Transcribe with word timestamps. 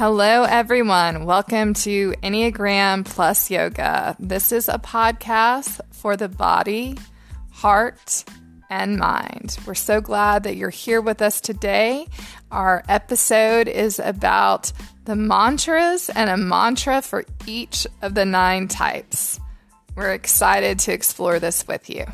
Hello, 0.00 0.44
everyone. 0.44 1.26
Welcome 1.26 1.74
to 1.74 2.14
Enneagram 2.22 3.04
Plus 3.04 3.50
Yoga. 3.50 4.16
This 4.18 4.50
is 4.50 4.70
a 4.70 4.78
podcast 4.78 5.78
for 5.90 6.16
the 6.16 6.26
body, 6.26 6.96
heart, 7.50 8.24
and 8.70 8.96
mind. 8.96 9.58
We're 9.66 9.74
so 9.74 10.00
glad 10.00 10.44
that 10.44 10.56
you're 10.56 10.70
here 10.70 11.02
with 11.02 11.20
us 11.20 11.42
today. 11.42 12.06
Our 12.50 12.82
episode 12.88 13.68
is 13.68 13.98
about 13.98 14.72
the 15.04 15.16
mantras 15.16 16.08
and 16.08 16.30
a 16.30 16.38
mantra 16.38 17.02
for 17.02 17.26
each 17.46 17.86
of 18.00 18.14
the 18.14 18.24
nine 18.24 18.68
types. 18.68 19.38
We're 19.96 20.14
excited 20.14 20.78
to 20.78 20.94
explore 20.94 21.38
this 21.38 21.68
with 21.68 21.90
you. 21.90 22.06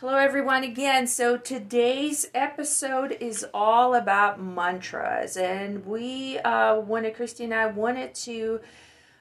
Hello, 0.00 0.16
everyone, 0.16 0.64
again. 0.64 1.06
So, 1.06 1.36
today's 1.36 2.26
episode 2.32 3.18
is 3.20 3.44
all 3.52 3.94
about 3.94 4.42
mantras, 4.42 5.36
and 5.36 5.84
we 5.84 6.38
uh, 6.38 6.80
wanted, 6.80 7.14
Christy 7.14 7.44
and 7.44 7.52
I 7.52 7.66
wanted 7.66 8.14
to 8.14 8.60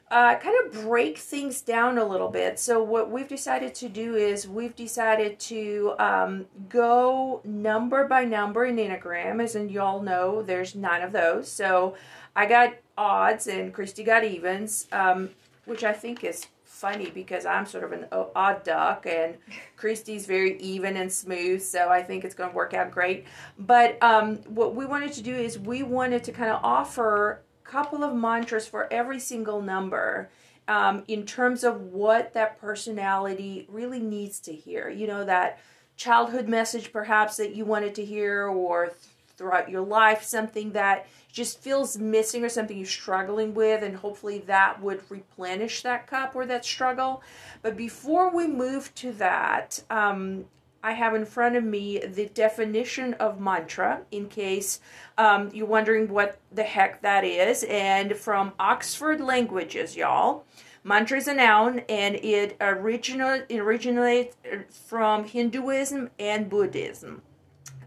uh, 0.09 0.35
kind 0.35 0.55
of 0.65 0.71
break 0.85 1.17
things 1.17 1.59
down 1.61 1.97
a 1.97 2.05
little 2.05 2.29
bit. 2.29 2.59
So, 2.59 2.81
what 2.81 3.11
we've 3.11 3.27
decided 3.27 3.75
to 3.75 3.89
do 3.89 4.15
is 4.15 4.47
we've 4.47 4.73
decided 4.73 5.38
to 5.41 5.95
um, 5.99 6.45
go 6.69 7.41
number 7.43 8.07
by 8.07 8.23
number 8.23 8.63
in 8.63 8.77
Enneagram, 8.77 9.43
as 9.43 9.55
in 9.55 9.67
y'all 9.67 10.02
know, 10.02 10.41
there's 10.41 10.75
nine 10.75 11.02
of 11.02 11.11
those. 11.11 11.52
So, 11.52 11.95
I 12.38 12.45
got 12.45 12.75
odds, 12.97 13.47
and 13.47 13.73
Christy 13.73 14.05
got 14.05 14.23
evens, 14.23 14.88
um, 14.93 15.31
which 15.66 15.83
I 15.83 15.91
think 15.91 16.23
is 16.23 16.47
funny 16.79 17.09
because 17.09 17.45
I'm 17.45 17.65
sort 17.65 17.83
of 17.83 17.91
an 17.91 18.05
odd 18.11 18.63
duck 18.63 19.05
and 19.05 19.38
Christy's 19.75 20.25
very 20.25 20.57
even 20.59 20.95
and 20.97 21.11
smooth, 21.11 21.61
so 21.61 21.89
I 21.89 22.02
think 22.02 22.23
it's 22.23 22.35
going 22.35 22.49
to 22.49 22.55
work 22.55 22.73
out 22.73 22.91
great. 22.91 23.25
But 23.58 24.02
um, 24.02 24.38
what 24.47 24.75
we 24.75 24.85
wanted 24.85 25.13
to 25.13 25.22
do 25.22 25.35
is 25.35 25.59
we 25.59 25.83
wanted 25.83 26.23
to 26.23 26.31
kind 26.31 26.52
of 26.52 26.61
offer 26.63 27.41
a 27.66 27.69
couple 27.69 28.03
of 28.03 28.16
mantras 28.16 28.67
for 28.67 28.91
every 28.91 29.19
single 29.19 29.61
number. 29.61 30.30
Um, 30.67 31.03
in 31.07 31.25
terms 31.25 31.63
of 31.63 31.81
what 31.81 32.35
that 32.35 32.61
personality 32.61 33.66
really 33.69 34.00
needs 34.00 34.39
to 34.41 34.53
hear. 34.53 34.88
You 34.88 35.07
know, 35.07 35.25
that 35.25 35.57
childhood 35.97 36.47
message 36.47 36.94
perhaps 36.94 37.38
that 37.38 37.55
you 37.55 37.66
wanted 37.66 37.95
to 37.95 38.05
hear, 38.05 38.45
or 38.45 38.94
throughout 39.35 39.69
your 39.69 39.81
life, 39.81 40.22
something 40.22 40.73
that 40.73 41.07
just 41.31 41.59
feels 41.59 41.97
missing 41.97 42.44
or 42.44 42.49
something 42.49 42.77
you're 42.77 42.88
struggling 42.88 43.53
with, 43.53 43.83
and 43.83 43.95
hopefully 43.95 44.39
that 44.47 44.81
would 44.81 45.02
replenish 45.09 45.83
that 45.83 46.08
cup 46.08 46.35
or 46.35 46.45
that 46.45 46.66
struggle. 46.66 47.22
But 47.61 47.77
before 47.77 48.33
we 48.35 48.47
move 48.47 48.94
to 48.95 49.11
that, 49.13 49.83
um, 49.89 50.45
I 50.81 50.94
have 50.94 51.13
in 51.13 51.25
front 51.25 51.55
of 51.55 51.63
me 51.63 52.00
the 52.00 52.27
definition 52.27 53.13
of 53.16 53.39
mantra 53.39 54.02
in 54.11 54.27
case 54.27 54.80
um, 55.17 55.50
you're 55.53 55.67
wondering 55.67 56.07
what 56.07 56.39
the 56.52 56.63
heck 56.63 57.02
that 57.02 57.23
is. 57.23 57.66
And 57.69 58.16
from 58.16 58.53
Oxford 58.59 59.19
Languages, 59.19 59.95
y'all. 59.95 60.45
Mantra 60.81 61.17
is 61.17 61.27
a 61.27 61.33
noun 61.33 61.80
and 61.89 62.16
it 62.16 62.55
original, 62.61 63.41
originates 63.52 64.38
from 64.69 65.25
Hinduism 65.25 66.09
and 66.17 66.50
Buddhism. 66.50 67.22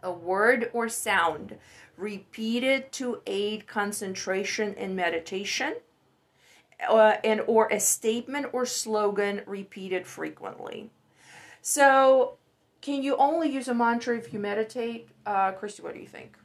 A 0.02 0.12
word 0.12 0.70
or 0.74 0.90
sound 0.90 1.56
repeated 2.02 2.90
to 2.92 3.22
aid 3.26 3.66
concentration 3.66 4.74
and 4.76 4.96
meditation, 4.96 5.76
uh, 6.88 7.16
and 7.22 7.40
or 7.46 7.68
a 7.68 7.78
statement 7.78 8.46
or 8.52 8.66
slogan 8.66 9.40
repeated 9.46 10.06
frequently. 10.06 10.90
So, 11.62 12.34
can 12.80 13.04
you 13.04 13.16
only 13.16 13.48
use 13.48 13.68
a 13.68 13.74
mantra 13.74 14.18
if 14.18 14.32
you 14.32 14.40
meditate? 14.40 15.08
Uh, 15.24 15.52
Christy, 15.52 15.82
what 15.82 15.94
do 15.94 16.00
you 16.00 16.08
think? 16.08 16.36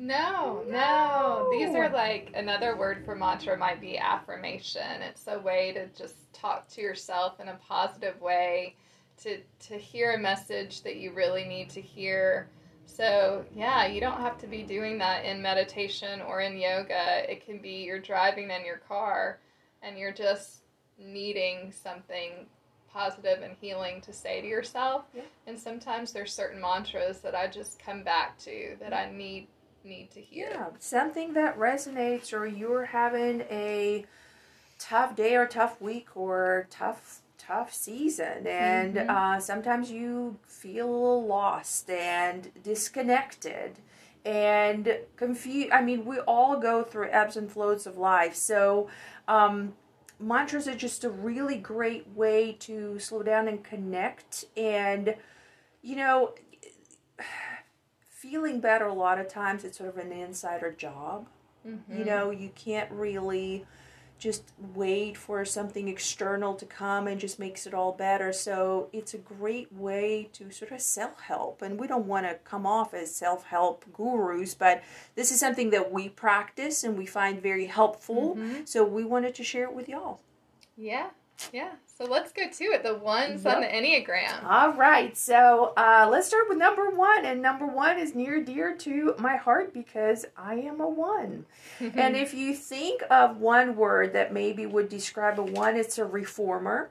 No, 0.00 0.64
no, 0.68 1.48
These 1.50 1.74
are 1.74 1.88
like 1.88 2.30
another 2.34 2.76
word 2.76 3.04
for 3.04 3.16
mantra 3.16 3.56
might 3.56 3.80
be 3.80 3.98
affirmation. 3.98 5.02
It's 5.02 5.26
a 5.26 5.40
way 5.40 5.72
to 5.72 5.86
just 5.88 6.32
talk 6.32 6.68
to 6.68 6.80
yourself 6.80 7.40
in 7.40 7.48
a 7.48 7.58
positive 7.68 8.20
way, 8.20 8.76
to 9.22 9.38
to 9.68 9.74
hear 9.76 10.12
a 10.12 10.18
message 10.18 10.82
that 10.82 10.96
you 10.96 11.12
really 11.12 11.44
need 11.44 11.70
to 11.70 11.80
hear 11.80 12.48
so, 12.88 13.44
yeah, 13.54 13.86
you 13.86 14.00
don't 14.00 14.20
have 14.20 14.38
to 14.38 14.46
be 14.46 14.62
doing 14.62 14.98
that 14.98 15.24
in 15.24 15.42
meditation 15.42 16.22
or 16.22 16.40
in 16.40 16.58
yoga. 16.58 17.30
It 17.30 17.44
can 17.44 17.58
be 17.58 17.84
you're 17.84 18.00
driving 18.00 18.50
in 18.50 18.64
your 18.64 18.78
car 18.78 19.38
and 19.82 19.98
you're 19.98 20.12
just 20.12 20.62
needing 20.98 21.70
something 21.70 22.46
positive 22.90 23.42
and 23.42 23.54
healing 23.60 24.00
to 24.00 24.12
say 24.12 24.40
to 24.40 24.46
yourself. 24.46 25.04
Yeah. 25.14 25.22
And 25.46 25.58
sometimes 25.58 26.12
there's 26.12 26.32
certain 26.32 26.60
mantras 26.60 27.20
that 27.20 27.34
I 27.34 27.46
just 27.46 27.78
come 27.78 28.02
back 28.02 28.38
to 28.40 28.76
that 28.80 28.94
I 28.94 29.10
need 29.12 29.48
need 29.84 30.10
to 30.12 30.20
hear. 30.20 30.48
Yeah, 30.50 30.66
something 30.78 31.34
that 31.34 31.58
resonates 31.58 32.32
or 32.32 32.46
you're 32.46 32.86
having 32.86 33.42
a 33.42 34.06
tough 34.78 35.14
day 35.14 35.36
or 35.36 35.46
tough 35.46 35.80
week 35.80 36.08
or 36.16 36.66
tough 36.70 37.20
tough 37.38 37.72
season 37.72 38.46
and 38.46 38.96
mm-hmm. 38.96 39.10
uh, 39.10 39.40
sometimes 39.40 39.90
you 39.90 40.36
feel 40.46 41.24
lost 41.24 41.88
and 41.88 42.50
disconnected 42.62 43.78
and 44.24 44.98
confused 45.16 45.70
i 45.72 45.80
mean 45.80 46.04
we 46.04 46.18
all 46.20 46.58
go 46.58 46.82
through 46.82 47.08
ebbs 47.10 47.36
and 47.36 47.50
flows 47.50 47.86
of 47.86 47.96
life 47.96 48.34
so 48.34 48.88
um, 49.28 49.72
mantras 50.20 50.66
are 50.66 50.74
just 50.74 51.04
a 51.04 51.10
really 51.10 51.56
great 51.56 52.06
way 52.14 52.52
to 52.52 52.98
slow 52.98 53.22
down 53.22 53.46
and 53.46 53.62
connect 53.62 54.44
and 54.56 55.14
you 55.80 55.96
know 55.96 56.34
feeling 58.00 58.60
better 58.60 58.86
a 58.86 58.92
lot 58.92 59.18
of 59.18 59.28
times 59.28 59.64
it's 59.64 59.78
sort 59.78 59.88
of 59.88 59.96
an 59.96 60.12
insider 60.12 60.72
job 60.72 61.28
mm-hmm. 61.66 61.98
you 61.98 62.04
know 62.04 62.30
you 62.30 62.50
can't 62.56 62.90
really 62.90 63.64
just 64.18 64.52
wait 64.74 65.16
for 65.16 65.44
something 65.44 65.88
external 65.88 66.54
to 66.54 66.66
come 66.66 67.06
and 67.06 67.20
just 67.20 67.38
makes 67.38 67.66
it 67.66 67.74
all 67.74 67.92
better. 67.92 68.32
So 68.32 68.88
it's 68.92 69.14
a 69.14 69.18
great 69.18 69.72
way 69.72 70.28
to 70.32 70.50
sort 70.50 70.72
of 70.72 70.80
self 70.80 71.20
help. 71.20 71.62
And 71.62 71.78
we 71.78 71.86
don't 71.86 72.06
want 72.06 72.26
to 72.26 72.34
come 72.44 72.66
off 72.66 72.94
as 72.94 73.14
self 73.14 73.44
help 73.44 73.84
gurus, 73.92 74.54
but 74.54 74.82
this 75.14 75.30
is 75.30 75.38
something 75.38 75.70
that 75.70 75.92
we 75.92 76.08
practice 76.08 76.82
and 76.84 76.98
we 76.98 77.06
find 77.06 77.40
very 77.40 77.66
helpful. 77.66 78.36
Mm-hmm. 78.36 78.64
So 78.64 78.84
we 78.84 79.04
wanted 79.04 79.34
to 79.36 79.44
share 79.44 79.64
it 79.64 79.74
with 79.74 79.88
y'all. 79.88 80.20
Yeah. 80.76 81.10
Yeah. 81.52 81.70
So 81.86 82.04
let's 82.04 82.32
go 82.32 82.48
to 82.48 82.64
it. 82.64 82.82
The 82.82 82.94
ones 82.94 83.44
yep. 83.44 83.56
on 83.56 83.62
the 83.62 83.68
Enneagram. 83.68 84.44
All 84.44 84.72
right. 84.72 85.16
So 85.16 85.72
uh, 85.76 86.08
let's 86.10 86.28
start 86.28 86.48
with 86.48 86.58
number 86.58 86.90
one. 86.90 87.24
And 87.24 87.42
number 87.42 87.66
one 87.66 87.98
is 87.98 88.14
near 88.14 88.42
dear 88.42 88.76
to 88.76 89.14
my 89.18 89.36
heart 89.36 89.74
because 89.74 90.24
I 90.36 90.54
am 90.54 90.80
a 90.80 90.88
one. 90.88 91.46
and 91.80 92.16
if 92.16 92.34
you 92.34 92.54
think 92.54 93.02
of 93.10 93.38
one 93.38 93.76
word 93.76 94.12
that 94.12 94.32
maybe 94.32 94.66
would 94.66 94.88
describe 94.88 95.40
a 95.40 95.42
one, 95.42 95.76
it's 95.76 95.98
a 95.98 96.04
reformer. 96.04 96.90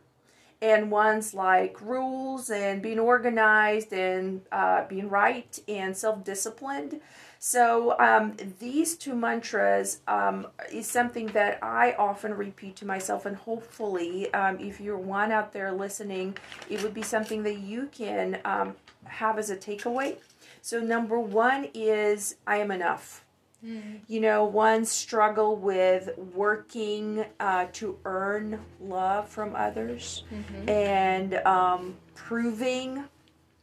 And 0.61 0.89
ones 0.89 1.35
like 1.35 1.79
rules 1.81 2.49
and 2.49 2.81
being 2.81 2.99
organized 2.99 3.93
and 3.93 4.41
uh, 4.51 4.85
being 4.87 5.07
right 5.07 5.59
and 5.67 5.95
self 5.95 6.23
disciplined. 6.23 6.99
So 7.39 7.97
um, 7.99 8.35
these 8.59 8.95
two 8.97 9.15
mantras 9.15 9.99
um, 10.07 10.47
is 10.71 10.87
something 10.87 11.27
that 11.27 11.59
I 11.61 11.93
often 11.93 12.33
repeat 12.33 12.75
to 12.77 12.85
myself, 12.85 13.25
and 13.25 13.35
hopefully, 13.35 14.33
um, 14.33 14.59
if 14.59 14.81
you're 14.81 14.97
one 14.97 15.31
out 15.31 15.53
there 15.53 15.71
listening, 15.71 16.35
it 16.69 16.81
would 16.81 16.93
be 16.93 17.03
something 17.03 17.43
that 17.43 17.59
you 17.59 17.89
can 17.91 18.39
um, 18.43 18.75
have 19.05 19.37
as 19.37 19.49
a 19.49 19.55
takeaway. 19.55 20.17
So 20.61 20.79
number 20.79 21.19
one 21.19 21.67
is 21.73 22.35
I 22.47 22.57
am 22.57 22.71
enough. 22.71 23.23
Mm. 23.65 24.01
You 24.07 24.21
know, 24.21 24.45
one 24.45 24.85
struggle 24.85 25.55
with 25.55 26.09
working 26.17 27.25
uh, 27.39 27.65
to 27.73 27.97
earn 28.05 28.59
love 28.79 29.27
from 29.27 29.55
others 29.55 30.23
mm-hmm. 30.31 30.69
and 30.69 31.33
um, 31.45 31.95
proving 32.13 33.03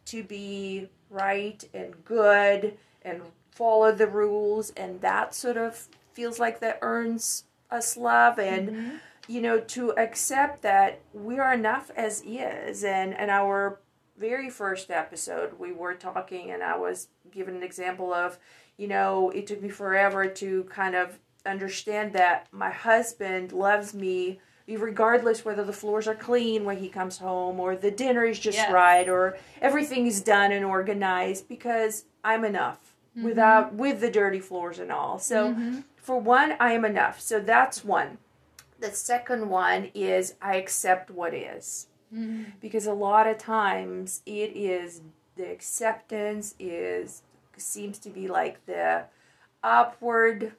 to 0.06 0.22
be 0.22 0.88
right 1.10 1.62
and 1.72 2.04
good 2.04 2.76
and 3.02 3.22
follow 3.52 3.92
the 3.92 4.06
rules 4.06 4.70
and 4.70 5.00
that 5.00 5.34
sort 5.34 5.56
of 5.56 5.88
feels 6.12 6.40
like 6.40 6.60
that 6.60 6.78
earns 6.82 7.44
us 7.70 7.96
love 7.96 8.38
and 8.38 8.68
mm-hmm. 8.68 8.96
you 9.28 9.40
know 9.40 9.60
to 9.60 9.96
accept 9.96 10.62
that 10.62 11.00
we 11.12 11.38
are 11.38 11.54
enough 11.54 11.90
as 11.96 12.22
is 12.26 12.82
and 12.82 13.14
in 13.14 13.30
our 13.30 13.78
very 14.18 14.50
first 14.50 14.90
episode 14.90 15.58
we 15.58 15.72
were 15.72 15.94
talking 15.94 16.50
and 16.50 16.62
i 16.62 16.76
was 16.76 17.08
given 17.30 17.54
an 17.54 17.62
example 17.62 18.12
of 18.12 18.38
you 18.76 18.88
know 18.88 19.30
it 19.30 19.46
took 19.46 19.62
me 19.62 19.68
forever 19.68 20.26
to 20.26 20.64
kind 20.64 20.94
of 20.94 21.18
understand 21.46 22.12
that 22.12 22.46
my 22.52 22.70
husband 22.70 23.52
loves 23.52 23.94
me 23.94 24.38
regardless 24.66 25.44
whether 25.44 25.62
the 25.62 25.72
floors 25.72 26.08
are 26.08 26.14
clean 26.14 26.64
when 26.64 26.78
he 26.78 26.88
comes 26.88 27.18
home 27.18 27.60
or 27.60 27.76
the 27.76 27.90
dinner 27.90 28.24
is 28.24 28.38
just 28.38 28.56
yes. 28.56 28.72
right 28.72 29.08
or 29.10 29.36
everything 29.60 30.06
is 30.06 30.22
done 30.22 30.52
and 30.52 30.64
organized 30.64 31.46
because 31.48 32.06
i'm 32.24 32.44
enough 32.44 32.94
mm-hmm. 33.16 33.26
without 33.26 33.74
with 33.74 34.00
the 34.00 34.10
dirty 34.10 34.40
floors 34.40 34.78
and 34.78 34.90
all. 34.90 35.18
So 35.18 35.50
mm-hmm. 35.50 35.80
for 35.96 36.18
one, 36.18 36.56
I 36.60 36.72
am 36.72 36.84
enough. 36.84 37.20
So 37.20 37.40
that's 37.40 37.84
one. 37.84 38.18
The 38.80 38.90
second 38.90 39.48
one 39.48 39.90
is 39.94 40.34
I 40.42 40.56
accept 40.56 41.10
what 41.10 41.34
is. 41.34 41.88
Mm-hmm. 42.14 42.44
Because 42.60 42.86
a 42.86 42.92
lot 42.92 43.26
of 43.26 43.38
times 43.38 44.22
it 44.26 44.56
is 44.56 45.00
the 45.36 45.50
acceptance 45.50 46.54
is 46.58 47.22
seems 47.56 47.98
to 48.00 48.10
be 48.10 48.28
like 48.28 48.64
the 48.66 49.04
upward 49.62 50.52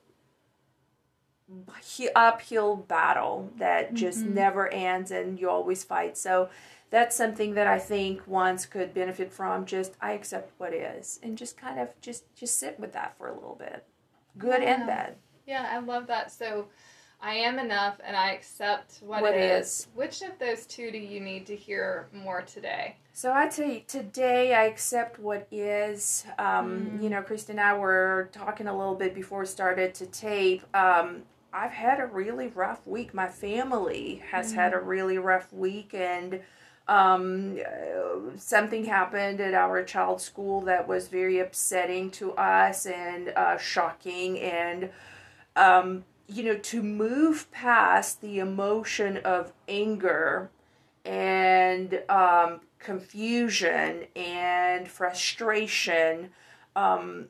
uphill 2.15 2.75
battle 2.75 3.51
that 3.57 3.93
just 3.93 4.19
mm-hmm. 4.23 4.33
never 4.33 4.67
ends 4.67 5.11
and 5.11 5.39
you 5.39 5.49
always 5.49 5.83
fight. 5.83 6.17
So 6.17 6.49
that's 6.89 7.15
something 7.15 7.55
that 7.55 7.67
I 7.67 7.79
think 7.79 8.27
ones 8.27 8.65
could 8.65 8.93
benefit 8.93 9.31
from. 9.31 9.65
Just 9.65 9.93
I 10.01 10.13
accept 10.13 10.51
what 10.57 10.73
is 10.73 11.19
and 11.21 11.37
just 11.37 11.57
kind 11.57 11.79
of 11.79 11.89
just 12.01 12.23
just 12.35 12.59
sit 12.59 12.79
with 12.79 12.93
that 12.93 13.17
for 13.17 13.27
a 13.27 13.33
little 13.33 13.55
bit, 13.55 13.85
good 14.37 14.61
yeah. 14.61 14.75
and 14.75 14.87
bad. 14.87 15.15
Yeah, 15.45 15.69
I 15.71 15.79
love 15.79 16.07
that. 16.07 16.31
So 16.31 16.67
I 17.25 17.33
am 17.33 17.57
enough 17.57 17.99
and 18.05 18.15
I 18.15 18.33
accept 18.33 18.99
what, 19.01 19.23
what 19.23 19.33
it 19.33 19.41
is. 19.41 19.67
is. 19.67 19.87
Which 19.95 20.21
of 20.21 20.37
those 20.37 20.67
two 20.67 20.91
do 20.91 20.99
you 20.99 21.19
need 21.19 21.47
to 21.47 21.55
hear 21.55 22.07
more 22.13 22.43
today? 22.43 22.97
So 23.13 23.33
I 23.33 23.47
tell 23.47 23.67
you, 23.67 23.81
today 23.87 24.53
I 24.53 24.65
accept 24.65 25.17
what 25.17 25.47
is. 25.49 26.23
Um, 26.37 26.91
mm. 26.99 27.01
You 27.01 27.09
know, 27.09 27.23
Christy 27.23 27.53
and 27.53 27.59
I 27.59 27.75
were 27.75 28.29
talking 28.31 28.67
a 28.67 28.77
little 28.77 28.93
bit 28.93 29.15
before 29.15 29.39
we 29.39 29.47
started 29.47 29.95
to 29.95 30.05
tape. 30.05 30.63
Um, 30.75 31.23
I've 31.51 31.71
had 31.71 31.99
a 31.99 32.05
really 32.05 32.45
rough 32.45 32.85
week. 32.85 33.11
My 33.15 33.27
family 33.27 34.21
has 34.29 34.51
mm. 34.51 34.55
had 34.57 34.73
a 34.73 34.77
mm-hmm. 34.77 34.87
really 34.87 35.17
rough 35.17 35.51
week, 35.51 35.95
and 35.95 36.41
um, 36.87 37.57
something 38.37 38.85
happened 38.85 39.41
at 39.41 39.55
our 39.55 39.83
child's 39.83 40.23
school 40.23 40.61
that 40.61 40.87
was 40.87 41.07
very 41.07 41.39
upsetting 41.39 42.11
to 42.11 42.33
us 42.33 42.85
and 42.85 43.29
uh, 43.29 43.57
shocking. 43.57 44.39
And, 44.39 44.91
um, 45.55 46.03
you 46.27 46.43
know, 46.43 46.57
to 46.57 46.81
move 46.81 47.51
past 47.51 48.21
the 48.21 48.39
emotion 48.39 49.17
of 49.17 49.53
anger 49.67 50.49
and 51.03 52.01
um, 52.09 52.61
confusion 52.79 54.05
and 54.15 54.87
frustration 54.87 56.29
um, 56.75 57.27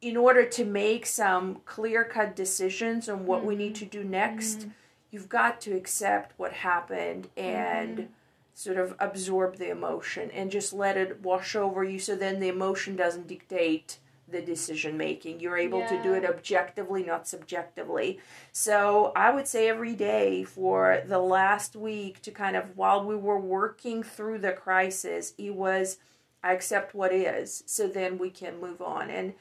in 0.00 0.16
order 0.16 0.44
to 0.44 0.64
make 0.64 1.06
some 1.06 1.56
clear 1.64 2.04
cut 2.04 2.36
decisions 2.36 3.08
on 3.08 3.26
what 3.26 3.38
mm-hmm. 3.38 3.48
we 3.48 3.56
need 3.56 3.74
to 3.74 3.84
do 3.84 4.04
next, 4.04 4.60
mm-hmm. 4.60 4.70
you've 5.10 5.28
got 5.28 5.60
to 5.62 5.74
accept 5.74 6.38
what 6.38 6.52
happened 6.52 7.28
and 7.36 7.98
mm-hmm. 7.98 8.12
sort 8.52 8.76
of 8.76 8.94
absorb 9.00 9.56
the 9.56 9.70
emotion 9.70 10.30
and 10.30 10.50
just 10.50 10.72
let 10.72 10.96
it 10.96 11.22
wash 11.22 11.56
over 11.56 11.82
you 11.82 11.98
so 11.98 12.14
then 12.14 12.38
the 12.38 12.48
emotion 12.48 12.94
doesn't 12.94 13.26
dictate 13.26 13.98
the 14.34 14.42
decision 14.42 14.96
making. 14.96 15.38
You're 15.38 15.56
able 15.56 15.78
yeah. 15.78 15.96
to 15.96 16.02
do 16.02 16.12
it 16.12 16.24
objectively, 16.24 17.04
not 17.04 17.28
subjectively. 17.28 18.18
So 18.50 19.12
I 19.14 19.30
would 19.30 19.46
say 19.46 19.68
every 19.68 19.94
day 19.94 20.42
for 20.42 21.02
the 21.06 21.20
last 21.20 21.76
week 21.76 22.20
to 22.22 22.32
kind 22.32 22.56
of 22.56 22.76
while 22.76 23.04
we 23.04 23.14
were 23.14 23.38
working 23.38 24.02
through 24.02 24.38
the 24.38 24.52
crisis, 24.52 25.34
it 25.38 25.54
was 25.54 25.98
I 26.42 26.52
accept 26.52 26.94
what 26.94 27.12
is 27.12 27.62
so 27.66 27.86
then 27.86 28.18
we 28.18 28.28
can 28.28 28.60
move 28.60 28.82
on. 28.82 29.08
And 29.08 29.34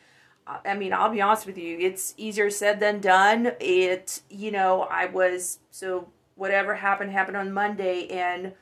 uh, 0.45 0.59
I 0.63 0.75
mean, 0.75 0.93
I'll 0.93 1.09
be 1.09 1.21
honest 1.21 1.47
with 1.47 1.57
you, 1.57 1.79
it's 1.79 2.13
easier 2.15 2.51
said 2.51 2.79
than 2.79 3.01
done. 3.01 3.53
It, 3.59 4.21
you 4.29 4.51
know, 4.51 4.83
I 4.83 5.07
was, 5.07 5.59
so 5.71 6.09
whatever 6.35 6.75
happened, 6.75 7.11
happened 7.11 7.37
on 7.37 7.51
Monday, 7.51 8.07
and 8.09 8.53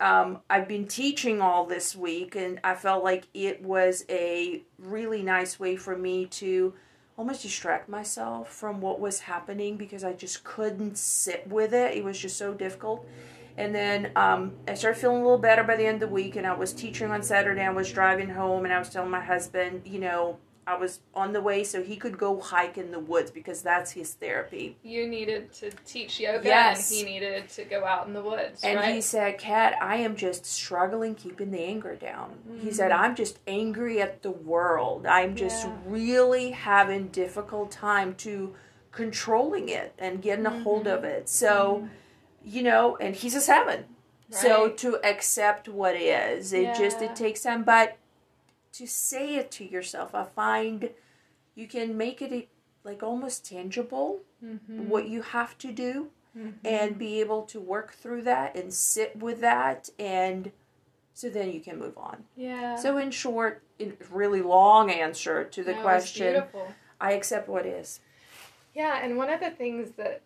um, 0.00 0.40
I've 0.48 0.68
been 0.68 0.86
teaching 0.86 1.40
all 1.40 1.66
this 1.66 1.96
week, 1.96 2.36
and 2.36 2.60
I 2.62 2.74
felt 2.74 3.02
like 3.02 3.26
it 3.34 3.62
was 3.62 4.04
a 4.08 4.62
really 4.78 5.22
nice 5.22 5.58
way 5.58 5.76
for 5.76 5.96
me 5.96 6.26
to 6.26 6.74
almost 7.16 7.42
distract 7.42 7.88
myself 7.88 8.52
from 8.52 8.80
what 8.80 9.00
was 9.00 9.20
happening 9.20 9.76
because 9.76 10.04
I 10.04 10.12
just 10.12 10.44
couldn't 10.44 10.96
sit 10.96 11.48
with 11.48 11.74
it. 11.74 11.96
It 11.96 12.04
was 12.04 12.16
just 12.18 12.36
so 12.36 12.54
difficult. 12.54 13.04
And 13.56 13.74
then 13.74 14.12
um, 14.14 14.52
I 14.68 14.74
started 14.74 15.00
feeling 15.00 15.16
a 15.16 15.22
little 15.22 15.36
better 15.36 15.64
by 15.64 15.74
the 15.74 15.84
end 15.84 16.00
of 16.00 16.08
the 16.08 16.14
week, 16.14 16.36
and 16.36 16.46
I 16.46 16.54
was 16.54 16.72
teaching 16.72 17.10
on 17.10 17.24
Saturday. 17.24 17.62
I 17.62 17.70
was 17.70 17.90
driving 17.90 18.30
home, 18.30 18.64
and 18.64 18.72
I 18.72 18.78
was 18.78 18.88
telling 18.88 19.10
my 19.10 19.20
husband, 19.20 19.82
you 19.84 19.98
know, 19.98 20.38
I 20.68 20.76
was 20.76 21.00
on 21.14 21.32
the 21.32 21.40
way 21.40 21.64
so 21.64 21.82
he 21.82 21.96
could 21.96 22.18
go 22.18 22.38
hike 22.38 22.76
in 22.76 22.90
the 22.90 22.98
woods 22.98 23.30
because 23.30 23.62
that's 23.62 23.90
his 23.90 24.12
therapy. 24.12 24.76
You 24.82 25.08
needed 25.08 25.50
to 25.54 25.70
teach 25.86 26.20
yoga 26.20 26.46
yes. 26.46 26.90
and 26.90 26.98
he 26.98 27.14
needed 27.14 27.48
to 27.48 27.64
go 27.64 27.86
out 27.86 28.06
in 28.06 28.12
the 28.12 28.20
woods. 28.20 28.62
And 28.62 28.78
right? 28.78 28.94
he 28.94 29.00
said, 29.00 29.38
Kat, 29.38 29.76
I 29.80 29.96
am 29.96 30.14
just 30.14 30.44
struggling 30.44 31.14
keeping 31.14 31.52
the 31.52 31.60
anger 31.60 31.96
down. 31.96 32.36
Mm-hmm. 32.46 32.66
He 32.66 32.72
said, 32.72 32.92
I'm 32.92 33.16
just 33.16 33.38
angry 33.46 34.02
at 34.02 34.20
the 34.22 34.30
world. 34.30 35.06
I'm 35.06 35.36
just 35.36 35.64
yeah. 35.64 35.74
really 35.86 36.50
having 36.50 37.08
difficult 37.08 37.70
time 37.70 38.14
to 38.16 38.54
controlling 38.92 39.70
it 39.70 39.94
and 39.98 40.20
getting 40.20 40.44
a 40.44 40.50
mm-hmm. 40.50 40.64
hold 40.64 40.86
of 40.86 41.02
it. 41.02 41.30
So, 41.30 41.76
mm-hmm. 41.76 41.86
you 42.44 42.62
know, 42.62 42.98
and 42.98 43.16
he's 43.16 43.34
a 43.34 43.40
seven. 43.40 43.86
Right. 44.30 44.40
So 44.42 44.68
to 44.68 44.96
accept 45.02 45.66
what 45.66 45.96
is, 45.96 46.52
it 46.52 46.62
yeah. 46.64 46.78
just 46.78 47.00
it 47.00 47.16
takes 47.16 47.40
time. 47.40 47.64
But 47.64 47.96
to 48.72 48.86
say 48.86 49.36
it 49.36 49.50
to 49.52 49.64
yourself. 49.64 50.14
I 50.14 50.24
find 50.24 50.90
you 51.54 51.66
can 51.66 51.96
make 51.96 52.22
it 52.22 52.48
like 52.84 53.02
almost 53.02 53.44
tangible 53.44 54.20
mm-hmm. 54.44 54.88
what 54.88 55.08
you 55.08 55.22
have 55.22 55.58
to 55.58 55.72
do 55.72 56.08
mm-hmm. 56.36 56.50
and 56.64 56.98
be 56.98 57.20
able 57.20 57.42
to 57.42 57.60
work 57.60 57.92
through 57.92 58.22
that 58.22 58.56
and 58.56 58.72
sit 58.72 59.16
with 59.16 59.40
that 59.40 59.88
and 59.98 60.52
so 61.14 61.28
then 61.28 61.52
you 61.52 61.58
can 61.58 61.80
move 61.80 61.98
on. 61.98 62.22
Yeah. 62.36 62.76
So 62.76 62.96
in 62.96 63.10
short, 63.10 63.64
in 63.80 63.96
really 64.08 64.40
long 64.40 64.88
answer 64.88 65.42
to 65.42 65.64
the 65.64 65.74
question, 65.74 66.44
I 67.00 67.12
accept 67.12 67.48
what 67.48 67.66
is. 67.66 67.98
Yeah, 68.72 69.00
and 69.02 69.16
one 69.16 69.28
of 69.28 69.40
the 69.40 69.50
things 69.50 69.90
that 69.96 70.22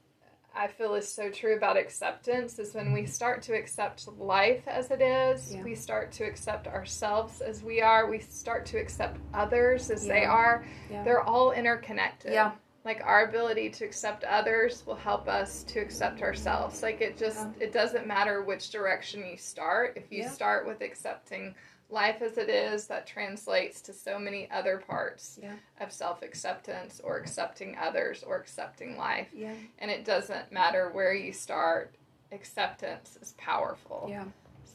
I 0.54 0.68
feel 0.68 0.94
is 0.94 1.08
so 1.12 1.30
true 1.30 1.56
about 1.56 1.76
acceptance 1.76 2.58
is 2.58 2.74
when 2.74 2.92
we 2.92 3.02
mm-hmm. 3.02 3.10
start 3.10 3.42
to 3.42 3.54
accept 3.54 4.06
life 4.18 4.66
as 4.66 4.90
it 4.90 5.00
is, 5.00 5.54
yeah. 5.54 5.62
we 5.62 5.74
start 5.74 6.12
to 6.12 6.24
accept 6.24 6.66
ourselves 6.66 7.40
as 7.40 7.62
we 7.62 7.80
are, 7.80 8.08
we 8.08 8.18
start 8.18 8.66
to 8.66 8.78
accept 8.78 9.18
others 9.32 9.90
as 9.90 10.06
yeah. 10.06 10.12
they 10.12 10.24
are. 10.24 10.66
Yeah. 10.90 11.04
They're 11.04 11.22
all 11.22 11.52
interconnected. 11.52 12.32
Yeah. 12.32 12.52
Like 12.84 13.00
our 13.04 13.28
ability 13.28 13.70
to 13.70 13.84
accept 13.84 14.24
others 14.24 14.84
will 14.86 14.96
help 14.96 15.28
us 15.28 15.62
to 15.64 15.78
accept 15.78 16.20
ourselves. 16.20 16.82
Like 16.82 17.00
it 17.00 17.16
just 17.16 17.46
it 17.60 17.72
doesn't 17.72 18.08
matter 18.08 18.42
which 18.42 18.70
direction 18.70 19.24
you 19.24 19.36
start. 19.36 19.96
If 19.96 20.10
you 20.10 20.28
start 20.28 20.66
with 20.66 20.80
accepting 20.80 21.54
life 21.92 22.22
as 22.22 22.38
it 22.38 22.48
is 22.48 22.86
that 22.86 23.06
translates 23.06 23.80
to 23.82 23.92
so 23.92 24.18
many 24.18 24.50
other 24.50 24.78
parts 24.78 25.38
yeah. 25.42 25.54
of 25.80 25.92
self 25.92 26.22
acceptance 26.22 27.00
or 27.04 27.18
accepting 27.18 27.76
others 27.80 28.24
or 28.26 28.36
accepting 28.36 28.96
life. 28.96 29.28
Yeah. 29.34 29.54
And 29.78 29.90
it 29.90 30.04
doesn't 30.04 30.50
matter 30.50 30.90
where 30.92 31.14
you 31.14 31.32
start, 31.32 31.94
acceptance 32.32 33.18
is 33.20 33.34
powerful. 33.36 34.06
Yeah. 34.08 34.24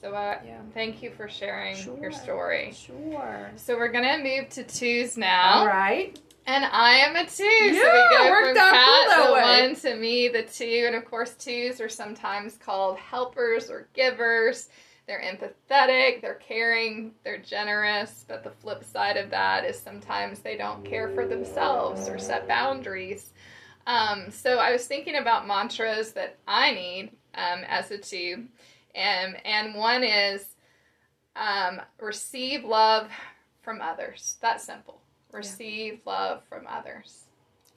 So 0.02 0.14
uh, 0.14 0.40
yeah. 0.46 0.60
thank 0.74 1.02
you 1.02 1.12
for 1.12 1.28
sharing 1.28 1.76
sure. 1.76 1.97
your 2.00 2.12
story. 2.12 2.71
Sure. 2.74 3.52
So 3.56 3.76
we're 3.76 3.92
gonna 3.92 4.19
move 4.19 4.50
to 4.50 4.64
twos 4.64 5.18
now. 5.18 5.59
All 5.59 5.68
right. 5.68 6.18
And 6.45 6.64
I 6.64 6.92
am 7.00 7.16
a 7.18 7.26
two. 7.26 7.44
Yeah, 7.44 7.74
so 7.74 7.92
we 7.92 8.18
go 8.18 8.45
from 8.45 8.56
Kat, 8.56 9.28
the 9.28 9.33
way. 9.33 9.42
one, 9.42 9.76
to 9.76 9.95
me, 9.97 10.30
the 10.30 10.44
two. 10.44 10.86
And 10.88 10.95
of 10.95 11.04
course, 11.04 11.31
twos 11.31 11.81
are 11.81 11.90
sometimes 11.90 12.56
called 12.56 12.97
helpers 12.97 13.69
or 13.69 13.90
givers. 13.94 14.69
They're 15.07 15.21
empathetic, 15.21 16.21
they're 16.21 16.35
caring, 16.35 17.14
they're 17.23 17.37
generous, 17.37 18.26
but 18.28 18.44
the 18.44 18.52
flip 18.52 18.83
side 18.83 19.16
of 19.16 19.30
that 19.30 19.64
is 19.64 19.80
sometimes 19.80 20.40
they 20.40 20.57
don't 20.57 20.83
care 20.83 21.09
for 21.09 21.26
themselves 21.26 22.09
or 22.09 22.19
set 22.19 22.47
boundaries. 22.47 23.31
Um, 23.85 24.30
so 24.30 24.57
I 24.57 24.73
was 24.73 24.85
thinking 24.85 25.16
about 25.16 25.47
mantras 25.47 26.11
that 26.11 26.37
I 26.45 26.71
need 26.71 27.11
um, 27.35 27.64
as 27.69 27.90
a 27.92 27.97
two, 27.97 28.47
and 28.94 29.37
and 29.45 29.76
one 29.76 30.04
is 30.04 30.45
um, 31.37 31.80
receive 32.02 32.66
love 32.66 33.09
from 33.61 33.81
others. 33.81 34.35
That's 34.42 34.66
simple. 34.66 34.99
Receive 35.31 36.02
yeah. 36.06 36.11
love 36.11 36.42
from 36.49 36.68
others 36.68 37.27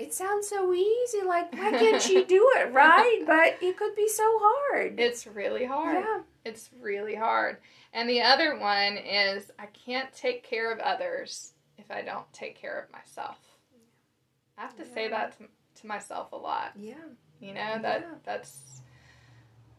it 0.00 0.14
sounds 0.14 0.48
so 0.48 0.72
easy. 0.72 1.22
Like, 1.26 1.52
why 1.52 1.70
can't 1.72 2.00
she 2.00 2.24
do 2.24 2.50
it, 2.56 2.72
right? 2.72 3.22
But 3.26 3.58
it 3.60 3.76
could 3.76 3.94
be 3.94 4.08
so 4.08 4.24
hard. 4.40 4.98
It's 4.98 5.26
really 5.26 5.66
hard. 5.66 6.04
Yeah. 6.04 6.20
It's 6.44 6.70
really 6.80 7.14
hard. 7.14 7.58
And 7.92 8.08
the 8.08 8.22
other 8.22 8.58
one 8.58 8.96
is 8.96 9.50
I 9.58 9.66
can't 9.66 10.10
take 10.14 10.42
care 10.42 10.72
of 10.72 10.78
others 10.78 11.52
if 11.76 11.90
I 11.90 12.00
don't 12.00 12.30
take 12.32 12.56
care 12.56 12.80
of 12.80 12.90
myself. 12.90 13.36
I 14.56 14.62
have 14.62 14.76
to 14.76 14.84
yeah. 14.84 14.94
say 14.94 15.08
that 15.08 15.38
to, 15.38 15.44
to 15.82 15.86
myself 15.86 16.32
a 16.32 16.36
lot. 16.36 16.72
Yeah. 16.76 16.94
You 17.40 17.54
know, 17.54 17.78
that 17.82 18.00
yeah. 18.00 18.14
that's 18.24 18.80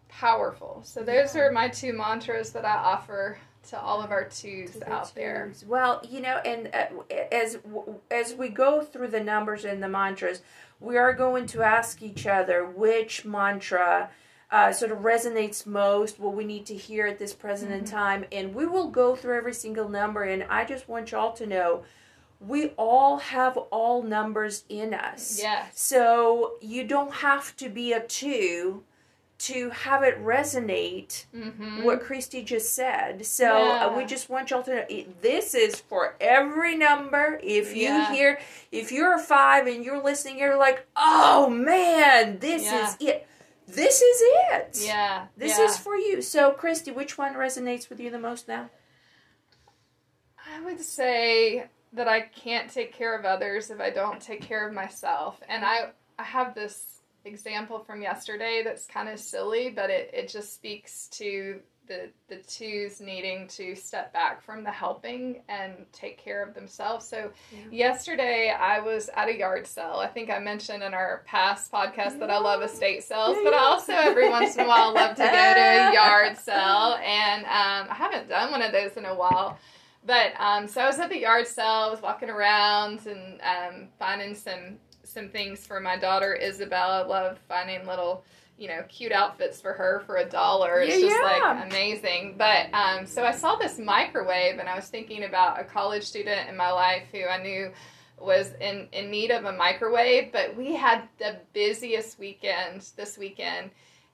powerful. 0.08 0.82
So 0.84 1.04
those 1.04 1.36
yeah. 1.36 1.44
are 1.44 1.52
my 1.52 1.68
two 1.68 1.94
mantras 1.94 2.52
that 2.52 2.66
I 2.66 2.76
offer 2.76 3.40
to 3.70 3.80
all 3.80 4.02
of 4.02 4.12
our 4.12 4.26
twos 4.26 4.82
out 4.88 5.14
there. 5.16 5.52
Well, 5.68 6.02
you 6.10 6.22
know, 6.22 6.38
and 6.38 6.70
uh, 6.74 6.88
as 7.32 7.60
as 8.10 8.34
we 8.34 8.50
go 8.50 8.82
through 8.82 9.10
the 9.10 9.24
numbers 9.24 9.66
and 9.66 9.82
the 9.82 9.90
mantras, 9.90 10.42
we 10.80 10.98
are 10.98 11.14
going 11.14 11.46
to 11.48 11.62
ask 11.62 12.02
each 12.02 12.26
other 12.26 12.66
which 12.66 13.24
mantra 13.24 14.10
uh, 14.50 14.72
sort 14.72 14.92
of 14.92 15.00
resonates 15.00 15.66
most, 15.66 16.20
what 16.20 16.36
we 16.36 16.44
need 16.44 16.66
to 16.66 16.76
hear 16.76 17.08
at 17.08 17.20
this 17.20 17.34
present 17.34 17.72
mm-hmm. 17.72 17.82
in 17.82 17.86
time, 17.86 18.26
and 18.32 18.54
we 18.54 18.66
will 18.66 18.88
go 18.88 19.16
through 19.16 19.38
every 19.38 19.54
single 19.54 19.88
number. 19.88 20.24
And 20.24 20.44
I 20.50 20.66
just 20.66 20.90
want 20.90 21.12
y'all 21.12 21.34
to 21.34 21.46
know. 21.46 21.84
We 22.40 22.70
all 22.70 23.18
have 23.18 23.56
all 23.56 24.02
numbers 24.02 24.64
in 24.68 24.96
us. 24.96 25.40
Yes. 25.40 25.80
So 25.80 26.54
you 26.60 26.84
don't 26.84 27.14
have 27.14 27.56
to 27.58 27.70
be 27.70 27.94
a 27.94 28.00
two 28.00 28.84
to 29.46 29.70
have 29.72 30.04
it 30.04 30.24
resonate 30.24 31.26
Mm-hmm. 31.36 31.84
what 31.84 32.02
Christy 32.02 32.44
just 32.44 32.74
said. 32.74 33.26
So 33.26 33.48
uh, 33.72 33.76
Yeah. 33.92 33.98
we 33.98 34.06
just 34.06 34.30
want 34.30 34.50
y'all 34.52 34.64
to 34.64 34.76
know 34.76 35.06
this 35.22 35.54
is 35.56 35.76
for 35.82 36.16
every 36.20 36.76
number. 36.76 37.40
If 37.42 37.76
you 37.76 37.84
Yeah. 37.84 38.12
hear, 38.14 38.40
if 38.72 38.92
you're 38.92 39.16
a 39.16 39.20
five 39.20 39.68
and 39.68 39.84
you're 39.84 40.02
listening, 40.04 40.38
you're 40.38 40.58
like, 40.58 40.86
oh 40.96 41.50
man, 41.50 42.40
this 42.40 42.64
Yeah. 42.64 42.88
is 42.90 42.98
it. 43.00 43.28
This 43.68 44.02
is 44.02 44.22
it. 44.52 44.86
Yeah. 44.86 45.28
This 45.38 45.58
is 45.58 45.78
for 45.78 45.96
you. 45.96 46.22
So, 46.22 46.52
Christy, 46.52 46.92
which 46.92 47.18
one 47.18 47.34
resonates 47.36 47.90
with 47.90 48.00
you 48.00 48.10
the 48.10 48.20
most 48.20 48.48
now? 48.48 48.70
I 50.46 50.62
would 50.62 50.82
say 50.82 51.66
that 51.94 52.08
I 52.08 52.22
can't 52.22 52.70
take 52.72 52.94
care 52.94 53.18
of 53.18 53.26
others 53.26 53.70
if 53.70 53.80
I 53.80 53.90
don't 53.90 54.22
take 54.22 54.42
care 54.42 54.68
of 54.68 54.74
myself. 54.74 55.40
And 55.48 55.64
I, 55.64 55.92
I 56.20 56.24
have 56.24 56.54
this 56.56 57.01
example 57.26 57.80
from 57.80 58.02
yesterday 58.02 58.62
that's 58.64 58.86
kind 58.86 59.10
of 59.10 59.20
silly, 59.20 59.70
but 59.70 59.90
it, 59.90 60.10
it 60.14 60.30
just 60.30 60.54
speaks 60.54 61.08
to 61.10 61.60
the 61.88 62.10
the 62.30 62.38
twos 62.44 63.02
needing 63.02 63.48
to 63.48 63.76
step 63.76 64.14
back 64.14 64.42
from 64.42 64.64
the 64.64 64.72
helping 64.72 65.42
and 65.50 65.74
take 65.92 66.18
care 66.18 66.42
of 66.44 66.54
themselves. 66.54 67.08
So 67.08 67.32
yesterday 67.72 68.56
I 68.58 68.80
was 68.80 69.10
at 69.16 69.28
a 69.28 69.38
yard 69.38 69.68
sale. 69.68 70.00
I 70.00 70.08
think 70.08 70.30
I 70.30 70.40
mentioned 70.40 70.84
in 70.84 70.94
our 70.94 71.24
past 71.26 71.72
podcast 71.72 72.20
that 72.20 72.30
I 72.30 72.38
love 72.40 72.62
estate 72.62 73.04
sales, 73.04 73.36
Yeah, 73.38 73.44
but 73.46 73.54
I 73.54 73.58
also 73.58 73.94
every 73.94 74.30
once 74.30 74.56
in 74.56 74.66
a 74.66 74.68
while 74.68 74.94
love 74.94 75.16
to 75.18 75.24
go 75.24 75.30
to 75.30 75.90
a 75.90 75.94
yard 75.94 76.38
sale. 76.38 76.98
And 77.04 77.44
um, 77.46 77.90
I 77.90 77.96
haven't 77.96 78.30
done 78.30 78.52
one 78.52 78.62
of 78.62 78.72
those 78.72 78.96
in 78.96 79.06
a 79.06 79.16
while. 79.16 79.58
But 80.06 80.34
um, 80.40 80.68
so 80.68 80.82
I 80.82 80.88
was 80.88 80.98
at 81.00 81.10
the 81.10 81.20
yard 81.20 81.48
sale. 81.48 81.66
I 81.66 81.90
was 81.90 82.02
walking 82.02 82.30
around 82.30 83.06
and 83.06 83.40
um, 83.42 83.88
finding 84.00 84.34
some 84.34 84.78
some 85.12 85.30
things 85.30 85.66
for 85.66 85.80
my 85.80 85.98
daughter 85.98 86.34
Isabel. 86.34 86.90
I 86.92 87.02
love 87.02 87.38
finding 87.48 87.86
little, 87.86 88.24
you 88.58 88.68
know, 88.68 88.84
cute 88.88 89.12
outfits 89.12 89.60
for 89.62 89.74
her 89.74 90.02
for 90.06 90.18
a 90.18 90.26
dollar. 90.26 90.80
It's 90.82 90.96
Yeah, 90.96 91.10
just 91.10 91.22
yeah. 91.22 91.54
like 91.54 91.68
amazing. 91.72 92.36
But 92.38 92.74
um, 92.74 93.06
so 93.06 93.24
I 93.24 93.32
saw 93.32 93.56
this 93.56 93.78
microwave, 93.78 94.60
and 94.60 94.70
I 94.70 94.76
was 94.76 94.88
thinking 94.88 95.24
about 95.24 95.60
a 95.60 95.64
college 95.64 96.04
student 96.04 96.50
in 96.50 96.56
my 96.56 96.72
life 96.72 97.04
who 97.12 97.26
I 97.26 97.42
knew 97.42 97.72
was 98.20 98.54
in 98.62 98.88
in 98.92 99.10
need 99.12 99.32
of 99.32 99.46
a 99.46 99.52
microwave. 99.52 100.32
But 100.32 100.56
we 100.56 100.76
had 100.76 101.04
the 101.20 101.38
busiest 101.54 102.20
weekend 102.20 102.88
this 102.96 103.18
weekend. 103.18 103.72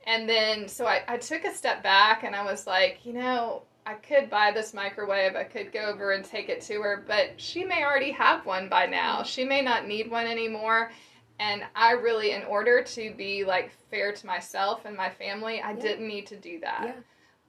And 0.07 0.27
then, 0.27 0.67
so 0.69 0.87
I, 0.87 1.03
I 1.07 1.17
took 1.17 1.43
a 1.43 1.53
step 1.53 1.83
back 1.83 2.23
and 2.23 2.35
I 2.35 2.43
was 2.43 2.65
like, 2.65 2.99
you 3.03 3.11
know, 3.13 3.63
I 3.85 3.93
could 3.95 4.29
buy 4.29 4.51
this 4.51 4.73
microwave. 4.73 5.35
I 5.35 5.43
could 5.43 5.71
go 5.71 5.81
over 5.81 6.11
and 6.13 6.23
take 6.23 6.47
it 6.49 6.61
to 6.61 6.81
her, 6.81 7.03
but 7.05 7.39
she 7.39 7.63
may 7.65 7.83
already 7.83 8.11
have 8.11 8.45
one 8.45 8.69
by 8.69 8.85
now. 8.85 9.17
Mm-hmm. 9.17 9.27
She 9.27 9.43
may 9.43 9.61
not 9.61 9.85
need 9.85 10.09
one 10.09 10.25
anymore. 10.25 10.91
And 11.39 11.61
I 11.75 11.91
really, 11.91 12.31
in 12.31 12.43
order 12.45 12.81
to 12.81 13.13
be 13.15 13.43
like 13.45 13.71
fair 13.91 14.11
to 14.13 14.25
myself 14.25 14.85
and 14.85 14.95
my 14.95 15.09
family, 15.09 15.61
I 15.61 15.71
Yeah. 15.73 15.81
didn't 15.81 16.07
need 16.07 16.25
to 16.27 16.37
do 16.37 16.59
that. 16.61 16.81
Yeah. 16.85 16.93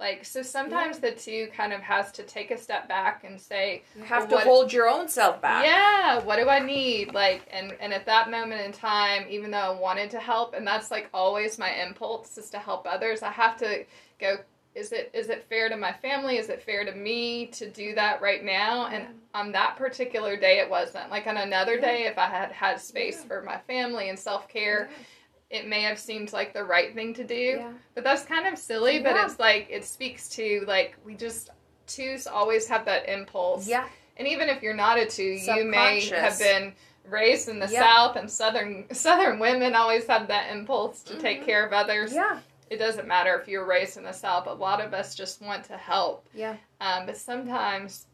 Like, 0.00 0.24
so 0.24 0.42
sometimes 0.42 1.00
the 1.00 1.10
two 1.10 1.48
kind 1.56 1.72
of 1.72 1.80
has 1.80 2.12
to 2.12 2.22
take 2.22 2.52
a 2.52 2.56
step 2.58 2.88
back 2.88 3.24
and 3.24 3.40
say, 3.40 3.82
You 3.96 4.02
have 4.04 4.30
Well, 4.30 4.40
to 4.40 4.44
hold 4.44 4.72
your 4.72 4.88
own 4.88 5.08
self 5.08 5.42
back. 5.42 5.64
yeah, 5.64 6.20
what 6.22 6.36
do 6.36 6.48
I 6.48 6.60
need? 6.60 7.14
Like, 7.14 7.48
and 7.50 7.74
and 7.80 7.92
at 7.92 8.06
that 8.06 8.30
moment 8.30 8.60
in 8.60 8.70
time, 8.72 9.26
even 9.28 9.50
though 9.50 9.58
I 9.58 9.70
wanted 9.70 10.10
to 10.12 10.20
help, 10.20 10.54
and 10.54 10.64
that's 10.66 10.90
like 10.92 11.08
always 11.12 11.58
my 11.58 11.72
impulse 11.82 12.38
is 12.38 12.48
to 12.50 12.58
help 12.58 12.86
others, 12.88 13.22
I 13.22 13.30
have 13.30 13.56
to 13.58 13.84
go. 14.20 14.36
Is 14.74 14.92
it 14.92 15.10
is 15.12 15.28
it 15.30 15.42
fair 15.48 15.68
to 15.68 15.76
my 15.76 15.92
family? 15.92 16.36
Is 16.36 16.48
it 16.48 16.62
fair 16.62 16.84
to 16.84 16.92
me 16.94 17.46
to 17.46 17.68
do 17.68 17.96
that 17.96 18.22
right 18.22 18.44
now? 18.44 18.86
And 18.86 19.06
on 19.34 19.50
that 19.52 19.74
particular 19.76 20.36
day, 20.36 20.60
it 20.60 20.70
wasn't. 20.70 21.10
Like 21.10 21.26
on 21.26 21.36
another 21.38 21.74
Yeah. 21.74 21.80
day, 21.80 22.06
if 22.06 22.16
I 22.18 22.26
had 22.26 22.52
had 22.52 22.80
space 22.80 23.18
Yeah. 23.22 23.26
for 23.26 23.42
my 23.42 23.58
family 23.66 24.08
and 24.10 24.18
self 24.18 24.46
care, 24.48 24.88
it 25.50 25.66
may 25.66 25.82
have 25.82 25.98
seemed 25.98 26.32
like 26.32 26.52
the 26.52 26.64
right 26.64 26.94
thing 26.94 27.14
to 27.14 27.24
do. 27.24 27.34
Yeah. 27.58 27.72
But 27.94 28.04
that's 28.04 28.22
kind 28.24 28.46
of 28.46 28.58
silly. 28.58 29.00
But 29.00 29.16
it's 29.16 29.38
like 29.38 29.68
it 29.70 29.84
speaks 29.84 30.28
to 30.30 30.64
like 30.66 30.96
we 31.04 31.14
just 31.14 31.50
twos 31.86 32.26
always 32.26 32.66
have 32.68 32.84
that 32.84 33.08
impulse. 33.08 33.66
Yeah. 33.66 33.86
And 34.16 34.28
even 34.28 34.48
if 34.48 34.62
you're 34.62 34.74
not 34.74 34.98
a 34.98 35.06
two, 35.06 35.22
you 35.22 35.64
may 35.64 36.04
have 36.06 36.38
been 36.38 36.74
raised 37.04 37.48
in 37.48 37.58
the 37.58 37.68
Yeah. 37.68 37.80
South, 37.80 38.16
and 38.16 38.30
Southern 38.30 38.92
Southern 38.92 39.38
women 39.38 39.74
always 39.74 40.06
have 40.06 40.28
that 40.28 40.50
impulse 40.52 41.02
to 41.04 41.18
take 41.18 41.42
Mhm. 41.42 41.46
care 41.46 41.64
of 41.66 41.72
others. 41.72 42.12
Yeah. 42.12 42.40
It 42.68 42.76
doesn't 42.76 43.08
matter 43.08 43.34
if 43.40 43.48
you're 43.48 43.64
raised 43.64 43.96
in 43.96 44.02
the 44.02 44.12
South. 44.12 44.46
A 44.46 44.52
lot 44.52 44.82
of 44.82 44.92
us 44.92 45.14
just 45.14 45.40
want 45.40 45.64
to 45.64 45.76
help, 45.78 46.26
Yeah. 46.34 46.56
um, 46.82 47.06
but 47.06 47.16
sometimes 47.16 48.06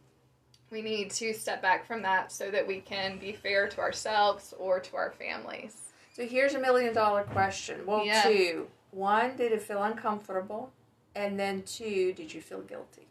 we 0.71 0.81
need 0.81 1.11
to 1.11 1.33
step 1.33 1.61
back 1.61 1.85
from 1.87 2.03
that 2.03 2.31
so 2.31 2.53
that 2.53 2.64
we 2.64 2.81
can 2.81 3.19
be 3.19 3.33
fair 3.33 3.67
to 3.67 3.81
ourselves 3.81 4.55
or 4.57 4.79
to 4.79 4.97
our 4.97 5.11
families. 5.11 5.84
So 6.14 6.25
here's 6.25 6.54
a 6.54 6.61
million 6.61 6.94
dollar 6.94 7.25
question. 7.25 7.85
Well, 7.87 8.04
Yeah. 8.06 8.23
two. 8.23 8.71
One, 8.92 9.37
did 9.37 9.50
it 9.50 9.62
feel 9.62 9.83
uncomfortable? 9.83 10.73
And 11.16 11.38
then 11.38 11.62
two, 11.64 12.12
did 12.12 12.33
you 12.33 12.40
feel 12.40 12.61
guilty? 12.62 13.09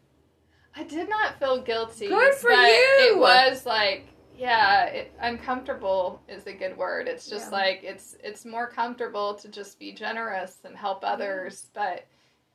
I 0.74 0.84
did 0.84 1.10
not 1.10 1.38
feel 1.38 1.60
guilty. 1.60 2.08
Good 2.08 2.34
for 2.34 2.50
you! 2.50 3.10
It 3.10 3.18
was 3.18 3.66
like, 3.66 4.06
yeah, 4.34 4.86
it, 4.86 5.12
uncomfortable 5.20 6.22
is 6.28 6.46
a 6.46 6.54
good 6.54 6.78
word. 6.78 7.06
It's 7.06 7.28
just 7.28 7.52
Yeah. 7.52 7.58
like 7.58 7.84
it's 7.84 8.16
it's 8.24 8.46
more 8.46 8.66
comfortable 8.66 9.34
to 9.34 9.48
just 9.48 9.78
be 9.78 9.92
generous 9.92 10.56
and 10.64 10.74
help 10.74 11.04
others, 11.04 11.68
but 11.74 12.06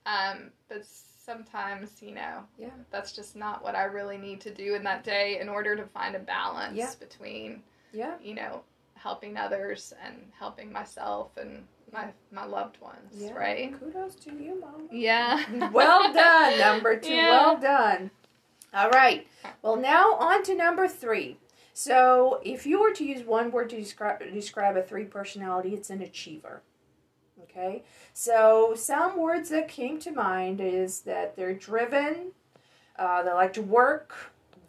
um, 0.08 0.52
but 0.68 0.84
sometimes 0.84 2.02
you 2.02 2.12
know, 2.12 2.44
Yeah. 2.58 2.72
that's 2.90 3.12
just 3.12 3.36
not 3.36 3.64
what 3.64 3.76
I 3.76 3.84
really 3.84 4.18
need 4.18 4.42
to 4.42 4.52
do 4.54 4.74
in 4.74 4.84
that 4.86 5.04
day 5.04 5.40
in 5.40 5.48
order 5.48 5.76
to 5.76 5.86
find 5.86 6.16
a 6.16 6.20
balance 6.20 6.76
Yeah. 6.76 6.92
between 7.00 7.62
Yeah. 7.94 8.18
you 8.20 8.34
know 8.34 8.64
helping 9.02 9.38
others 9.38 9.94
and 10.06 10.16
helping 10.38 10.72
myself 10.72 11.38
and 11.38 11.64
my 11.92 12.08
my 12.32 12.46
loved 12.46 12.80
ones, 12.82 13.14
Yeah. 13.16 13.34
right? 13.34 13.80
Kudos 13.80 14.16
to 14.16 14.32
you, 14.32 14.60
Mom. 14.60 14.88
Yeah. 14.92 15.70
well 15.74 16.14
done, 16.14 16.60
number 16.60 16.98
two. 16.98 17.14
Yeah. 17.14 17.30
Well 17.30 17.58
done. 17.60 18.12
All 18.74 18.90
right. 18.92 19.26
Well, 19.62 19.76
now 19.78 20.14
on 20.16 20.44
to 20.44 20.56
number 20.56 20.88
three. 20.88 21.38
So, 21.74 22.42
if 22.44 22.66
you 22.66 22.82
were 22.82 22.92
to 22.94 23.06
use 23.06 23.26
one 23.26 23.52
word 23.52 23.70
to 23.70 23.78
describe 23.78 24.20
describe 24.34 24.76
a 24.76 24.84
three 24.84 25.06
personality, 25.06 25.74
it's 25.74 25.90
an 25.90 26.02
achiever. 26.02 26.62
Okay. 27.44 27.84
So, 28.14 28.74
some 28.76 29.18
words 29.18 29.50
that 29.50 29.68
came 29.70 29.98
to 30.02 30.12
mind 30.12 30.60
is 30.62 31.02
that 31.02 31.36
they're 31.36 31.54
driven, 31.54 32.34
uh, 32.98 33.24
they 33.24 33.32
like 33.32 33.54
to 33.54 33.62
work, 33.62 34.14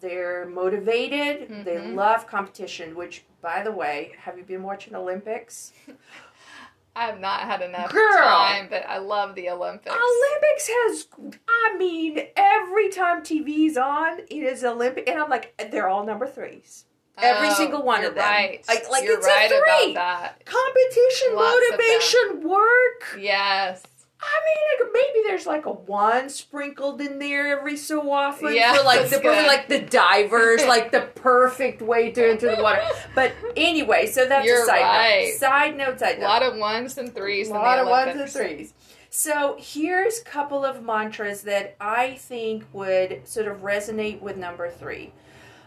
they're 0.00 0.46
motivated, 0.46 1.64
they 1.64 1.76
Mhm. 1.76 1.94
love 1.94 2.26
competition. 2.26 2.94
Which, 2.94 3.24
by 3.42 3.62
the 3.62 3.72
way, 3.72 4.12
have 4.18 4.36
you 4.38 4.44
been 4.44 4.62
watching 4.62 4.94
Olympics? 4.94 5.72
I 6.96 7.06
have 7.06 7.20
not 7.20 7.40
had 7.42 7.62
enough 7.62 7.92
Girl. 7.92 8.16
time, 8.24 8.66
but 8.68 8.84
I 8.88 8.98
love 8.98 9.34
the 9.36 9.48
Olympics. 9.50 9.94
Olympics 9.94 10.68
has, 10.68 11.06
I 11.48 11.76
mean, 11.78 12.20
every 12.36 12.88
time 12.88 13.22
TV's 13.22 13.76
on, 13.76 14.18
it 14.18 14.28
is 14.32 14.64
Olympic, 14.64 15.08
and 15.08 15.18
I'm 15.18 15.30
like, 15.30 15.54
they're 15.70 15.88
all 15.88 16.04
number 16.04 16.26
threes. 16.26 16.86
Every 17.16 17.48
Oh, 17.48 17.54
single 17.54 17.82
one 17.82 18.02
of 18.04 18.14
them. 18.14 18.24
Right. 18.24 18.64
Like- 18.66 18.88
like 18.90 19.04
you're 19.04 19.18
it's 19.18 19.26
a 19.26 19.30
right 19.30 19.48
three. 19.48 19.92
about 19.92 19.94
that. 19.94 20.44
Competition, 20.46 21.34
Lots 21.36 21.60
motivation, 21.70 22.48
work. 22.48 23.18
Yes. 23.18 23.82
I 24.22 24.40
mean, 24.44 24.86
like, 24.86 24.92
maybe 24.92 25.26
there's 25.28 25.46
like 25.46 25.66
a 25.66 25.72
one 25.72 26.28
sprinkled 26.28 27.00
in 27.00 27.18
there 27.18 27.58
every 27.58 27.76
so 27.76 28.10
often 28.10 28.54
Yeah, 28.54 28.76
for 28.76 28.84
like 28.84 29.08
the 29.08 29.18
good. 29.18 29.46
like 29.46 29.68
the 29.68 29.80
divers, 29.80 30.64
like 30.66 30.92
the 30.92 31.02
perfect 31.14 31.80
way 31.80 32.10
to 32.10 32.30
enter 32.30 32.54
the 32.54 32.62
water. 32.62 32.82
But 33.14 33.32
anyway, 33.56 34.06
so 34.06 34.26
that's 34.26 34.46
You're 34.46 34.62
a 34.62 34.66
side 34.66 34.80
right. 34.82 35.28
note. 35.30 35.38
Side 35.38 35.76
note, 35.76 36.00
side 36.00 36.18
A 36.18 36.22
lot 36.22 36.42
of 36.42 36.56
ones 36.56 36.98
and 36.98 37.14
threes 37.14 37.48
A 37.48 37.54
lot 37.54 37.78
of 37.78 37.88
ones 37.88 38.20
and 38.20 38.30
threes. 38.30 38.74
So 39.08 39.56
here's 39.58 40.20
a 40.20 40.24
couple 40.24 40.64
of 40.64 40.84
mantras 40.84 41.42
that 41.42 41.74
I 41.80 42.14
think 42.14 42.64
would 42.72 43.26
sort 43.26 43.48
of 43.48 43.62
resonate 43.62 44.20
with 44.20 44.36
number 44.36 44.70
three. 44.70 45.12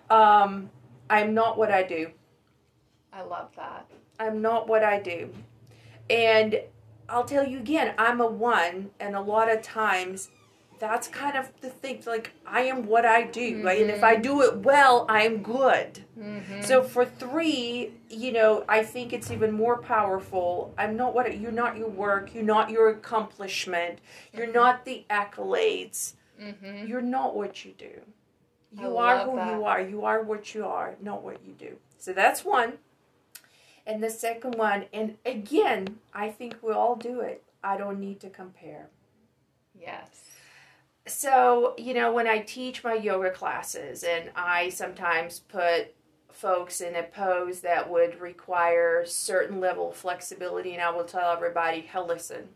Um, 0.10 0.70
I'm 1.10 1.34
not 1.34 1.58
what 1.58 1.72
I 1.72 1.84
do. 1.84 2.12
I 3.12 3.24
love 3.24 3.50
that. 3.58 3.90
I'm 4.20 4.42
not 4.42 4.68
what 4.68 4.84
I 4.84 5.00
do. 5.00 5.30
And 6.10 6.62
I'll 7.10 7.26
tell 7.26 7.48
you 7.48 7.60
again, 7.60 7.94
I'm 7.98 8.22
a 8.22 8.28
one, 8.28 8.92
and 9.00 9.16
a 9.16 9.22
lot 9.22 9.52
of 9.52 9.62
times 9.62 10.30
that's 10.80 11.08
kind 11.08 11.38
of 11.38 11.50
the 11.62 11.70
thing. 11.70 12.04
Like, 12.06 12.32
I 12.46 12.62
am 12.62 12.86
what 12.88 13.06
I 13.06 13.24
do. 13.24 13.64
right? 13.64 13.82
And 13.82 13.90
if 13.90 14.04
I 14.04 14.16
do 14.18 14.42
it 14.42 14.58
well, 14.58 15.06
I'm 15.08 15.42
good. 15.42 16.04
Mm-hmm. 16.20 16.62
So 16.62 16.84
for 16.84 17.06
three, 17.06 17.94
you 18.10 18.32
know, 18.34 18.66
I 18.68 18.84
think 18.84 19.14
it's 19.14 19.32
even 19.32 19.52
more 19.52 19.78
powerful. 19.82 20.74
I'm 20.78 20.98
not 20.98 21.14
what 21.14 21.40
you're 21.40 21.52
not 21.52 21.78
your 21.78 21.90
work, 21.90 22.34
you're 22.34 22.44
not 22.44 22.70
your 22.70 22.90
accomplishment, 22.90 24.00
you're 24.34 24.52
not 24.52 24.84
the 24.86 25.06
accolades. 25.10 26.14
mm-hmm. 26.42 26.86
You're 26.88 27.02
not 27.02 27.36
what 27.36 27.64
you 27.64 27.74
do. 27.78 28.02
I 28.78 28.82
You 28.82 28.98
are 28.98 29.20
who 29.26 29.36
that. 29.38 29.54
you 29.54 29.66
are. 29.66 29.82
You 29.82 30.04
are 30.06 30.22
what 30.24 30.54
you 30.56 30.66
are, 30.66 30.96
not 31.02 31.24
what 31.24 31.38
you 31.46 31.54
do. 31.54 31.78
So 31.98 32.12
that's 32.12 32.44
one. 32.44 32.74
And 33.86 34.02
the 34.02 34.10
second 34.10 34.56
one, 34.56 34.86
and 34.94 35.18
again, 35.25 36.00
I 36.13 36.30
think 36.30 36.58
we 36.62 36.72
all 36.72 36.96
do 36.96 37.20
it. 37.20 37.44
I 37.63 37.78
don't 37.78 38.00
need 38.00 38.20
to 38.22 38.30
compare. 38.30 38.90
Yes. 39.80 40.30
So, 41.06 41.74
you 41.78 41.94
know, 41.94 42.13
when 42.13 42.28
I 42.28 42.40
teach 42.40 42.84
my 42.84 42.94
yoga 42.94 43.32
classes, 43.32 44.04
and 44.04 44.32
I 44.36 44.70
sometimes 44.70 45.40
put 45.40 45.94
folks 46.32 46.82
in 46.82 46.96
a 46.96 47.04
pose 47.04 47.60
that 47.60 47.90
would 47.90 48.20
require 48.22 49.06
certain 49.06 49.60
level 49.60 49.90
of 49.90 49.98
flexibility, 49.98 50.74
and 50.74 50.82
I 50.82 50.90
will 50.92 51.04
tell 51.04 51.32
everybody, 51.32 51.82
hell, 51.82 52.08
listen, 52.08 52.50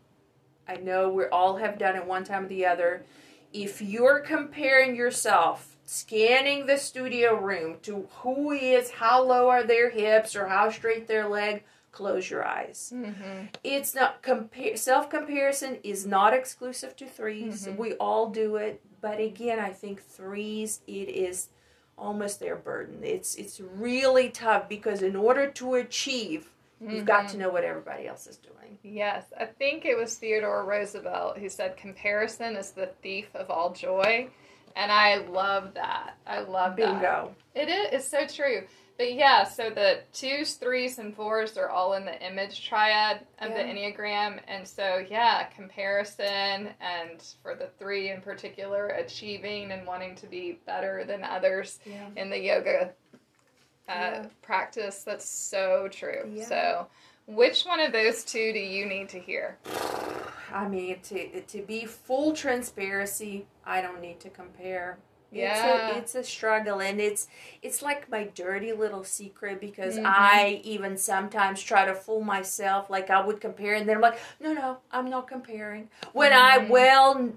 I 0.66 0.76
know 0.76 1.08
we 1.10 1.24
all 1.26 1.56
have 1.56 1.78
done 1.78 1.96
it 1.96 2.06
one 2.06 2.24
time 2.24 2.46
or 2.46 2.48
the 2.48 2.66
other. 2.66 3.04
If 3.52 3.80
you're 3.80 4.20
comparing 4.20 4.96
yourself, 4.96 5.77
scanning 5.88 6.66
the 6.66 6.76
studio 6.76 7.34
room 7.34 7.78
to 7.80 8.06
who 8.20 8.52
is, 8.52 8.90
how 8.90 9.22
low 9.22 9.48
are 9.48 9.62
their 9.62 9.88
hips 9.88 10.36
or 10.36 10.46
how 10.46 10.70
straight 10.70 11.08
their 11.08 11.26
leg, 11.26 11.64
close 11.92 12.28
your 12.28 12.46
eyes. 12.46 12.92
Mm-hmm. 12.94 13.46
It's 13.64 13.94
not 13.94 14.20
compare 14.20 14.76
self 14.76 15.08
comparison 15.08 15.78
is 15.82 16.06
not 16.06 16.34
exclusive 16.34 16.94
to 16.96 17.06
3s 17.06 17.66
Mhm. 17.66 17.76
We 17.78 17.94
all 17.94 18.28
do 18.28 18.56
it, 18.56 18.82
but 19.00 19.18
again, 19.18 19.58
I 19.58 19.70
think 19.72 20.02
threes 20.02 20.82
it 20.86 21.08
is 21.08 21.48
almost 21.96 22.38
their 22.38 22.54
burden. 22.56 23.02
It's 23.02 23.34
it's 23.36 23.58
really 23.58 24.28
tough 24.28 24.68
because 24.68 25.00
in 25.00 25.16
order 25.16 25.50
to 25.52 25.74
achieve, 25.76 26.50
you've 26.80 27.06
got 27.06 27.30
to 27.30 27.38
know 27.38 27.48
what 27.48 27.64
everybody 27.64 28.06
else 28.06 28.26
is 28.26 28.36
doing. 28.36 28.78
Yes, 28.82 29.24
I 29.40 29.46
think 29.46 29.86
it 29.86 29.96
was 29.96 30.16
Theodore 30.16 30.64
Roosevelt 30.66 31.38
who 31.38 31.48
said 31.48 31.78
comparison 31.78 32.56
is 32.56 32.72
the 32.72 32.88
thief 33.02 33.34
of 33.34 33.50
all 33.50 33.72
joy. 33.72 34.28
And 34.76 34.90
I 34.92 35.16
love 35.16 35.74
that. 35.74 36.16
I 36.26 36.40
love 36.40 36.76
that. 36.76 36.92
Bingo. 36.92 37.34
It 37.54 37.68
is. 37.68 37.88
It's 37.92 38.08
so 38.08 38.26
true. 38.26 38.62
But 38.96 39.14
yeah, 39.14 39.44
so 39.44 39.70
the 39.70 40.00
twos, 40.12 40.54
threes, 40.54 40.98
and 40.98 41.14
fours 41.14 41.56
are 41.56 41.68
all 41.70 41.94
in 41.94 42.04
the 42.04 42.20
image 42.20 42.68
triad 42.68 43.20
of 43.40 43.52
the 43.52 43.60
Enneagram. 43.60 44.40
And 44.48 44.66
so, 44.66 45.04
yeah, 45.08 45.44
comparison, 45.44 46.26
and 46.80 47.22
for 47.40 47.54
the 47.54 47.68
three 47.78 48.10
in 48.10 48.20
particular, 48.20 48.88
achieving 48.88 49.70
and 49.70 49.86
wanting 49.86 50.16
to 50.16 50.26
be 50.26 50.58
better 50.66 51.04
than 51.04 51.22
others 51.22 51.78
Yeah. 51.86 52.08
in 52.16 52.28
the 52.28 52.38
yoga 52.40 52.90
uh, 53.88 53.92
Yeah. 53.94 54.26
practice. 54.42 55.04
That's 55.04 55.28
so 55.28 55.88
true. 55.90 56.28
Yeah. 56.34 56.44
So, 56.44 56.86
which 57.28 57.62
one 57.64 57.78
of 57.78 57.92
those 57.92 58.24
two 58.24 58.52
do 58.52 58.58
you 58.58 58.86
need 58.86 59.08
to 59.10 59.18
hear? 59.20 59.58
I 60.52 60.66
mean, 60.66 60.98
to 61.04 61.40
to 61.42 61.62
be 61.62 61.84
full 61.84 62.32
transparency, 62.32 63.46
I 63.64 63.82
don't 63.82 64.00
need 64.00 64.18
to 64.20 64.30
compare. 64.30 64.98
Yeah. 65.30 65.52
It's 65.52 65.62
a, 65.62 65.98
it's 65.98 66.14
a 66.14 66.24
struggle, 66.24 66.80
and 66.80 66.98
it's 67.02 67.28
it's 67.60 67.82
like 67.82 68.10
my 68.10 68.30
dirty 68.34 68.72
little 68.72 69.04
secret 69.04 69.60
because 69.60 69.98
Mhm. 69.98 70.04
I 70.06 70.62
even 70.64 70.96
sometimes 70.96 71.62
try 71.62 71.84
to 71.84 71.94
fool 71.94 72.22
myself, 72.22 72.88
like 72.88 73.10
I 73.10 73.20
would 73.20 73.38
compare, 73.38 73.74
and 73.74 73.86
then 73.86 73.96
I'm 73.96 74.00
like, 74.00 74.18
no, 74.40 74.54
no, 74.54 74.78
I'm 74.90 75.10
not 75.10 75.28
comparing. 75.28 75.90
When 76.14 76.32
I 76.32 76.56
Mhm. 76.60 76.68
well 76.70 77.32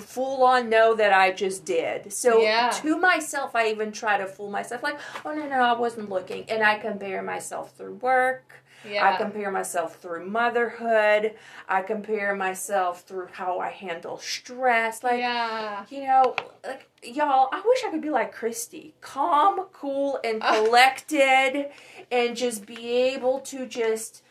full 0.00 0.42
on 0.42 0.70
know 0.70 0.94
that 0.94 1.12
I 1.12 1.32
just 1.32 1.66
did. 1.66 2.10
So 2.14 2.40
Yeah. 2.40 2.70
to 2.82 2.96
myself, 2.96 3.54
I 3.54 3.66
even 3.68 3.92
try 3.92 4.16
to 4.16 4.26
fool 4.26 4.48
myself, 4.48 4.82
like, 4.82 4.98
oh 5.26 5.34
no, 5.34 5.46
no, 5.46 5.60
I 5.60 5.74
wasn't 5.74 6.08
looking, 6.08 6.46
and 6.48 6.62
I 6.62 6.78
compare 6.78 7.20
myself 7.22 7.72
through 7.76 7.96
work. 7.96 8.63
Yeah. 8.88 9.08
I 9.08 9.16
compare 9.16 9.50
myself 9.50 9.96
through 9.96 10.26
motherhood. 10.26 11.34
I 11.68 11.82
compare 11.82 12.34
myself 12.34 13.02
through 13.02 13.28
how 13.32 13.58
I 13.58 13.70
handle 13.70 14.18
stress. 14.18 15.02
Like, 15.02 15.18
yeah. 15.18 15.84
you 15.90 16.06
know, 16.06 16.36
like 16.66 16.88
y'all, 17.02 17.48
I 17.52 17.62
wish 17.64 17.84
I 17.84 17.90
could 17.90 18.02
be 18.02 18.10
like 18.10 18.32
Christy, 18.32 18.94
calm, 19.00 19.66
cool, 19.72 20.18
and 20.24 20.42
collected, 20.42 21.70
and 22.10 22.36
just 22.36 22.66
be 22.66 22.92
able 22.92 23.40
to 23.40 23.66
just 23.66 24.22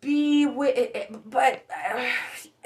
be 0.00 0.46
with. 0.46 1.06
But 1.26 1.64
uh, 1.70 2.04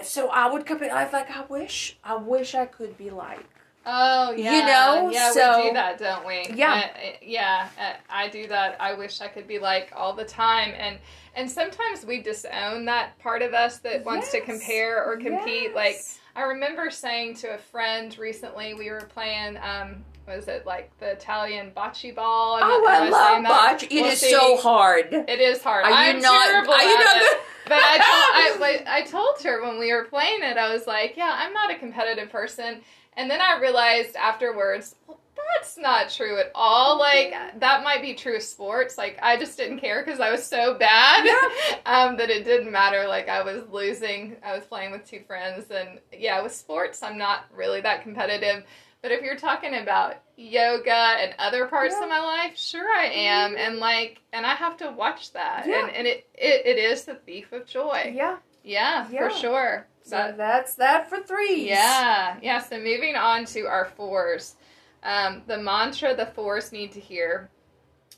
so 0.02 0.28
I 0.28 0.50
would 0.50 0.66
compare. 0.66 0.94
I 0.94 1.04
was 1.04 1.12
like, 1.12 1.30
I 1.30 1.44
wish, 1.44 1.99
I 2.04 2.16
wish 2.16 2.54
I 2.54 2.66
could 2.66 2.96
be 2.96 3.11
like. 3.11 3.49
Oh, 3.87 4.33
You 4.33 4.45
yeah. 4.45 4.67
know, 4.67 5.11
yeah, 5.11 5.31
so- 5.31 5.62
we 5.62 5.69
do 5.69 5.75
that, 5.75 5.99
don't 5.99 6.26
we? 6.26 6.47
Yeah. 6.55 6.88
Uh, 6.95 6.99
yeah, 7.23 7.69
I 8.09 8.29
do 8.29 8.47
that. 8.49 8.76
I 8.81 8.95
wish 8.95 9.21
I 9.21 9.29
could 9.29 9.47
be 9.47 9.59
like 9.59 9.93
all 9.95 10.12
the 10.14 10.25
time, 10.25 10.73
and 10.76 10.99
and 11.37 11.50
sometimes 11.50 12.07
we 12.07 12.23
disown 12.23 12.85
that 12.85 13.19
part 13.19 13.43
of 13.43 13.53
us 13.55 13.79
that 13.79 14.05
wants 14.05 14.31
to 14.31 14.41
compare 14.41 15.05
or 15.05 15.17
compete. 15.17 15.75
Like 15.75 15.97
I 16.37 16.43
remember 16.43 16.91
saying 16.91 17.35
to 17.37 17.55
a 17.55 17.59
friend 17.59 18.17
recently, 18.19 18.75
we 18.75 18.91
were 18.91 19.09
playing. 19.12 19.57
um 19.59 20.05
was 20.26 20.49
it 20.49 20.64
like 20.64 20.91
the 21.00 21.11
Italian 21.12 21.70
bocce 21.77 22.14
ball? 22.14 22.59
Oh, 22.62 22.87
I 22.88 23.01
love 23.11 23.42
that? 23.42 23.44
botch. 23.47 23.83
It 23.83 23.92
is 23.92 24.01
Well, 24.01 24.16
see, 24.16 24.31
so 24.31 24.57
hard. 24.57 25.09
It 25.12 25.38
is 25.38 25.62
hard. 25.62 25.85
Are 25.85 25.90
you 25.90 25.97
I'm 25.97 26.18
not? 26.18 26.47
terrible 26.47 26.73
Are 26.73 26.83
you 26.83 26.99
not 26.99 27.16
it. 27.18 27.38
But 27.66 27.79
I 27.79 27.99
told 27.99 28.62
I, 28.62 28.85
I 28.99 29.03
told 29.03 29.42
her 29.42 29.62
when 29.62 29.79
we 29.79 29.92
were 29.92 30.05
playing 30.05 30.42
it, 30.42 30.57
I 30.57 30.73
was 30.73 30.87
like, 30.87 31.18
"Yeah, 31.18 31.31
I'm 31.31 31.53
not 31.53 31.70
a 31.70 31.75
competitive 31.75 32.31
person." 32.31 32.81
And 33.16 33.31
then 33.31 33.40
I 33.40 33.59
realized 33.61 34.16
afterwards, 34.16 34.94
well, 35.07 35.20
that's 35.57 35.77
not 35.79 36.11
true 36.11 36.38
at 36.38 36.50
all. 36.55 36.98
Like 36.98 37.33
that 37.61 37.85
might 37.85 38.03
be 38.03 38.14
true 38.14 38.37
of 38.37 38.42
sports. 38.42 38.96
Like 38.98 39.18
I 39.22 39.37
just 39.37 39.57
didn't 39.57 39.79
care 39.81 40.03
because 40.05 40.20
I 40.20 40.31
was 40.31 40.44
so 40.44 40.74
bad 40.79 41.27
um, 41.87 42.16
that 42.16 42.31
it 42.31 42.44
didn't 42.44 42.72
matter. 42.72 43.07
Like 43.07 43.29
I 43.29 43.42
was 43.42 43.62
losing. 43.70 44.37
I 44.44 44.55
was 44.55 44.64
playing 44.64 44.92
with 44.92 45.05
two 45.09 45.20
friends, 45.27 45.70
and 45.70 46.00
yeah, 46.12 46.42
with 46.42 46.53
sports, 46.55 47.03
I'm 47.03 47.18
not 47.18 47.44
really 47.55 47.81
that 47.83 48.03
competitive. 48.03 48.64
But 49.03 49.12
if 49.12 49.20
you're 49.20 49.37
talking 49.37 49.74
about 49.74 50.14
yoga 50.37 50.90
and 50.94 51.35
other 51.38 51.66
parts 51.66 51.94
Yeah. 51.98 52.05
of 52.05 52.09
my 52.09 52.20
life, 52.20 52.57
sure 52.57 52.88
I 52.90 53.05
am, 53.07 53.55
and 53.57 53.77
like, 53.79 54.22
and 54.33 54.46
I 54.46 54.55
have 54.55 54.79
to 54.79 54.90
watch 54.92 55.33
that, 55.35 55.64
Yeah. 55.66 55.83
and 55.87 55.94
and 55.94 56.07
it, 56.07 56.27
it 56.35 56.66
it 56.66 56.79
is 56.79 57.05
the 57.05 57.14
thief 57.16 57.53
of 57.53 57.66
joy. 57.66 58.12
Yeah. 58.16 58.38
Yeah, 58.64 59.07
Yeah. 59.11 59.29
for 59.29 59.35
sure. 59.35 59.87
So 60.03 60.35
that's 60.37 60.74
that 60.77 61.09
for 61.09 61.20
threes. 61.22 61.66
Yeah, 61.66 62.37
yeah. 62.42 62.59
So 62.61 62.79
moving 62.79 63.14
on 63.16 63.44
to 63.46 63.62
our 63.66 63.85
fours, 63.87 64.57
um, 65.03 65.42
the 65.46 65.57
mantra 65.59 66.14
the 66.16 66.27
fours 66.27 66.72
need 66.72 66.92
to 66.92 67.00
hear, 67.00 67.48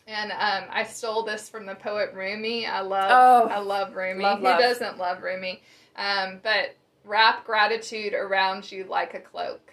and 0.09 0.32
um, 0.32 0.64
I 0.70 0.82
stole 0.85 1.22
this 1.24 1.48
from 1.48 1.66
the 1.66 1.74
poet 1.76 2.12
Rumi. 2.14 2.66
I 2.66 2.80
love, 2.80 3.11
Oh. 3.11 3.48
I 3.48 3.59
love 3.59 3.94
Rumi. 3.94 4.22
Love, 4.24 4.38
Who 4.38 4.44
love. 4.44 4.59
doesn't 4.61 4.98
love 4.98 5.22
Rumi? 5.22 5.62
Um, 5.96 6.40
but 6.42 6.74
wrap 7.04 7.44
gratitude 7.44 8.14
around 8.14 8.70
you 8.72 8.85
like 8.85 9.14
a 9.14 9.20
cloak. 9.20 9.72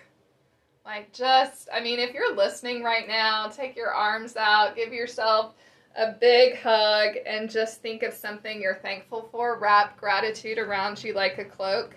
Like 0.85 1.13
just, 1.13 1.67
I 1.73 1.79
mean, 1.81 1.97
if 1.99 2.13
you're 2.13 2.35
listening 2.35 2.83
right 2.83 3.07
now, 3.07 3.47
take 3.47 3.75
your 3.75 3.91
arms 3.93 4.35
out, 4.35 4.75
give 4.75 4.91
yourself 4.93 5.55
a 5.95 6.11
big 6.13 6.57
hug, 6.59 7.15
and 7.25 7.49
just 7.49 7.81
think 7.81 8.03
of 8.03 8.13
something 8.13 8.61
you're 8.61 8.75
thankful 8.81 9.27
for. 9.31 9.57
Wrap 9.59 9.97
gratitude 9.97 10.57
around 10.57 11.03
you 11.03 11.13
like 11.13 11.37
a 11.37 11.45
cloak. 11.45 11.95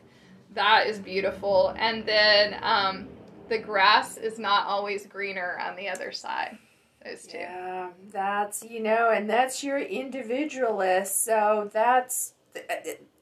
That 0.54 0.86
is 0.86 0.98
beautiful. 0.98 1.74
And 1.78 2.04
then 2.06 2.56
um, 2.62 3.08
the 3.48 3.58
grass 3.58 4.16
is 4.16 4.38
not 4.38 4.66
always 4.66 5.06
greener 5.06 5.58
on 5.60 5.76
the 5.76 5.88
other 5.88 6.12
side. 6.12 6.58
Those 7.04 7.22
two. 7.26 7.38
Yeah, 7.38 7.90
that's 8.10 8.62
you 8.64 8.80
know, 8.82 9.10
and 9.10 9.28
that's 9.30 9.62
your 9.62 9.78
individualist. 9.78 11.24
So 11.24 11.70
that's. 11.72 12.34
uh, 12.56 12.74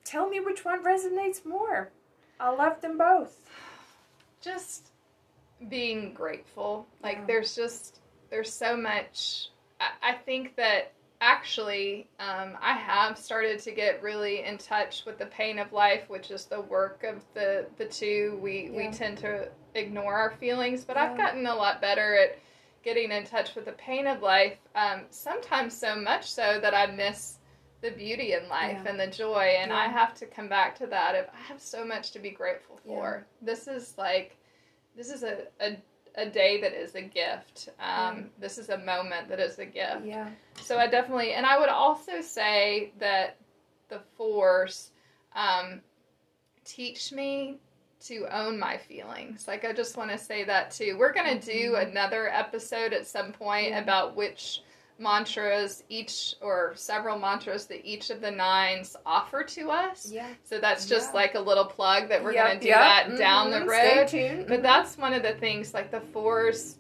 Tell 0.05 0.29
me 0.29 0.39
which 0.39 0.65
one 0.67 0.85
resonates 0.85 1.47
more. 1.47 1.91
I 2.39 2.51
love 2.51 2.81
them 2.83 2.99
both. 2.99 3.39
just 4.43 4.91
being 5.71 6.13
grateful 6.13 6.87
like 7.03 7.17
Yeah. 7.19 7.25
there's 7.27 7.55
just 7.57 8.01
there's 8.29 8.53
so 8.53 8.77
much 8.77 9.49
i, 9.81 10.11
I 10.11 10.13
think 10.15 10.57
that 10.57 10.93
actually 11.21 12.09
um, 12.21 12.57
i 12.61 12.73
have 12.75 13.17
started 13.17 13.59
to 13.61 13.71
get 13.73 14.03
really 14.03 14.45
in 14.45 14.59
touch 14.59 15.05
with 15.07 15.19
the 15.19 15.27
pain 15.27 15.59
of 15.59 15.73
life 15.73 16.05
which 16.09 16.31
is 16.31 16.45
the 16.47 16.61
work 16.61 17.05
of 17.05 17.23
the 17.35 17.67
the 17.79 17.87
two. 17.87 18.39
We 18.43 18.71
we 18.75 18.91
tend 18.91 19.19
to 19.19 19.49
ignore 19.75 20.15
our 20.15 20.33
feelings 20.33 20.85
but 20.85 20.97
i've 20.97 21.17
gotten 21.17 21.47
a 21.47 21.55
lot 21.55 21.81
better 21.81 22.17
at 22.17 22.39
getting 22.85 23.11
in 23.13 23.25
touch 23.25 23.55
with 23.55 23.65
the 23.65 23.73
pain 23.73 24.07
of 24.07 24.21
life 24.23 24.59
um, 24.75 25.03
sometimes 25.11 25.77
so 25.77 25.97
much 25.97 26.31
so 26.31 26.59
that 26.61 26.75
i 26.75 26.87
miss 26.87 27.39
the 27.81 27.91
beauty 27.91 28.33
in 28.35 28.49
life 28.49 28.81
Yeah. 28.85 28.91
and 28.91 29.01
the 29.01 29.07
joy 29.07 29.57
and 29.59 29.73
i 29.73 29.87
have 29.89 30.15
to 30.15 30.27
come 30.27 30.49
back 30.49 30.77
to 30.79 30.87
that 30.89 31.15
if 31.15 31.27
i 31.33 31.41
have 31.49 31.61
so 31.61 31.85
much 31.85 32.11
to 32.13 32.19
be 32.19 32.31
grateful 32.31 32.79
for. 32.87 33.27
This 33.43 33.67
is 33.69 33.95
like 33.99 34.37
this 34.97 35.11
is 35.11 35.23
a, 35.23 35.39
a, 35.61 35.77
a 36.17 36.27
day 36.27 36.61
that 36.61 36.73
is 36.73 36.95
a 36.95 37.03
gift. 37.03 37.69
Um, 37.81 38.31
This 38.39 38.59
is 38.59 38.69
a 38.69 38.79
moment 38.79 39.29
that 39.29 39.41
is 39.41 39.59
a 39.59 39.67
gift. 39.67 40.05
Yeah. 40.05 40.29
So 40.63 40.79
I 40.79 40.87
definitely, 40.87 41.33
and 41.33 41.45
I 41.45 41.59
would 41.59 41.69
also 41.69 42.21
say 42.21 42.93
that 42.99 43.37
the 43.89 44.01
force 44.17 44.91
um, 45.35 45.81
teach 46.65 47.13
me 47.13 47.59
to 48.01 48.27
own 48.31 48.59
my 48.59 48.77
feelings. 48.77 49.49
Like 49.49 49.65
I 49.65 49.73
just 49.73 49.97
want 49.97 50.11
to 50.11 50.19
say 50.19 50.45
that 50.45 50.71
too. 50.71 50.97
We're 50.99 51.13
gonna 51.13 51.41
do 51.41 51.73
Mhm. 51.73 51.91
another 51.91 52.29
episode 52.29 52.93
at 52.93 53.07
some 53.07 53.33
point 53.33 53.69
Yeah. 53.71 53.79
about 53.81 54.15
which 54.15 54.63
mantras 54.99 55.83
each 55.89 56.35
or 56.41 56.73
several 56.77 57.19
mantras 57.19 57.67
that 57.67 57.85
each 57.85 58.11
of 58.11 58.21
the 58.21 58.31
nines 58.31 58.97
offer 59.05 59.43
to 59.43 59.71
us. 59.71 60.11
Yeah. 60.11 60.29
So 60.45 60.59
that's 60.61 60.87
just 60.87 61.11
Yeah. 61.11 61.21
like 61.21 61.35
a 61.35 61.41
little 61.41 61.65
plug 61.65 62.09
that 62.09 62.23
we're 62.23 62.33
Yep, 62.33 62.47
gonna 62.47 62.61
do 62.61 62.69
yep. 62.69 62.79
that 63.09 63.19
down 63.19 63.51
the 63.51 63.65
road. 63.65 64.09
Stay 64.09 64.29
tuned. 64.29 64.47
But 64.47 64.63
that's 64.63 64.97
one 64.97 65.13
of 65.13 65.23
the 65.23 65.35
things, 65.35 65.75
like 65.75 65.91
the 65.91 66.01
fours 66.01 66.77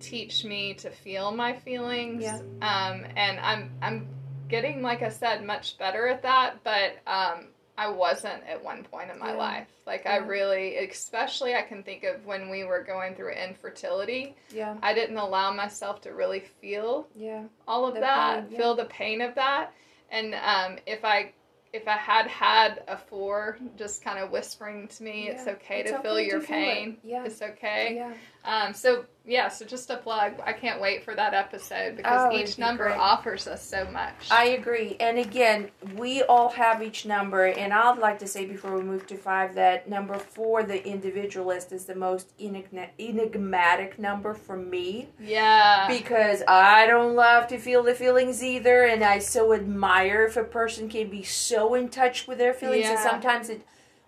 teach 0.00 0.44
me 0.44 0.72
to 0.74 0.90
feel 0.90 1.30
my 1.32 1.52
feelings. 1.52 2.22
Yeah. 2.22 2.38
Um, 2.62 3.04
and 3.16 3.38
I'm 3.40 3.70
I'm 3.82 4.08
getting, 4.48 4.82
like 4.82 5.02
I 5.02 5.10
said, 5.10 5.44
much 5.44 5.76
better 5.78 6.08
at 6.08 6.22
that. 6.22 6.64
But 6.64 6.96
um, 7.06 7.48
I 7.80 7.88
wasn't 7.88 8.42
at 8.46 8.62
one 8.62 8.84
point 8.84 9.10
in 9.10 9.18
my 9.18 9.30
Yeah. 9.32 9.38
life. 9.38 9.66
Like 9.86 10.04
I 10.04 10.16
really, 10.16 10.76
especially 10.76 11.54
I 11.54 11.62
can 11.62 11.82
think 11.82 12.04
of 12.04 12.26
when 12.26 12.50
we 12.50 12.64
were 12.64 12.82
going 12.82 13.14
through 13.14 13.30
infertility. 13.32 14.34
yeah. 14.50 14.76
I 14.82 14.92
didn't 14.92 15.16
allow 15.16 15.50
myself 15.52 16.02
to 16.02 16.10
really 16.12 16.40
feel 16.40 17.06
Yeah. 17.16 17.44
all 17.66 17.86
of 17.86 17.94
The 17.94 18.00
that, 18.00 18.42
pain, 18.42 18.52
yeah. 18.52 18.58
feel 18.58 18.74
the 18.74 18.84
pain 18.84 19.20
of 19.22 19.34
that. 19.36 19.72
And 20.10 20.34
um, 20.34 20.78
if 20.86 21.04
I 21.06 21.32
if 21.72 21.86
I 21.86 21.96
had 21.96 22.26
had 22.26 22.82
a 22.88 22.96
four 22.96 23.58
just 23.76 24.02
kind 24.02 24.18
of 24.18 24.30
whispering 24.30 24.88
to 24.88 25.02
me, 25.02 25.28
it's 25.28 25.46
okay 25.46 25.80
it's 25.80 25.92
to 25.92 26.00
feel 26.00 26.20
your 26.20 26.40
to 26.40 26.46
feel 26.46 26.56
it. 26.56 26.60
pain. 26.60 26.96
Yeah. 27.04 27.24
It's 27.24 27.40
okay. 27.42 27.94
Yeah. 27.96 28.12
Um, 28.42 28.72
so 28.72 29.04
yeah, 29.26 29.48
so 29.48 29.66
just 29.66 29.90
a 29.90 29.98
plug. 29.98 30.32
I 30.44 30.54
can't 30.54 30.80
wait 30.80 31.04
for 31.04 31.14
that 31.14 31.34
episode 31.34 31.96
because 31.96 32.32
Oh, 32.32 32.36
each 32.36 32.56
be 32.56 32.62
number 32.62 32.84
great. 32.84 32.98
offers 32.98 33.46
us 33.46 33.62
so 33.62 33.84
much. 33.92 34.14
I 34.30 34.46
agree. 34.46 34.96
And 34.98 35.18
again, 35.18 35.70
we 35.94 36.22
all 36.22 36.48
have 36.48 36.82
each 36.82 37.04
number. 37.04 37.44
And 37.44 37.72
I'd 37.72 37.98
like 37.98 38.18
to 38.20 38.26
say 38.26 38.46
before 38.46 38.74
we 38.74 38.82
move 38.82 39.06
to 39.08 39.16
five 39.18 39.54
that 39.56 39.90
number 39.90 40.18
four, 40.18 40.62
the 40.62 40.84
individualist, 40.88 41.70
is 41.70 41.84
the 41.84 41.94
most 41.94 42.32
enigma- 42.38 42.88
enigmatic 42.98 43.98
number 43.98 44.32
for 44.32 44.56
me 44.56 45.08
yeah. 45.20 45.86
because 45.86 46.42
I 46.48 46.86
don't 46.86 47.14
love 47.14 47.46
to 47.48 47.58
feel 47.58 47.82
the 47.82 47.94
feelings 47.94 48.42
either. 48.42 48.84
And 48.84 49.04
I 49.04 49.18
so 49.18 49.52
admire 49.52 50.24
if 50.24 50.38
a 50.38 50.44
person 50.44 50.88
can 50.88 51.10
be 51.10 51.22
so 51.22 51.59
in 51.74 51.88
touch 51.88 52.26
with 52.26 52.38
their 52.38 52.54
feelings. 52.54 52.86
And 52.86 52.98
sometimes 52.98 53.48
it 53.48 53.62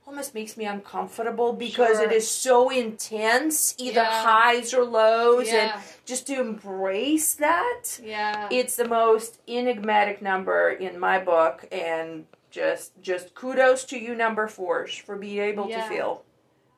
almost 0.06 0.34
makes 0.34 0.56
me 0.56 0.64
uncomfortable 0.64 1.52
because 1.52 1.96
Sure. 1.98 2.04
it 2.06 2.12
is 2.12 2.28
so 2.28 2.70
intense, 2.70 3.74
either 3.78 4.00
Yeah. 4.02 4.22
highs 4.22 4.74
or 4.74 4.84
lows. 4.84 5.48
And 5.48 5.72
just 6.04 6.26
to 6.26 6.40
embrace 6.40 7.34
that 7.34 8.00
Yeah. 8.02 8.48
it's 8.50 8.76
the 8.76 8.88
most 8.88 9.40
enigmatic 9.48 10.20
number 10.20 10.70
in 10.70 10.98
my 10.98 11.18
book 11.18 11.64
and 11.72 12.26
just 12.50 12.92
just 13.00 13.34
kudos 13.34 13.84
to 13.86 13.98
you 13.98 14.14
number 14.14 14.46
fours 14.48 14.94
for 14.94 15.16
being 15.16 15.38
able 15.40 15.68
Yeah. 15.68 15.82
to 15.82 15.88
feel 15.88 16.24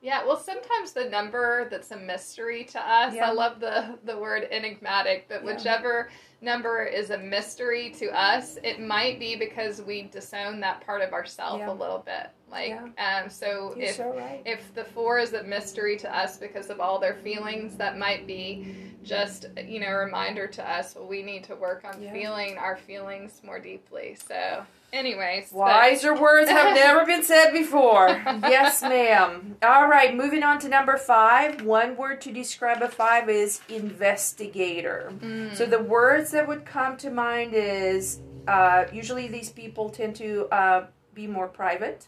Yeah, 0.01 0.23
well, 0.23 0.37
sometimes 0.37 0.91
the 0.93 1.05
number 1.05 1.67
that's 1.67 1.89
a 1.89 1.97
mystery 1.97 2.63
to 2.65 2.79
us. 2.79 3.15
Yeah. 3.15 3.27
I 3.29 3.31
love 3.31 3.59
the 3.59 3.97
the 4.03 4.15
word 4.17 4.47
enigmatic, 4.51 5.27
but 5.27 5.43
Yeah. 5.43 5.53
whichever 5.55 6.09
number 6.45 6.83
is 6.83 7.09
a 7.09 7.17
mystery 7.17 7.89
to 7.99 8.05
us, 8.17 8.57
it 8.63 8.79
might 8.79 9.19
be 9.19 9.35
because 9.35 9.81
we 9.81 10.03
disown 10.03 10.59
that 10.61 10.85
part 10.85 11.01
of 11.01 11.11
ourselves 11.11 11.59
Yeah. 11.59 11.71
a 11.71 11.73
little 11.73 11.99
bit. 12.05 12.29
Like, 12.49 12.77
um, 12.99 13.29
so 13.29 13.73
you're 13.75 13.87
if 13.89 13.95
so 13.95 14.15
right 14.15 14.41
if 14.45 14.73
the 14.75 14.85
four 14.85 15.19
is 15.19 15.33
a 15.33 15.43
mystery 15.43 15.97
to 15.97 16.15
us 16.17 16.37
because 16.37 16.69
of 16.69 16.79
all 16.79 16.99
their 16.99 17.15
feelings, 17.15 17.75
that 17.77 17.97
might 17.97 18.25
be 18.27 18.75
just 19.03 19.47
you 19.67 19.79
know 19.81 19.87
a 19.87 19.97
reminder 19.97 20.47
to 20.47 20.71
us. 20.71 20.95
Well, 20.95 21.07
we 21.07 21.21
need 21.23 21.43
to 21.45 21.55
work 21.55 21.83
on 21.83 22.01
Yeah. 22.01 22.13
feeling 22.13 22.57
our 22.57 22.77
feelings 22.77 23.41
more 23.43 23.59
deeply. 23.59 24.15
So, 24.15 24.63
anyways, 24.95 25.49
but- 25.51 25.59
wiser 25.59 26.13
words 26.15 26.49
have 26.49 26.73
never 26.83 27.05
been 27.05 27.23
said 27.23 27.51
before 27.51 28.07
yes 28.55 28.81
ma'am 28.81 29.57
all 29.61 29.87
right 29.87 30.15
moving 30.15 30.43
on 30.43 30.57
to 30.59 30.67
number 30.69 30.97
five 30.97 31.61
one 31.61 31.95
word 31.97 32.21
to 32.21 32.31
describe 32.31 32.81
a 32.81 32.87
five 32.87 33.29
is 33.29 33.61
investigator 33.69 35.11
Mm. 35.19 35.55
so 35.55 35.65
the 35.65 35.79
words 35.83 36.31
that 36.31 36.47
would 36.47 36.65
come 36.65 36.97
to 36.97 37.09
mind 37.09 37.53
is 37.53 38.19
uh, 38.47 38.85
usually 38.93 39.27
these 39.27 39.49
people 39.49 39.89
tend 39.89 40.15
to 40.15 40.47
uh, 40.51 40.85
be 41.13 41.27
more 41.27 41.47
private 41.47 42.07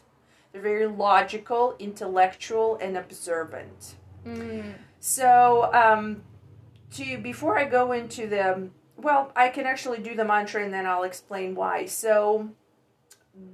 they're 0.52 0.62
very 0.62 0.86
logical 0.86 1.74
intellectual 1.78 2.76
and 2.80 2.96
observant 2.96 3.94
Mm. 4.26 4.74
So, 5.00 5.70
um, 5.72 6.22
to 6.96 7.18
before 7.18 7.56
I 7.56 7.64
go 7.64 7.92
into 7.92 8.26
the 8.26 8.68
well, 8.96 9.30
I 9.36 9.48
can 9.48 9.64
actually 9.64 9.98
do 10.00 10.16
the 10.16 10.24
mantra 10.24 10.62
and 10.64 10.74
then 10.74 10.84
I'll 10.86 11.04
explain 11.04 11.54
why. 11.54 11.86
So, 11.86 12.48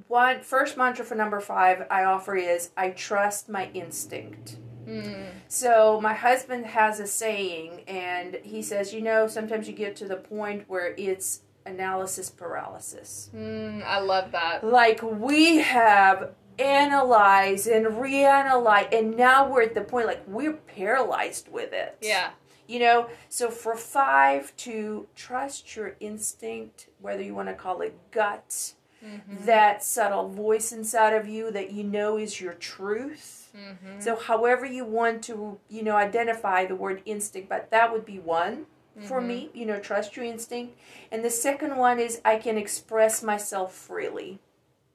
one 0.08 0.40
first 0.40 0.76
mantra 0.76 1.04
for 1.04 1.14
number 1.14 1.40
five 1.40 1.86
I 1.90 2.04
offer 2.04 2.36
is 2.36 2.70
I 2.76 2.90
trust 2.90 3.48
my 3.48 3.70
instinct. 3.74 4.58
Mm. 4.86 5.28
So 5.48 6.00
my 6.00 6.14
husband 6.14 6.66
has 6.66 7.00
a 7.00 7.06
saying, 7.06 7.82
and 7.86 8.38
he 8.42 8.62
says, 8.62 8.92
you 8.92 9.00
know, 9.00 9.26
sometimes 9.26 9.66
you 9.66 9.74
get 9.74 9.96
to 9.96 10.06
the 10.06 10.16
point 10.16 10.64
where 10.68 10.94
it's 10.98 11.40
analysis 11.66 12.30
paralysis. 12.30 13.30
Mm, 13.34 13.82
I 13.84 14.00
love 14.00 14.32
that. 14.32 14.64
Like 14.64 15.02
we 15.02 15.58
have 15.58 16.34
analyzed 16.58 17.66
and 17.66 17.86
reanalyzed, 17.86 18.96
and 18.96 19.16
now 19.16 19.48
we're 19.50 19.62
at 19.62 19.74
the 19.74 19.80
point 19.80 20.06
like 20.06 20.22
we're 20.26 20.52
paralyzed 20.52 21.48
with 21.50 21.72
it. 21.72 21.96
Yeah. 22.00 22.30
You 22.66 22.78
know, 22.78 23.08
so 23.28 23.50
for 23.50 23.76
five 23.76 24.56
to 24.58 25.06
trust 25.14 25.76
your 25.76 25.96
instinct, 26.00 26.88
whether 27.00 27.22
you 27.22 27.34
want 27.34 27.48
to 27.48 27.54
call 27.54 27.82
it 27.82 27.94
gut, 28.10 28.72
Mm-hmm. 29.04 29.44
that 29.44 29.84
subtle 29.84 30.28
voice 30.30 30.72
inside 30.72 31.12
of 31.12 31.28
you 31.28 31.50
that 31.50 31.72
you 31.72 31.84
know 31.84 32.16
is 32.16 32.40
your 32.40 32.54
truth. 32.54 33.50
Mm-hmm. 33.54 34.00
So, 34.00 34.16
however 34.16 34.64
you 34.64 34.84
want 34.86 35.22
to, 35.24 35.58
you 35.68 35.82
know, 35.82 35.94
identify 35.96 36.64
the 36.64 36.74
word 36.74 37.02
instinct, 37.04 37.48
but 37.50 37.70
that 37.70 37.92
would 37.92 38.06
be 38.06 38.18
one 38.18 38.66
for 39.02 39.20
Mhm. 39.20 39.26
me, 39.26 39.50
you 39.52 39.66
know, 39.66 39.78
trust 39.78 40.16
your 40.16 40.24
instinct. 40.24 40.78
And 41.12 41.22
the 41.24 41.30
second 41.30 41.76
one 41.76 41.98
is 42.00 42.20
I 42.24 42.36
can 42.38 42.56
express 42.56 43.22
myself 43.22 43.74
freely. 43.74 44.38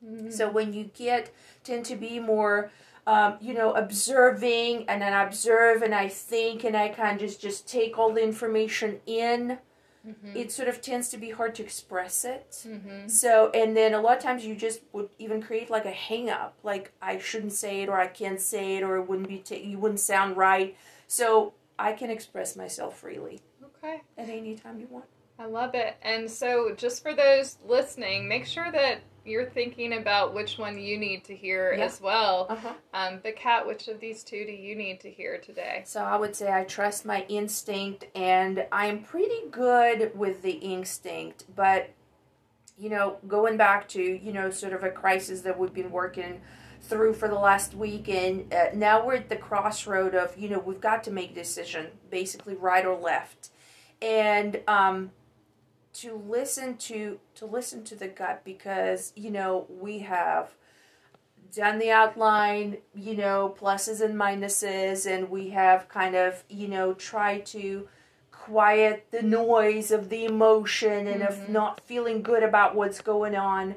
Mm-hmm. 0.03 0.31
So 0.31 0.49
when 0.49 0.73
you 0.73 0.85
get 0.95 1.29
tend 1.63 1.85
to 1.85 1.95
be 1.95 2.19
more, 2.19 2.71
um, 3.05 3.37
you 3.41 3.53
know, 3.53 3.73
observing, 3.73 4.85
and 4.87 5.01
then 5.01 5.13
I 5.13 5.23
observe 5.23 5.81
and 5.81 5.93
I 5.93 6.07
think 6.07 6.63
and 6.63 6.75
I 6.75 6.89
kind 6.89 7.13
of 7.15 7.19
just 7.19 7.41
just 7.41 7.67
take 7.67 7.97
all 7.99 8.11
the 8.13 8.23
information 8.23 9.01
in. 9.05 9.59
Mhm. 10.09 10.35
It 10.35 10.51
sort 10.51 10.67
of 10.67 10.81
tends 10.81 11.09
to 11.09 11.17
be 11.17 11.29
hard 11.31 11.55
to 11.55 11.63
express 11.63 12.25
it. 12.25 12.51
Mhm. 12.67 13.09
So 13.09 13.49
and 13.53 13.75
then 13.77 13.93
a 13.93 14.01
lot 14.01 14.17
of 14.17 14.23
times 14.23 14.45
you 14.45 14.55
just 14.55 14.81
would 14.93 15.09
even 15.19 15.41
create 15.41 15.69
like 15.69 15.85
a 15.85 15.91
hang 15.91 16.29
up, 16.29 16.57
like 16.63 16.91
I 17.01 17.17
shouldn't 17.19 17.53
say 17.53 17.81
it 17.83 17.89
or 17.89 17.97
I 17.99 18.07
can't 18.07 18.41
say 18.41 18.77
it 18.77 18.83
or 18.83 18.97
it 18.97 19.03
wouldn't 19.09 19.27
be 19.27 19.43
you 19.57 19.77
wouldn't 19.79 19.99
sound 19.99 20.37
right. 20.37 20.75
So 21.07 21.53
I 21.77 21.93
can 21.93 22.09
express 22.09 22.55
myself 22.55 22.99
freely 22.99 23.39
Okay. 23.63 24.01
at 24.17 24.29
any 24.29 24.55
time 24.55 24.79
you 24.79 24.87
want. 24.87 25.05
I 25.37 25.45
love 25.45 25.73
it. 25.73 25.95
And 26.01 26.29
so, 26.29 26.73
just 26.75 27.01
for 27.01 27.13
those 27.13 27.57
listening, 27.65 28.27
make 28.27 28.45
sure 28.45 28.69
that 28.71 28.99
you're 29.29 29.49
thinking 29.49 29.93
about 29.93 30.33
which 30.33 30.57
one 30.57 30.77
you 30.79 30.97
need 30.97 31.23
to 31.25 31.35
hear 31.35 31.73
Yeah. 31.77 31.85
as 31.85 32.01
well. 32.01 32.47
Uh 32.49 32.55
huh. 32.55 32.73
Um, 32.93 33.19
but, 33.23 33.35
Kat, 33.35 33.65
which 33.67 33.87
of 33.87 33.99
these 33.99 34.23
two 34.23 34.45
do 34.45 34.51
you 34.51 34.75
need 34.75 34.99
to 35.01 35.09
hear 35.11 35.37
today? 35.37 35.83
So 35.85 36.03
I 36.03 36.17
would 36.17 36.35
say 36.35 36.51
I 36.51 36.63
trust 36.63 37.05
my 37.05 37.25
instinct, 37.29 38.05
and 38.15 38.65
I'm 38.71 39.03
pretty 39.03 39.47
good 39.51 40.11
with 40.17 40.41
the 40.41 40.53
instinct. 40.53 41.45
But 41.55 41.91
you 42.77 42.89
know, 42.89 43.17
going 43.27 43.57
back 43.57 43.87
to 43.89 44.01
you 44.01 44.31
know, 44.33 44.49
sort 44.49 44.73
of 44.73 44.83
a 44.83 44.89
crisis 44.89 45.41
that 45.41 45.59
we've 45.59 45.73
been 45.73 45.91
working 45.91 46.41
through 46.81 47.13
for 47.13 47.27
the 47.27 47.35
last 47.35 47.73
week, 47.75 48.07
and 48.07 48.53
uh, 48.53 48.67
now 48.73 49.05
we're 49.05 49.15
at 49.15 49.27
the 49.29 49.35
crossroad 49.35 50.15
of 50.15 50.37
you 50.37 50.49
know 50.49 50.59
we've 50.59 50.81
got 50.81 51.03
to 51.03 51.11
make 51.11 51.31
a 51.31 51.35
decision, 51.35 51.87
basically 52.09 52.55
right 52.55 52.85
or 52.85 52.97
left, 52.97 53.49
and 54.01 54.61
um, 54.67 55.11
to 55.93 56.15
listen 56.15 56.77
to 56.77 57.19
to 57.35 57.45
listen 57.45 57.83
to 57.85 57.95
the 57.95 58.07
gut 58.07 58.43
because 58.43 59.11
you 59.15 59.31
know 59.31 59.65
we 59.69 59.99
have 59.99 60.53
done 61.55 61.79
the 61.79 61.89
outline, 61.91 62.77
you 62.93 63.15
know, 63.15 63.55
pluses 63.59 64.01
and 64.01 64.15
minuses, 64.15 65.09
and 65.09 65.29
we 65.29 65.49
have 65.49 65.89
kind 65.89 66.15
of, 66.15 66.43
you 66.47 66.67
know, 66.67 66.93
tried 66.93 67.45
to 67.47 67.87
quiet 68.31 69.07
the 69.11 69.21
noise 69.23 69.91
of 69.91 70.09
the 70.09 70.25
emotion 70.25 71.07
and 71.07 71.23
of 71.23 71.35
Mhm. 71.35 71.49
not 71.49 71.81
feeling 71.81 72.21
good 72.21 72.43
about 72.43 72.75
what's 72.75 73.01
going 73.01 73.35
on 73.35 73.75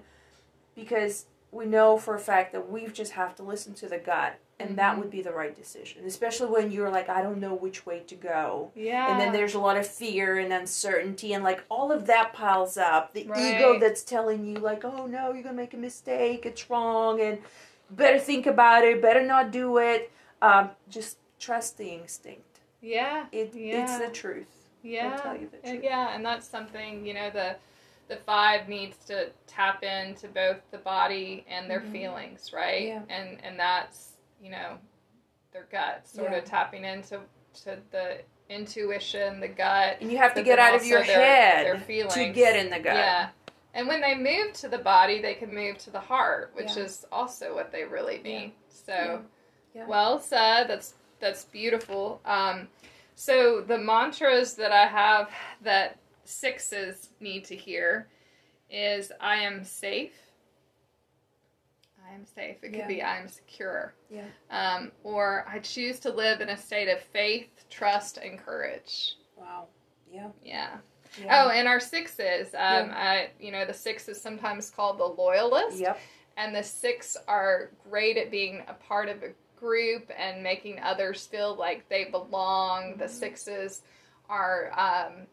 because 0.74 1.26
we 1.50 1.66
know 1.66 1.96
for 1.98 2.14
a 2.14 2.18
fact 2.20 2.52
that 2.52 2.70
we 2.70 2.86
just 2.86 3.12
have 3.12 3.34
to 3.36 3.42
listen 3.42 3.74
to 3.74 3.88
the 3.88 3.98
gut 3.98 4.34
and 4.68 4.78
that 4.78 4.94
Mhm. 4.94 4.98
would 5.00 5.10
be 5.10 5.22
the 5.22 5.32
right 5.32 5.54
decision 5.56 6.04
especially 6.06 6.48
when 6.48 6.70
you're 6.70 6.90
like 6.90 7.08
i 7.08 7.20
don't 7.22 7.38
know 7.40 7.54
which 7.54 7.84
way 7.86 8.00
to 8.00 8.14
go 8.14 8.70
Yeah. 8.74 9.10
and 9.10 9.20
then 9.20 9.32
there's 9.32 9.54
a 9.54 9.58
lot 9.60 9.76
of 9.76 9.86
fear 9.86 10.38
and 10.38 10.52
uncertainty 10.52 11.32
and 11.34 11.42
like 11.44 11.62
all 11.68 11.90
of 11.92 12.06
that 12.06 12.32
piles 12.32 12.76
up 12.76 13.12
the 13.12 13.24
Right. 13.24 13.54
ego 13.54 13.78
that's 13.78 14.02
telling 14.02 14.46
you 14.46 14.56
like 14.56 14.84
oh 14.84 15.06
no 15.06 15.32
you're 15.32 15.42
gonna 15.42 15.54
make 15.54 15.74
a 15.74 15.76
mistake 15.78 16.46
it's 16.46 16.68
wrong 16.70 17.20
and 17.20 17.38
better 17.90 18.18
think 18.18 18.46
about 18.46 18.84
it 18.84 19.02
better 19.02 19.22
not 19.22 19.50
do 19.50 19.78
it 19.78 20.10
um, 20.40 20.70
just 20.88 21.18
trust 21.38 21.78
the 21.78 21.88
instinct 21.90 22.60
yeah. 22.80 23.26
it, 23.32 23.52
it's 23.54 23.98
the 23.98 24.08
truth 24.08 24.68
Yeah. 24.82 25.16
tell 25.16 25.36
you 25.36 25.48
the 25.48 25.58
And 25.64 25.74
truth. 25.78 25.84
yeah, 25.84 26.14
and 26.14 26.24
that's 26.26 26.46
something, 26.48 27.06
you 27.06 27.14
know, 27.14 27.30
the 27.30 27.54
the 28.08 28.16
five 28.16 28.68
needs 28.68 28.96
to 29.06 29.30
tap 29.46 29.82
into 29.84 30.26
both 30.28 30.56
the 30.72 30.78
body 30.78 31.44
and 31.48 31.70
their 31.70 31.80
Mhm. 31.80 31.92
feelings, 31.92 32.52
right? 32.52 32.88
Yeah. 32.88 33.02
And 33.08 33.38
and 33.44 33.58
that's, 33.58 34.11
you 34.42 34.50
know, 34.50 34.78
their 35.52 35.66
gut, 35.70 36.06
sort 36.06 36.32
Yeah. 36.32 36.38
of 36.38 36.44
tapping 36.44 36.84
into 36.84 37.20
to 37.64 37.78
the 37.90 38.18
intuition, 38.48 39.40
the 39.40 39.48
gut. 39.48 39.98
and 40.00 40.10
you 40.10 40.18
have 40.18 40.34
to 40.34 40.42
get 40.42 40.58
out 40.58 40.74
of 40.74 40.84
your 40.84 41.02
their- 41.04 41.14
head 41.24 41.66
their 41.66 41.78
feelings. 41.78 42.14
to 42.14 42.28
get 42.30 42.56
in 42.56 42.68
the 42.70 42.78
gut 42.80 42.94
Yeah. 42.96 43.28
And 43.74 43.88
when 43.88 44.02
they 44.02 44.14
move 44.14 44.52
to 44.54 44.68
the 44.68 44.76
body, 44.78 45.22
they 45.22 45.32
can 45.34 45.54
move 45.54 45.78
to 45.78 45.90
the 45.90 46.00
heart, 46.00 46.50
which 46.54 46.76
Yeah. 46.76 46.82
is 46.84 47.06
also 47.10 47.54
what 47.54 47.72
they 47.72 47.84
really 47.84 48.18
mean. 48.18 48.52
So, 48.68 49.24
well 49.74 50.18
said. 50.18 50.64
That's 50.68 50.94
that's 51.20 51.44
beautiful. 51.44 52.20
Um, 52.24 52.68
so 53.14 53.60
the 53.60 53.78
mantras 53.78 54.56
that 54.56 54.72
I 54.72 54.86
have 54.86 55.30
that 55.62 55.96
sixes 56.24 57.10
need 57.20 57.44
to 57.46 57.56
hear 57.56 58.08
is 58.68 59.12
"I 59.20 59.36
am 59.36 59.64
safe." 59.64 60.31
I 62.12 62.14
am 62.14 62.26
safe. 62.26 62.56
It 62.62 62.68
could 62.70 62.76
Yeah. 62.76 62.86
be 62.86 63.02
"I 63.02 63.18
am 63.18 63.28
secure," 63.28 63.94
Yeah. 64.10 64.26
um, 64.50 64.92
or 65.02 65.44
"I 65.48 65.58
choose 65.60 65.98
to 66.00 66.10
live 66.10 66.40
in 66.40 66.50
a 66.50 66.56
state 66.56 66.88
of 66.88 67.00
faith, 67.00 67.64
trust, 67.70 68.18
and 68.18 68.38
courage." 68.38 69.16
wow 69.36 69.66
yeah, 70.10 70.28
Yeah. 70.42 70.78
yeah. 71.18 71.44
Oh, 71.44 71.48
and 71.48 71.66
our 71.66 71.80
sixes. 71.80 72.54
Um, 72.54 72.90
I, 72.92 73.30
you 73.40 73.50
know, 73.50 73.64
the 73.64 73.72
six 73.72 74.08
is 74.08 74.20
sometimes 74.20 74.70
called 74.70 74.98
the 74.98 75.06
loyalist. 75.06 75.78
yep 75.78 75.98
and 76.38 76.54
the 76.56 76.62
six 76.62 77.14
are 77.28 77.70
great 77.90 78.16
at 78.16 78.30
being 78.30 78.62
a 78.66 78.72
part 78.72 79.10
of 79.10 79.22
a 79.22 79.32
group 79.54 80.10
and 80.16 80.42
making 80.42 80.80
others 80.80 81.26
feel 81.26 81.54
like 81.54 81.86
they 81.90 82.04
belong. 82.04 82.96
The 82.96 83.06
sixes 83.08 83.82
are, 84.30 84.72
um, 84.78 85.26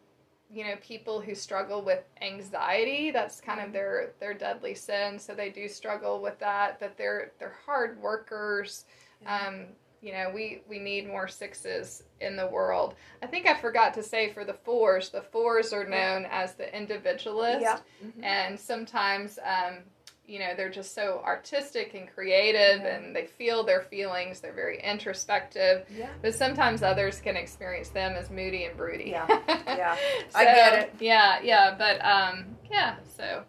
you 0.52 0.64
know, 0.64 0.76
people 0.82 1.22
who 1.22 1.36
struggle 1.36 1.82
with 1.84 2.04
anxiety. 2.22 3.12
That's 3.12 3.40
kind 3.40 3.60
of 3.62 3.72
their 3.72 4.12
their 4.20 4.34
deadly 4.34 4.74
sin. 4.76 5.20
So 5.20 5.34
they 5.34 5.50
do 5.50 5.68
struggle 5.68 6.22
with 6.22 6.40
that, 6.40 6.80
but 6.80 6.98
they're 6.98 7.32
they're 7.40 7.58
hard 7.66 8.02
workers. 8.02 8.86
Um, 9.26 9.66
you 10.02 10.14
know, 10.14 10.32
we 10.34 10.62
we 10.68 10.80
need 10.80 11.08
more 11.08 11.28
sixes 11.28 12.04
in 12.22 12.36
the 12.36 12.48
world. 12.48 12.96
I 13.22 13.28
think 13.28 13.46
I 13.46 13.54
forgot 13.54 13.94
to 13.96 14.04
say 14.04 14.32
for 14.32 14.46
the 14.46 14.54
fours, 14.54 15.10
the 15.10 15.22
fours 15.22 15.74
are 15.74 15.84
known 15.86 16.26
as 16.32 16.54
the 16.56 16.76
individualist, 16.76 17.62
Yeah. 17.62 17.80
Mhm. 18.04 18.24
and 18.24 18.60
sometimes. 18.60 19.38
Um, 19.44 19.84
you 20.30 20.40
know 20.40 20.54
they're 20.56 20.70
just 20.70 20.94
so 20.94 21.22
artistic 21.26 21.94
and 21.96 22.08
creative 22.14 22.82
Yeah. 22.82 22.96
and 22.98 23.16
they 23.16 23.26
feel 23.26 23.64
their 23.64 23.82
feelings 23.82 24.40
they're 24.40 24.54
very 24.54 24.80
introspective 24.82 25.86
Yeah. 25.90 26.10
but 26.22 26.36
sometimes 26.36 26.84
others 26.84 27.20
can 27.20 27.36
experience 27.36 27.90
them 27.90 28.14
as 28.14 28.30
moody 28.30 28.66
and 28.66 28.78
broody. 28.78 29.10
Yeah, 29.10 29.26
yeah. 29.68 29.98
I 30.36 30.46
So, 30.46 30.54
get 30.54 30.74
it. 30.84 30.94
Yeah, 31.00 31.40
yeah, 31.42 31.76
but 31.78 32.04
um, 32.06 32.46
yeah. 32.72 32.96
So 33.18 33.44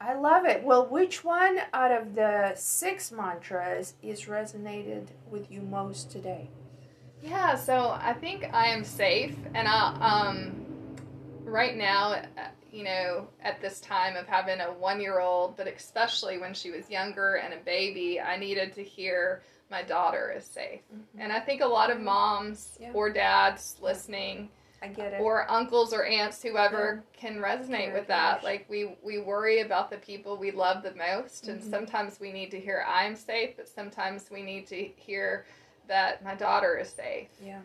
I 0.00 0.14
love 0.14 0.46
it. 0.46 0.64
Well, 0.64 0.86
which 0.86 1.22
one 1.22 1.58
out 1.72 1.92
of 1.92 2.14
the 2.14 2.52
six 2.56 3.12
mantras 3.12 3.94
is 4.02 4.22
resonated 4.24 5.08
with 5.30 5.50
you 5.50 5.60
most 5.62 6.10
today? 6.10 6.48
yeah, 7.22 7.54
so 7.54 7.90
I 8.00 8.14
think 8.14 8.50
I 8.52 8.66
am 8.66 8.82
safe, 8.82 9.36
and 9.54 9.68
I 9.68 9.94
um, 10.00 10.66
right 11.44 11.76
now, 11.76 12.20
you 12.72 12.84
know, 12.84 13.28
at 13.42 13.60
this 13.60 13.80
time 13.80 14.16
of 14.16 14.26
having 14.26 14.60
a 14.60 14.72
one-year-old, 14.72 15.56
but 15.56 15.66
especially 15.66 16.38
when 16.38 16.54
she 16.54 16.70
was 16.70 16.88
younger 16.90 17.34
and 17.34 17.52
a 17.52 17.58
baby, 17.58 18.20
I 18.20 18.36
needed 18.36 18.72
to 18.74 18.82
hear 18.82 19.42
my 19.70 19.82
daughter 19.82 20.32
is 20.36 20.44
safe, 20.44 20.80
and 21.18 21.32
I 21.32 21.40
think 21.40 21.60
a 21.62 21.66
lot 21.66 21.90
of 21.90 22.00
moms 22.00 22.76
Yeah. 22.80 22.90
or 22.94 23.10
dads 23.10 23.76
listening. 23.80 24.48
I 24.84 24.88
get 24.88 25.12
it. 25.12 25.20
or 25.20 25.48
uncles 25.48 25.94
or 25.94 26.04
aunts 26.04 26.42
whoever 26.42 27.04
can 27.12 27.36
resonate 27.38 27.92
with 27.92 28.08
that 28.08 28.40
Caregivers. 28.40 28.42
like 28.42 28.66
we 28.68 28.96
we 29.00 29.18
worry 29.20 29.60
about 29.60 29.90
the 29.90 29.96
people 29.98 30.36
we 30.36 30.50
love 30.50 30.82
the 30.82 30.92
most 30.96 31.46
and 31.46 31.60
Mhm. 31.62 31.70
sometimes 31.70 32.18
we 32.18 32.32
need 32.32 32.50
to 32.50 32.58
hear 32.58 32.84
i'm 32.88 33.14
safe 33.14 33.56
but 33.56 33.68
sometimes 33.68 34.28
we 34.28 34.42
need 34.42 34.66
to 34.66 34.82
hear 34.96 35.46
that 35.86 36.24
my 36.24 36.34
daughter 36.34 36.76
is 36.78 36.88
safe 36.90 37.28
yeah. 37.40 37.60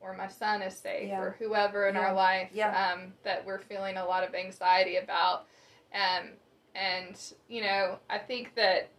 Or 0.00 0.14
my 0.16 0.28
son 0.28 0.62
is 0.62 0.76
safe 0.76 1.08
Yeah. 1.08 1.20
or 1.20 1.36
whoever 1.38 1.88
in 1.88 1.94
Yeah. 1.94 2.00
our 2.02 2.12
life 2.12 2.50
Yeah. 2.52 2.92
um, 2.92 3.12
that 3.24 3.44
we're 3.44 3.58
feeling 3.58 3.96
a 3.96 4.04
lot 4.04 4.24
of 4.24 4.34
anxiety 4.34 4.96
about 4.96 5.46
um, 5.94 6.30
and 6.74 7.32
you 7.48 7.62
know 7.62 7.98
i 8.10 8.18
think 8.18 8.54
that 8.54 8.90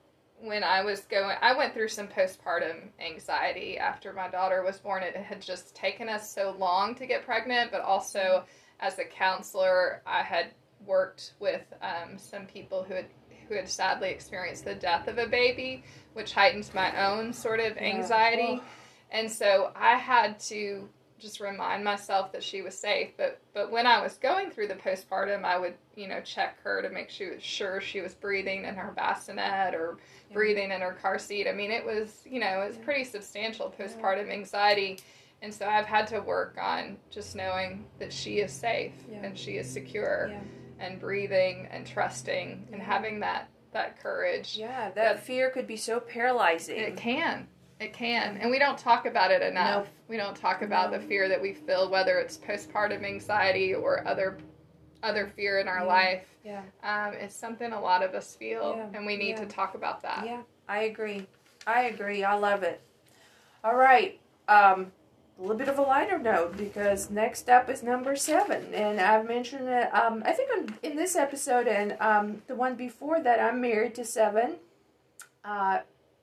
when 0.41 0.63
i 0.63 0.81
was 0.83 1.01
going 1.01 1.37
i 1.41 1.55
went 1.55 1.73
through 1.73 1.87
some 1.87 2.07
postpartum 2.07 2.89
anxiety 2.99 3.77
after 3.77 4.11
my 4.11 4.27
daughter 4.27 4.63
was 4.63 4.79
born 4.79 5.03
it 5.03 5.15
had 5.15 5.41
just 5.41 5.75
taken 5.75 6.09
us 6.09 6.29
so 6.33 6.55
long 6.57 6.95
to 6.95 7.05
get 7.05 7.23
pregnant 7.25 7.71
but 7.71 7.81
also 7.81 8.43
as 8.79 8.97
a 8.99 9.05
counselor 9.05 10.01
i 10.05 10.21
had 10.23 10.47
worked 10.85 11.33
with 11.39 11.61
um, 11.81 12.17
some 12.17 12.45
people 12.47 12.83
who 12.83 12.93
had 12.95 13.05
who 13.47 13.55
had 13.55 13.67
sadly 13.69 14.09
experienced 14.09 14.65
the 14.65 14.75
death 14.75 15.07
of 15.07 15.17
a 15.17 15.27
baby 15.27 15.83
which 16.13 16.33
heightened 16.33 16.69
my 16.73 17.07
own 17.07 17.31
sort 17.33 17.59
of 17.59 17.77
anxiety 17.77 18.59
Oh. 18.59 18.63
And 19.11 19.31
so 19.31 19.71
I 19.75 19.95
had 19.97 20.39
to 20.41 20.87
just 21.17 21.41
remind 21.41 21.83
myself 21.83 22.31
that 22.31 22.41
she 22.43 22.61
was 22.61 22.77
safe. 22.77 23.09
But 23.17 23.39
but 23.53 23.71
when 23.71 23.85
I 23.85 24.01
was 24.01 24.13
going 24.17 24.51
through 24.51 24.67
the 24.69 24.75
postpartum, 24.75 25.43
I 25.43 25.57
would 25.57 25.73
you 25.95 26.07
know 26.07 26.21
check 26.21 26.61
her 26.63 26.81
to 26.81 26.89
make 26.89 27.09
sure 27.09 27.39
sure 27.39 27.81
she 27.81 27.99
was 28.01 28.13
breathing 28.13 28.65
in 28.65 28.75
her 28.75 28.91
bassinet 28.93 29.73
or 29.75 29.97
Yeah. 30.29 30.33
breathing 30.33 30.71
in 30.71 30.79
her 30.81 30.93
car 30.93 31.19
seat. 31.19 31.47
I 31.47 31.51
mean, 31.51 31.71
it 31.71 31.85
was 31.85 32.21
you 32.25 32.39
know 32.39 32.61
it 32.61 32.67
was 32.67 32.77
Yeah. 32.77 32.83
pretty 32.85 33.03
substantial 33.03 33.73
postpartum 33.77 34.31
anxiety. 34.31 34.99
And 35.41 35.53
so 35.53 35.65
I've 35.65 35.85
had 35.85 36.07
to 36.07 36.19
work 36.19 36.57
on 36.61 36.97
just 37.09 37.33
knowing 37.35 37.85
that 37.99 38.11
she 38.11 38.39
is 38.39 38.51
safe 38.51 38.93
Yeah. 39.09 39.19
and 39.23 39.37
she 39.37 39.57
is 39.57 39.69
secure 39.69 40.27
Yeah. 40.31 40.39
and 40.85 40.99
breathing 40.99 41.67
and 41.71 41.85
trusting 41.87 42.67
and 42.71 42.81
Yeah. 42.81 42.85
having 42.85 43.19
that 43.21 43.47
that 43.71 43.99
courage. 43.99 44.57
Yeah, 44.57 44.85
that 44.91 44.95
That- 44.95 45.19
fear 45.23 45.49
could 45.51 45.67
be 45.67 45.77
so 45.77 45.99
paralyzing. 45.99 46.77
It 46.77 46.97
can. 46.97 47.47
It 47.79 47.93
can. 47.93 48.37
And 48.37 48.51
we 48.51 48.59
don't 48.59 48.77
talk 48.77 49.05
about 49.05 49.31
it 49.31 49.41
enough. 49.41 49.85
Nope. 49.85 49.87
We 50.09 50.17
don't 50.17 50.35
talk 50.35 50.61
about 50.61 50.91
the 50.91 50.99
fear 50.99 51.29
that 51.29 51.41
we 51.41 51.53
feel, 51.53 51.89
whether 51.89 52.17
it's 52.19 52.37
postpartum 52.37 53.03
anxiety 53.05 53.73
or 53.73 54.05
other 54.07 54.37
other 55.01 55.27
fear 55.27 55.59
in 55.59 55.67
our 55.69 55.77
Yeah. 55.79 55.83
life. 55.83 56.27
Yeah. 56.43 56.61
Um, 56.83 57.13
it's 57.13 57.33
something 57.33 57.71
a 57.71 57.79
lot 57.79 58.03
of 58.03 58.13
us 58.15 58.35
feel, 58.35 58.75
Yeah. 58.75 58.87
and 58.97 59.05
we 59.05 59.15
need 59.15 59.29
Yeah. 59.37 59.41
to 59.41 59.45
talk 59.45 59.75
about 59.75 60.01
that. 60.01 60.25
Yeah, 60.25 60.41
I 60.67 60.79
agree. 60.83 61.25
I 61.65 61.83
agree. 61.83 62.25
I 62.25 62.33
love 62.33 62.63
it. 62.63 62.81
All 63.63 63.75
right. 63.75 64.19
Um, 64.49 64.91
a 65.37 65.41
little 65.41 65.55
bit 65.55 65.69
of 65.69 65.79
a 65.79 65.81
lighter 65.83 66.19
note 66.19 66.57
because 66.57 67.09
next 67.09 67.49
up 67.49 67.69
is 67.69 67.81
number 67.81 68.13
seven, 68.17 68.73
and 68.73 68.99
I've 68.99 69.25
mentioned 69.25 69.69
it. 69.69 69.93
Um, 69.95 70.21
I 70.25 70.33
think 70.33 70.51
on, 70.51 70.77
in 70.83 70.97
this 70.97 71.15
episode 71.15 71.65
and 71.65 71.95
um, 72.01 72.41
the 72.47 72.55
one 72.55 72.75
before 72.75 73.21
that, 73.21 73.39
I'm 73.39 73.61
married 73.61 73.95
to 73.95 74.03
seven, 74.03 74.57
uh, 75.45 75.79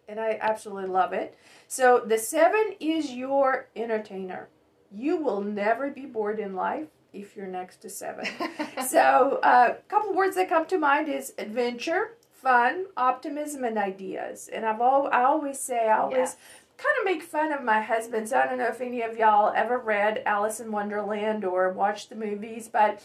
and 0.09 0.21
I 0.21 0.39
absolutely 0.41 0.89
love 0.89 1.13
it. 1.13 1.37
So 1.69 2.03
the 2.05 2.19
seven 2.19 2.75
is 2.81 3.13
your 3.13 3.69
entertainer. 3.75 4.49
You 4.93 5.17
will 5.17 5.41
never 5.41 5.91
be 5.91 6.07
bored 6.07 6.39
in 6.39 6.55
life 6.55 6.89
if 7.13 7.37
you're 7.37 7.47
next 7.47 7.81
to 7.83 7.89
seven 7.89 8.27
so 8.87 9.41
a 9.43 9.47
uh, 9.47 9.75
couple 9.89 10.13
words 10.13 10.37
that 10.37 10.49
come 10.49 10.67
to 10.67 10.79
mind 10.79 11.09
is 11.09 11.33
adventure 11.39 12.13
fun 12.33 12.87
optimism 12.97 13.65
and 13.65 13.79
ideas 13.79 14.49
and 14.53 14.65
i've 14.67 14.81
all 14.81 15.09
i 15.13 15.23
always 15.23 15.59
say 15.59 15.89
i 15.89 15.99
always 15.99 16.37
kind 16.77 16.95
of 16.99 17.05
make 17.05 17.23
fun 17.23 17.53
of 17.53 17.63
my 17.63 17.81
husband 17.81 18.29
so 18.29 18.39
i 18.39 18.47
don't 18.47 18.59
know 18.59 18.69
if 18.69 18.81
any 18.81 19.01
of 19.03 19.17
y'all 19.17 19.53
ever 19.57 19.79
read 19.79 20.23
alice 20.27 20.61
in 20.61 20.71
wonderland 20.71 21.45
or 21.45 21.73
watched 21.73 22.11
the 22.11 22.15
movies 22.15 22.69
but 22.71 23.03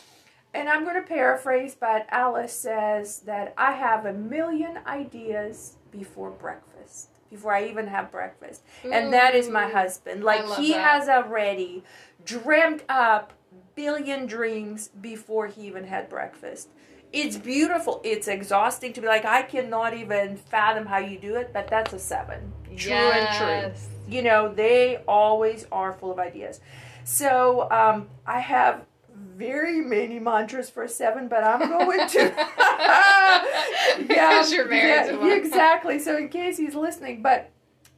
and 0.53 0.67
i'm 0.67 0.83
going 0.83 0.95
to 0.95 1.07
paraphrase 1.07 1.75
but 1.79 2.05
alice 2.09 2.53
says 2.53 3.19
that 3.19 3.53
i 3.57 3.71
have 3.71 4.05
a 4.05 4.13
million 4.13 4.77
ideas 4.85 5.77
before 5.91 6.31
breakfast 6.31 7.09
before 7.29 7.53
i 7.53 7.65
even 7.65 7.87
have 7.87 8.11
breakfast 8.11 8.61
and 8.83 9.13
that 9.13 9.35
is 9.35 9.49
my 9.49 9.67
husband 9.69 10.23
like 10.23 10.45
he 10.57 10.71
that. 10.71 10.81
has 10.81 11.09
already 11.09 11.83
dreamt 12.25 12.83
up 12.89 13.33
billion 13.75 14.25
dreams 14.25 14.89
before 15.01 15.47
he 15.47 15.67
even 15.67 15.85
had 15.85 16.09
breakfast. 16.09 16.69
It's 17.11 17.35
beautiful. 17.37 17.99
It's 18.03 18.27
exhausting 18.27 18.93
to 18.93 19.01
be 19.01 19.07
like, 19.07 19.25
I 19.25 19.41
cannot 19.41 19.93
even 19.93 20.37
fathom 20.37 20.85
how 20.85 20.99
you 20.99 21.19
do 21.19 21.35
it, 21.35 21.51
but 21.51 21.67
that's 21.67 21.91
a 21.93 21.99
seven. 21.99 22.53
True 22.77 22.93
and 22.93 23.31
true. 23.37 23.71
You 24.07 24.23
know, 24.23 24.53
they 24.53 25.03
always 25.07 25.65
are 25.71 25.93
full 25.93 26.11
of 26.11 26.19
ideas. 26.19 26.61
So 27.03 27.69
um, 27.69 28.07
I 28.25 28.39
have 28.39 28.85
very 29.15 29.81
many 29.81 30.19
mantras 30.19 30.69
for 30.69 30.87
seven, 30.87 31.27
but 31.27 31.43
I'm 31.43 31.67
going 31.69 32.07
to. 32.07 32.19
yeah, 32.37 34.05
Because 34.07 34.53
you're 34.53 34.67
married 34.67 34.89
yeah, 34.89 35.11
to 35.11 35.17
one. 35.17 35.31
exactly. 35.31 35.99
So 35.99 36.17
in 36.17 36.29
case 36.29 36.57
he's 36.57 36.75
listening, 36.75 37.21
but 37.21 37.51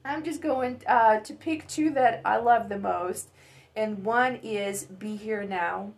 I'm 0.06 0.24
just 0.24 0.42
going 0.42 0.82
uh, 0.88 1.20
to 1.20 1.34
pick 1.34 1.68
two 1.68 1.92
that 1.92 2.22
I 2.26 2.38
love 2.38 2.70
the 2.70 2.80
most, 2.80 3.30
and 3.76 4.04
one 4.04 4.36
is 4.38 4.84
"Be 4.86 5.16
Here 5.16 5.44
Now." 5.44 5.92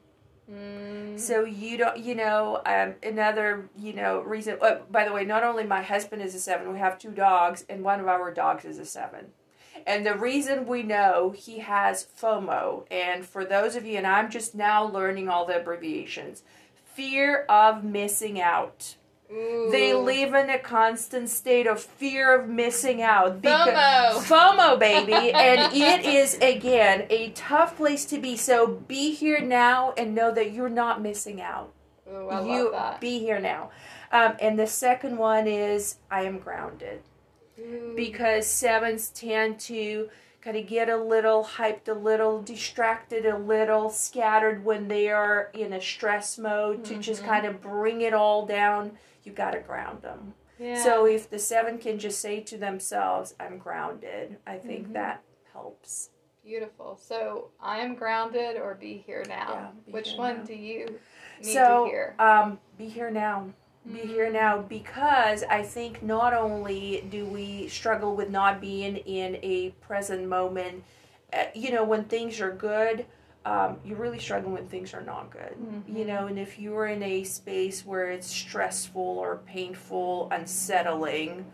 Mm. 0.51 1.19
So 1.19 1.43
you 1.43 1.77
don't, 1.77 1.97
you 1.97 2.13
know, 2.13 2.61
um, 2.65 2.93
another, 3.01 3.67
you 3.77 3.93
know, 3.93 4.21
reason. 4.21 4.57
Uh, 4.61 4.79
by 4.91 5.05
the 5.05 5.11
way, 5.13 5.25
not 5.25 5.43
only 5.43 5.63
my 5.63 5.81
husband 5.81 6.21
is 6.21 6.35
a 6.35 6.39
seven, 6.39 6.71
we 6.71 6.77
have 6.79 6.99
two 6.99 7.09
dogs, 7.11 7.65
and 7.67 7.83
one 7.83 7.99
of 7.99 8.07
our 8.07 8.31
dogs 8.33 8.63
is 8.65 8.77
a 8.77 8.85
seven. 8.85 9.27
And 9.85 10.05
the 10.05 10.15
reason 10.15 10.65
we 10.65 10.81
know 10.81 11.31
he 11.35 11.59
has 11.59 12.07
FOMO, 12.19 12.85
and 12.89 13.23
for 13.23 13.45
those 13.45 13.75
of 13.75 13.85
you, 13.85 13.97
and 13.97 14.07
I'm 14.07 14.31
just 14.31 14.55
now 14.55 14.83
learning 14.83 15.29
all 15.29 15.45
the 15.45 15.59
abbreviations, 15.59 16.41
fear 16.93 17.45
of 17.47 17.83
missing 17.83 18.41
out. 18.41 18.95
They 19.29 19.93
live 19.93 20.33
in 20.33 20.49
a 20.49 20.59
constant 20.59 21.29
state 21.29 21.67
of 21.67 21.81
fear 21.81 22.39
of 22.39 22.47
missing 22.47 23.01
out. 23.01 23.41
FOMO. 23.41 24.23
FOMO, 24.23 24.79
baby. 24.79 25.13
and 25.33 25.73
it 25.73 26.05
is, 26.05 26.35
again, 26.35 27.05
a 27.09 27.29
tough 27.31 27.75
place 27.75 28.05
to 28.05 28.19
be. 28.19 28.37
So 28.37 28.67
be 28.67 29.13
here 29.13 29.41
now 29.41 29.93
and 29.97 30.15
know 30.15 30.31
that 30.33 30.51
you're 30.51 30.69
not 30.69 31.01
missing 31.01 31.41
out. 31.41 31.71
Ooh, 32.07 32.29
I 32.29 32.45
you 32.45 32.63
love 32.65 32.71
that. 32.71 33.01
be 33.01 33.19
here 33.19 33.39
now. 33.39 33.71
Um, 34.11 34.35
and 34.39 34.57
the 34.57 34.67
second 34.67 35.17
one 35.17 35.47
is 35.47 35.97
I 36.09 36.23
am 36.23 36.37
grounded 36.37 37.01
Because 37.95 38.45
sevens 38.47 39.09
tend 39.09 39.59
to 39.61 40.09
kind 40.41 40.57
of 40.57 40.67
get 40.67 40.89
a 40.89 40.97
little 40.97 41.43
hyped, 41.43 41.87
a 41.87 41.93
little 41.93 42.41
distracted, 42.41 43.25
a 43.25 43.37
little 43.37 43.89
scattered 43.89 44.63
when 44.63 44.87
they 44.87 45.09
are 45.09 45.49
in 45.53 45.73
a 45.73 45.81
stress 45.81 46.37
mode 46.37 46.83
to 46.85 46.97
just 46.97 47.23
Mhm. 47.23 47.25
kind 47.25 47.45
of 47.45 47.61
bring 47.61 48.01
it 48.01 48.13
all 48.13 48.45
down. 48.45 48.97
You 49.23 49.31
got 49.31 49.51
to 49.51 49.59
ground 49.59 50.01
them. 50.03 50.35
yeah. 50.59 50.75
So 50.83 51.05
if 51.05 51.29
the 51.29 51.39
seven 51.39 51.79
can 51.79 51.97
just 51.97 52.19
say 52.21 52.41
to 52.41 52.57
themselves, 52.57 53.33
I'm 53.39 53.57
grounded, 53.57 54.37
I 54.45 54.57
think 54.59 54.89
Mhm. 54.89 54.93
that 54.93 55.21
helps. 55.51 56.11
Beautiful. 56.43 56.95
So 56.97 57.49
I 57.59 57.79
am 57.79 57.95
grounded 57.95 58.57
or 58.57 58.75
be 58.75 58.97
here 58.97 59.23
now. 59.27 59.47
Yeah, 59.49 59.67
be 59.85 59.91
Which 59.93 60.09
here 60.11 60.19
one 60.19 60.37
now. 60.37 60.43
do 60.43 60.53
you 60.53 60.99
need 61.39 61.53
so 61.53 61.85
to 61.85 61.89
hear? 61.89 62.15
um, 62.19 62.59
be 62.77 62.87
here 62.87 63.09
now. 63.09 63.49
Be 63.91 63.99
here 63.99 64.31
now 64.31 64.59
because 64.61 65.43
I 65.43 65.61
think 65.61 66.01
not 66.01 66.33
only 66.33 67.05
do 67.09 67.25
we 67.25 67.67
struggle 67.67 68.15
with 68.15 68.29
not 68.29 68.59
being 68.59 68.97
in 68.97 69.37
a 69.43 69.69
present 69.81 70.27
moment, 70.27 70.83
uh, 71.33 71.45
you 71.53 71.71
know, 71.71 71.83
when 71.83 72.05
things 72.05 72.41
are 72.41 72.51
good, 72.51 73.05
um, 73.45 73.77
you 73.85 73.95
really 73.95 74.17
struggle 74.17 74.51
when 74.51 74.67
things 74.67 74.93
are 74.93 75.01
not 75.03 75.29
good. 75.29 75.55
Mhm. 75.59 75.97
You 75.97 76.05
know, 76.05 76.27
and 76.27 76.39
if 76.39 76.57
you're 76.57 76.87
in 76.87 77.03
a 77.03 77.23
space 77.23 77.85
where 77.85 78.09
it's 78.09 78.27
stressful 78.27 79.01
or 79.01 79.37
painful, 79.45 80.29
unsettling, 80.31 81.45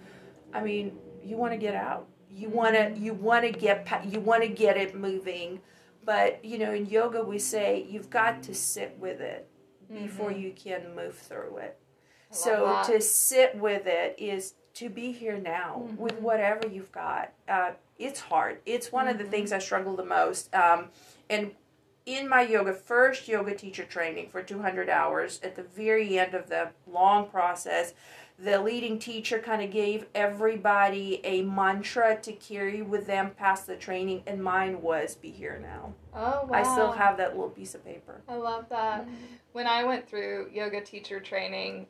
I 0.54 0.62
mean, 0.64 0.98
you 1.24 1.36
want 1.36 1.52
to 1.52 1.58
get 1.58 1.76
out. 1.76 2.08
You 2.30 2.50
want 2.50 2.76
to 2.76 2.94
you 2.98 3.14
want 3.14 3.44
to 3.44 3.52
get 3.52 4.06
you 4.06 4.22
want 4.22 4.44
to 4.44 4.48
get 4.48 4.78
it 4.78 4.96
moving. 4.96 5.60
But, 6.06 6.44
you 6.46 6.58
know, 6.58 6.72
in 6.74 6.86
yoga 6.86 7.24
we 7.24 7.38
say 7.40 7.86
you've 7.90 8.10
got 8.10 8.42
to 8.44 8.56
sit 8.56 8.98
with 8.98 9.20
it 9.20 9.48
before 9.94 10.32
Mhm. 10.32 10.42
you 10.42 10.52
can 10.54 10.96
move 10.96 11.16
through 11.18 11.58
it. 11.58 11.78
So 12.32 12.82
to 12.86 13.02
sit 13.02 13.56
with 13.56 13.86
it 13.86 14.16
is 14.18 14.56
to 14.76 14.90
be 14.90 15.12
here 15.12 15.38
now 15.38 15.88
with 15.98 16.18
Mhm. 16.18 16.22
whatever 16.22 16.68
you've 16.68 16.92
got. 16.92 17.34
Uh, 17.48 17.72
it's 18.00 18.20
hard. 18.22 18.60
It's 18.66 18.92
one 18.92 19.08
of 19.08 19.18
the 19.18 19.26
Mhm. 19.26 19.32
things 19.32 19.52
I 19.52 19.60
struggle 19.60 19.96
the 19.96 20.06
most. 20.06 20.54
Um, 20.56 20.92
and 21.30 21.56
in 22.06 22.28
my 22.28 22.42
yoga 22.42 22.74
first 22.74 23.28
yoga 23.28 23.54
teacher 23.54 23.84
training 23.84 24.30
for 24.30 24.42
200 24.42 24.90
hours, 24.90 25.40
at 25.44 25.56
the 25.56 25.64
very 25.64 26.18
end 26.18 26.34
of 26.34 26.50
the 26.50 26.70
long 26.88 27.28
process, 27.28 27.94
the 28.40 28.60
leading 28.60 28.98
teacher 28.98 29.38
kind 29.38 29.62
of 29.62 29.70
gave 29.70 30.08
everybody 30.16 31.24
a 31.24 31.44
mantra 31.44 32.16
to 32.22 32.32
carry 32.34 32.82
with 32.82 33.06
them 33.06 33.32
past 33.38 33.68
the 33.68 33.76
training, 33.76 34.24
and 34.26 34.42
mine 34.44 34.82
was 34.82 35.14
"Be 35.16 35.30
here 35.30 35.60
now." 35.60 35.94
oh 36.16 36.46
wow. 36.48 36.50
I 36.52 36.64
still 36.64 36.92
have 36.94 37.18
that 37.18 37.36
little 37.36 37.52
piece 37.52 37.76
of 37.76 37.86
paper. 37.86 38.22
I 38.28 38.36
love 38.36 38.68
that. 38.70 39.06
When 39.52 39.68
I 39.68 39.84
went 39.84 40.08
through 40.10 40.50
yoga 40.52 40.82
teacher 40.82 41.20
training, 41.20 41.86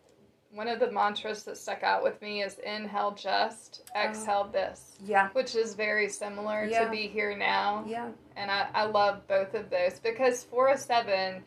one 0.53 0.67
of 0.67 0.79
the 0.79 0.91
mantras 0.91 1.43
that 1.43 1.57
stuck 1.57 1.81
out 1.83 2.03
with 2.03 2.21
me 2.21 2.43
is 2.43 2.59
inhale 2.59 3.11
just, 3.11 3.89
exhale 3.95 4.45
this, 4.51 4.97
Yeah, 5.03 5.29
which 5.29 5.55
is 5.55 5.75
very 5.75 6.09
similar 6.09 6.65
Yeah. 6.65 6.85
to 6.85 6.89
be 6.91 7.07
here 7.07 7.35
now. 7.37 7.85
yeah, 7.87 8.09
And 8.35 8.51
I, 8.51 8.67
I 8.73 8.85
love 8.85 9.25
both 9.27 9.53
of 9.53 9.69
those 9.69 9.99
because 9.99 10.43
407, 10.43 11.43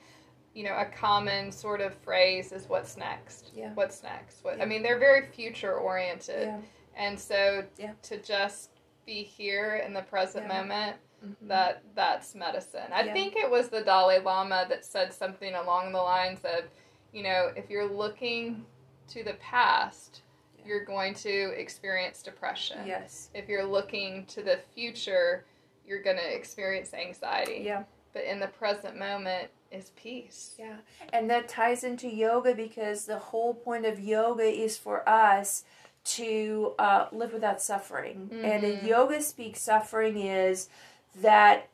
you 0.55 0.65
know, 0.65 0.77
a 0.77 0.87
common 0.87 1.53
sort 1.53 1.81
of 1.83 1.95
phrase 1.99 2.51
is 2.53 2.67
what's 2.69 2.97
next? 2.97 3.51
Yeah. 3.55 3.73
What's 3.75 4.03
next? 4.03 4.43
What, 4.43 4.57
Yeah. 4.57 4.63
I 4.65 4.67
mean, 4.67 4.83
they're 4.83 4.99
very 4.99 5.27
future 5.27 5.75
oriented. 5.75 6.47
yeah. 6.49 6.61
And 6.97 7.19
so 7.19 7.65
Yeah. 7.77 7.93
to 8.05 8.19
just 8.23 8.71
be 9.05 9.23
here 9.23 9.77
in 9.85 9.93
the 9.93 10.03
present 10.03 10.47
moment 10.49 10.97
Mhm. 11.23 11.49
that 11.49 11.83
that's 11.95 12.35
medicine. 12.35 12.91
I 12.93 13.13
think 13.13 13.37
it 13.37 13.51
was 13.51 13.69
the 13.69 13.83
Dalai 13.83 14.19
Lama 14.19 14.65
that 14.71 14.85
said 14.87 15.13
something 15.13 15.55
along 15.55 15.93
the 15.93 16.01
lines 16.01 16.41
of, 16.45 16.65
you 17.13 17.23
know, 17.23 17.53
if 17.57 17.69
you're 17.69 17.87
looking 17.89 18.65
to 19.09 19.23
the 19.25 19.35
past, 19.35 20.23
Yeah. 20.59 20.67
you're 20.67 20.85
going 20.85 21.15
to 21.17 21.51
experience 21.59 22.23
depression. 22.23 22.79
Yes. 22.87 23.31
If 23.35 23.49
you're 23.49 23.65
looking 23.65 24.27
to 24.27 24.43
the 24.43 24.59
future, 24.75 25.45
you're 25.87 26.03
going 26.03 26.17
to 26.17 26.35
experience 26.35 26.95
anxiety. 26.95 27.63
Yeah. 27.65 27.85
But 28.13 28.25
in 28.25 28.41
the 28.41 28.47
present 28.49 28.97
moment 28.97 29.51
is 29.71 29.91
peace. 29.97 30.55
Yeah. 30.59 30.77
And 31.13 31.29
that 31.31 31.49
ties 31.49 31.83
into 31.85 32.09
yoga 32.09 32.55
because 32.55 33.05
the 33.07 33.19
whole 33.19 33.55
point 33.55 33.85
of 33.87 33.99
yoga 34.01 34.45
is 34.45 34.77
for 34.79 35.07
us 35.09 35.65
to 36.05 36.75
uh, 36.79 37.07
live 37.13 37.33
without 37.33 37.61
suffering. 37.61 38.29
And 38.33 38.63
in 38.63 38.81
Mhm. 38.81 38.87
yoga 38.87 39.21
speak, 39.23 39.57
suffering 39.57 40.19
is 40.19 40.69
that 41.17 41.69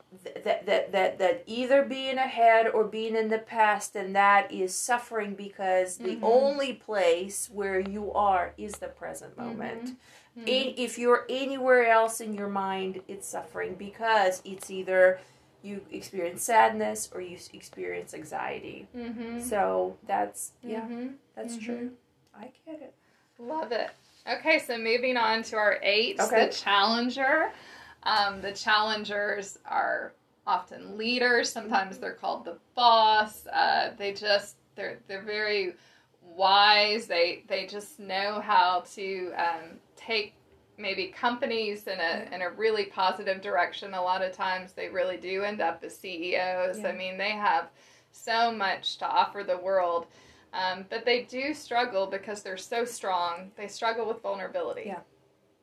that, 0.45 0.67
that 0.67 0.91
that 0.93 1.19
that 1.19 1.45
either 1.47 1.85
being 1.85 2.19
ahead 2.19 2.67
or 2.69 2.85
being 2.85 3.15
in 3.15 3.29
the 3.29 3.39
past 3.39 3.95
and 3.95 4.15
that 4.17 4.51
is 4.53 4.75
suffering 4.75 5.35
because 5.35 5.99
the 5.99 6.17
Mhm. 6.17 6.25
only 6.25 6.73
place 6.73 7.49
where 7.53 7.79
you 7.79 8.13
are 8.13 8.53
is 8.59 8.73
the 8.75 8.89
present 8.89 9.37
moment 9.39 9.97
Mhm. 10.37 10.49
in, 10.49 10.75
if 10.77 10.99
you're 10.99 11.27
anywhere 11.29 11.87
else 11.87 12.21
in 12.21 12.35
your 12.35 12.49
mind, 12.49 13.03
it's 13.07 13.27
suffering 13.29 13.75
because 13.75 14.43
it's 14.45 14.69
either 14.71 15.21
you 15.63 15.85
experience 15.93 16.43
sadness 16.43 17.11
or 17.15 17.21
you 17.21 17.39
experience 17.53 18.13
anxiety. 18.15 18.89
Mhm. 18.97 19.41
So 19.41 19.97
that's 20.07 20.53
yeah, 20.63 20.87
Mhm. 20.89 21.15
that's 21.37 21.57
true. 21.57 21.97
I 22.35 22.51
get 22.67 22.81
it. 22.83 22.95
Love 23.39 23.71
it. 23.73 23.91
Okay, 24.29 24.59
so 24.59 24.77
moving 24.77 25.17
on 25.17 25.43
to 25.45 25.57
our 25.57 25.79
eight, 25.83 26.19
Okay. 26.21 26.47
the 26.47 26.53
challenger. 26.53 27.53
Um, 28.03 28.41
the 28.41 28.53
challengers 28.53 29.59
are 29.65 30.13
often 30.47 30.97
leaders. 30.97 31.51
Sometimes 31.51 31.99
they're 31.99 32.15
called 32.15 32.45
the 32.45 32.59
boss. 32.75 33.47
Uh, 33.47 33.91
they 33.97 34.13
just 34.13 34.57
they're 34.75 34.99
they're 35.07 35.23
very 35.23 35.75
wise. 36.23 37.07
They 37.07 37.45
they 37.49 37.67
just 37.67 37.99
know 37.99 38.41
how 38.41 38.85
to 38.95 39.33
um, 39.37 39.79
take 39.97 40.35
maybe 40.79 41.09
companies 41.09 41.87
in 41.87 41.99
a 42.01 42.35
in 42.35 42.43
a 42.43 42.51
really 42.51 42.87
positive 42.87 43.41
direction. 43.41 43.95
A 43.95 44.03
lot 44.03 44.23
of 44.23 44.33
times 44.33 44.73
they 44.73 44.89
really 44.89 45.17
do 45.17 45.43
end 45.43 45.61
up 45.61 45.85
as 45.85 45.97
CEOs. 45.97 46.79
Yeah. 46.81 46.89
I 46.89 46.93
mean, 46.93 47.19
they 47.19 47.31
have 47.31 47.69
so 48.13 48.51
much 48.51 48.99
to 48.99 49.07
offer 49.07 49.45
the 49.45 49.59
world. 49.59 50.07
Um, 50.53 50.85
but 50.91 51.05
they 51.05 51.23
do 51.23 51.55
struggle 51.55 52.07
because 52.07 52.43
they're 52.43 52.57
so 52.57 52.85
strong. 52.85 53.53
They 53.57 53.69
struggle 53.69 54.07
with 54.07 54.21
vulnerability. 54.21 54.83
Yeah. 54.87 55.01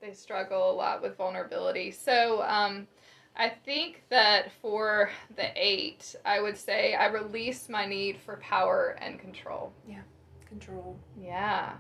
They 0.08 0.14
struggle 0.14 0.72
a 0.72 0.74
lot 0.74 1.02
with 1.02 1.18
vulnerability. 1.18 1.92
So 1.92 2.42
um, 2.44 2.88
I 3.36 3.50
think 3.50 4.04
that 4.08 4.54
for 4.62 5.10
the 5.36 5.50
eight, 5.54 6.16
I 6.24 6.40
would 6.40 6.56
say 6.56 6.96
I 6.96 7.08
release 7.08 7.68
my 7.68 7.86
need 7.86 8.18
for 8.18 8.38
power 8.38 8.98
and 9.02 9.20
control. 9.20 9.74
Yeah, 9.86 10.04
control. 10.48 10.98
Yeah. 11.22 11.74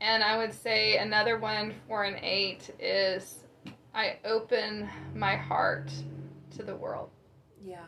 And 0.00 0.24
I 0.24 0.36
would 0.38 0.52
say 0.52 0.96
another 0.96 1.38
one 1.38 1.72
for 1.86 2.02
an 2.02 2.18
eight 2.20 2.68
is 2.80 3.44
I 3.94 4.16
open 4.24 4.88
my 5.14 5.36
heart 5.36 5.92
to 6.56 6.64
the 6.64 6.74
world. 6.74 7.10
Yeah. 7.64 7.84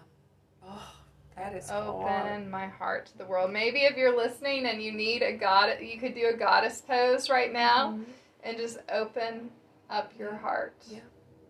Oh, 0.65 0.95
that 1.35 1.53
is 1.53 1.69
open 1.69 2.07
hard. 2.07 2.49
my 2.49 2.69
heart 2.69 3.07
to 3.07 3.19
the 3.19 3.27
world. 3.27 3.51
Maybe 3.51 3.81
if 3.81 3.97
you're 3.97 4.17
listening 4.17 4.67
and 4.67 4.81
you 4.81 4.93
need 4.93 5.23
a 5.23 5.33
god, 5.33 5.79
you 5.81 5.99
could 5.99 6.15
do 6.15 6.31
a 6.33 6.37
goddess 6.37 6.81
pose 6.81 7.29
right 7.29 7.53
now 7.53 7.95
Mhm. 7.95 8.05
And 8.43 8.57
just 8.57 8.79
open 8.91 9.51
up 9.91 10.13
your 10.19 10.35
heart. 10.37 10.75
Yeah. 10.89 11.01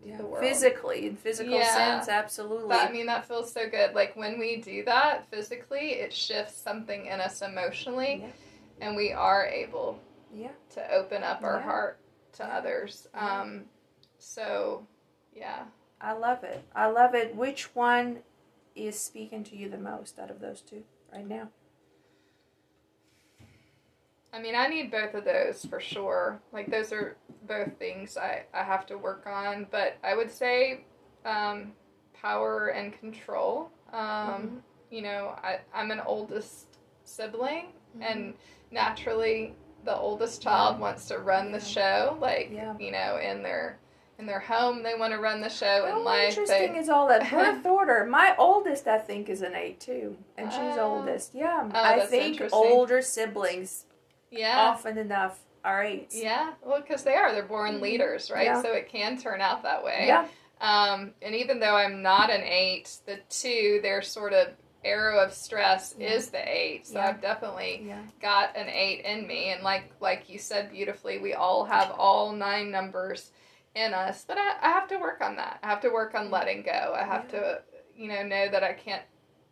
Yeah. 0.05 0.17
Physically, 0.39 1.07
in 1.07 1.15
physical 1.17 1.53
Yeah. 1.53 1.73
sense, 1.75 2.07
absolutely. 2.07 2.69
That, 2.69 2.89
I 2.89 2.91
mean, 2.91 3.05
that 3.07 3.25
feels 3.25 3.51
so 3.51 3.69
good. 3.69 3.93
Like 3.93 4.15
when 4.15 4.39
we 4.39 4.55
do 4.57 4.83
that 4.85 5.27
physically, 5.29 5.91
it 5.91 6.13
shifts 6.13 6.55
something 6.55 7.05
in 7.05 7.19
us 7.19 7.41
emotionally, 7.41 8.21
Yeah. 8.21 8.31
and 8.87 8.95
we 8.95 9.11
are 9.11 9.45
able 9.45 9.99
Yeah. 10.33 10.51
to 10.71 10.91
open 10.93 11.21
up 11.23 11.43
our 11.43 11.59
heart 11.59 11.99
to 12.33 12.45
others. 12.45 13.07
Um, 13.13 13.65
so, 14.17 14.87
yeah. 15.33 15.65
I 15.99 16.13
love 16.13 16.45
it. 16.45 16.63
I 16.73 16.85
love 16.87 17.13
it. 17.13 17.35
Which 17.35 17.75
one 17.75 18.23
is 18.75 18.97
speaking 18.97 19.43
to 19.43 19.57
you 19.57 19.67
the 19.67 19.77
most 19.77 20.17
out 20.17 20.31
of 20.31 20.39
those 20.39 20.61
two 20.61 20.85
right 21.11 21.27
now? 21.27 21.49
I 24.33 24.39
mean, 24.39 24.55
I 24.55 24.67
need 24.67 24.91
both 24.91 25.13
of 25.15 25.25
those 25.25 25.65
for 25.65 25.79
sure. 25.79 26.39
Like, 26.53 26.69
those 26.69 26.91
are 26.93 27.15
both 27.47 27.77
things 27.79 28.15
I, 28.17 28.43
I 28.53 28.63
have 28.63 28.85
to 28.87 28.97
work 28.97 29.25
on. 29.25 29.65
But 29.71 29.97
I 30.03 30.15
would 30.15 30.29
say 30.31 30.81
um, 31.25 31.73
power 32.13 32.67
and 32.67 32.93
control. 32.99 33.71
Um, 33.91 33.99
Mhm. 33.99 34.61
You 34.91 35.03
know, 35.03 35.35
I, 35.43 35.59
I'm 35.73 35.91
an 35.91 35.99
oldest 36.05 36.77
sibling, 37.03 37.67
Mm-hmm. 37.97 38.01
and 38.03 38.33
naturally, 38.71 39.55
the 39.83 39.95
oldest 39.95 40.41
child 40.43 40.79
wants 40.79 41.07
to 41.07 41.17
run 41.19 41.51
the 41.51 41.59
show. 41.59 42.17
Like, 42.19 42.49
Yeah. 42.51 42.75
you 42.79 42.91
know, 42.91 43.17
in 43.17 43.41
their 43.43 43.77
in 44.19 44.25
their 44.25 44.39
home, 44.39 44.83
they 44.83 44.95
want 44.95 45.13
to 45.13 45.19
run 45.19 45.39
the 45.41 45.49
show. 45.49 45.85
How 45.87 45.97
in 45.97 46.03
life, 46.03 46.29
interesting 46.29 46.73
they, 46.73 46.79
is 46.79 46.89
all 46.89 47.07
that 47.07 47.29
birth 47.31 47.65
order? 47.65 48.05
My 48.05 48.35
oldest, 48.37 48.87
I 48.87 48.97
think, 48.99 49.29
is 49.29 49.41
an 49.41 49.55
eight 49.55 49.79
too, 49.79 50.17
and 50.37 50.51
she's 50.51 50.77
Oh. 50.77 50.97
oldest. 50.97 51.33
Yeah, 51.33 51.69
Oh, 51.73 51.83
I 51.83 52.05
think 52.05 52.41
older 52.51 53.01
siblings 53.01 53.85
yeah. 54.31 54.57
often 54.59 54.97
enough 54.97 55.39
are 55.63 55.83
eights. 55.83 56.15
Yeah, 56.15 56.53
well, 56.63 56.81
because 56.81 57.03
they 57.03 57.15
are. 57.15 57.31
They're 57.33 57.43
born 57.43 57.77
Mhm. 57.77 57.81
leaders, 57.81 58.31
right? 58.31 58.45
Yeah. 58.45 58.61
So 58.61 58.71
it 58.73 58.87
can 58.89 59.17
turn 59.17 59.41
out 59.41 59.63
that 59.63 59.83
way. 59.83 60.05
Yeah. 60.07 60.27
Um, 60.61 61.13
and 61.21 61.35
even 61.35 61.59
though 61.59 61.75
I'm 61.75 62.01
not 62.01 62.29
an 62.29 62.41
eight, 62.43 62.97
the 63.05 63.17
two, 63.29 63.79
their 63.81 64.01
sort 64.01 64.33
of 64.33 64.49
arrow 64.85 65.19
of 65.19 65.33
stress 65.33 65.93
Yeah. 65.97 66.11
is 66.11 66.29
the 66.29 66.41
eight. 66.49 66.87
So 66.87 66.95
Yeah. 66.99 67.07
I've 67.09 67.21
definitely 67.21 67.81
Yeah. 67.85 68.01
got 68.21 68.55
an 68.55 68.69
eight 68.69 69.03
in 69.05 69.27
me. 69.27 69.51
And 69.51 69.61
like 69.63 69.91
like 69.99 70.29
you 70.29 70.39
said 70.39 70.71
beautifully, 70.71 71.17
we 71.19 71.33
all 71.33 71.65
have 71.65 71.91
all 71.91 72.31
nine 72.31 72.71
numbers 72.71 73.31
in 73.75 73.93
us. 73.93 74.23
But 74.25 74.37
I, 74.37 74.55
I 74.61 74.69
have 74.71 74.87
to 74.89 74.97
work 74.97 75.19
on 75.21 75.35
that. 75.35 75.59
I 75.63 75.67
have 75.67 75.81
to 75.81 75.89
work 75.89 76.15
on 76.15 76.31
letting 76.31 76.63
go. 76.63 76.93
I 76.97 77.03
have 77.03 77.27
to, 77.29 77.61
you 77.95 78.07
know, 78.07 78.23
know 78.23 78.47
that 78.47 78.63
I 78.63 78.71
can't 78.73 79.03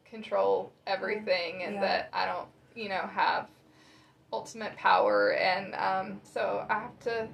control 0.05 0.71
everything 0.85 1.63
and 1.63 1.81
that 1.83 2.09
I 2.13 2.25
don't, 2.25 2.47
you 2.75 2.87
know, 2.89 3.01
have 3.13 3.47
ultimate 4.31 4.75
power. 4.75 5.33
And 5.33 5.73
um, 5.75 6.21
so 6.23 6.65
I 6.69 6.73
have 6.79 6.99
to 7.01 7.27